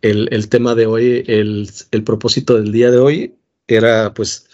el, 0.03 0.29
el 0.33 0.49
tema 0.49 0.75
de 0.75 0.87
hoy, 0.87 1.25
el, 1.27 1.71
el, 1.91 2.05
propósito 2.05 2.55
del 2.55 2.73
día 2.73 2.91
de 2.91 2.99
hoy 2.99 3.35
era 3.67 4.15
pues 4.15 4.49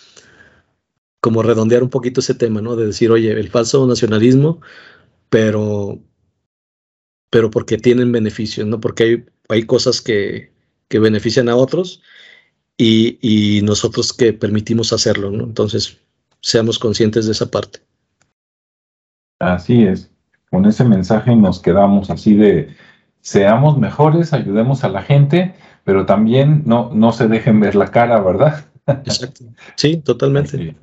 como 1.20 1.42
redondear 1.42 1.82
un 1.82 1.90
poquito 1.90 2.20
ese 2.20 2.34
tema, 2.34 2.60
¿no? 2.60 2.76
De 2.76 2.86
decir, 2.86 3.10
oye, 3.10 3.32
el 3.32 3.48
falso 3.48 3.86
nacionalismo, 3.86 4.60
pero, 5.30 5.98
pero 7.30 7.50
porque 7.50 7.78
tienen 7.78 8.12
beneficios, 8.12 8.66
¿no? 8.66 8.80
Porque 8.80 9.04
hay, 9.04 9.24
hay 9.48 9.62
cosas 9.64 10.00
que, 10.00 10.52
que 10.88 10.98
benefician 10.98 11.48
a 11.48 11.56
otros 11.56 12.02
y, 12.76 13.60
nosotros 13.62 14.12
que 14.12 14.32
permitimos 14.32 14.92
hacerlo, 14.92 15.30
¿no? 15.30 15.44
Entonces, 15.44 15.98
seamos 16.40 16.78
conscientes 16.78 17.26
de 17.26 17.32
esa 17.32 17.50
parte. 17.50 17.80
Así 19.38 19.84
es. 19.84 20.10
Con 20.50 20.66
ese 20.66 20.84
mensaje 20.84 21.34
nos 21.34 21.60
quedamos 21.60 22.10
así 22.10 22.34
de 22.34 22.76
seamos 23.24 23.78
mejores, 23.78 24.34
ayudemos 24.34 24.84
a 24.84 24.90
la 24.90 25.02
gente, 25.02 25.54
pero 25.82 26.04
también 26.04 26.62
no, 26.66 26.90
no 26.92 27.10
se 27.10 27.26
dejen 27.26 27.58
ver 27.58 27.74
la 27.74 27.90
cara, 27.90 28.20
¿verdad? 28.20 28.66
Exacto. 28.86 29.46
Sí, 29.76 29.96
totalmente. 29.96 30.76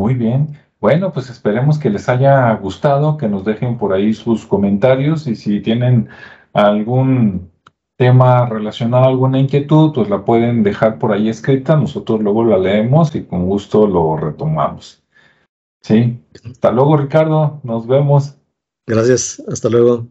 Muy 0.00 0.14
bien. 0.14 0.56
Bueno, 0.80 1.12
pues 1.12 1.28
esperemos 1.28 1.76
que 1.78 1.90
les 1.90 2.08
haya 2.08 2.54
gustado, 2.54 3.16
que 3.16 3.28
nos 3.28 3.44
dejen 3.44 3.78
por 3.78 3.92
ahí 3.92 4.14
sus 4.14 4.46
comentarios 4.46 5.26
y 5.26 5.34
si 5.34 5.60
tienen 5.60 6.08
algún 6.52 7.50
tema 7.96 8.46
relacionado 8.46 9.06
a 9.06 9.08
alguna 9.08 9.40
inquietud, 9.40 9.92
pues 9.92 10.08
la 10.08 10.24
pueden 10.24 10.62
dejar 10.62 11.00
por 11.00 11.12
ahí 11.12 11.28
escrita, 11.28 11.76
nosotros 11.76 12.20
luego 12.22 12.44
la 12.44 12.58
leemos 12.58 13.12
y 13.16 13.24
con 13.24 13.46
gusto 13.46 13.88
lo 13.88 14.16
retomamos. 14.16 15.02
Sí, 15.80 16.22
hasta 16.48 16.70
luego 16.70 16.96
Ricardo, 16.96 17.60
nos 17.64 17.88
vemos. 17.88 18.36
Gracias, 18.86 19.42
hasta 19.48 19.68
luego. 19.68 20.06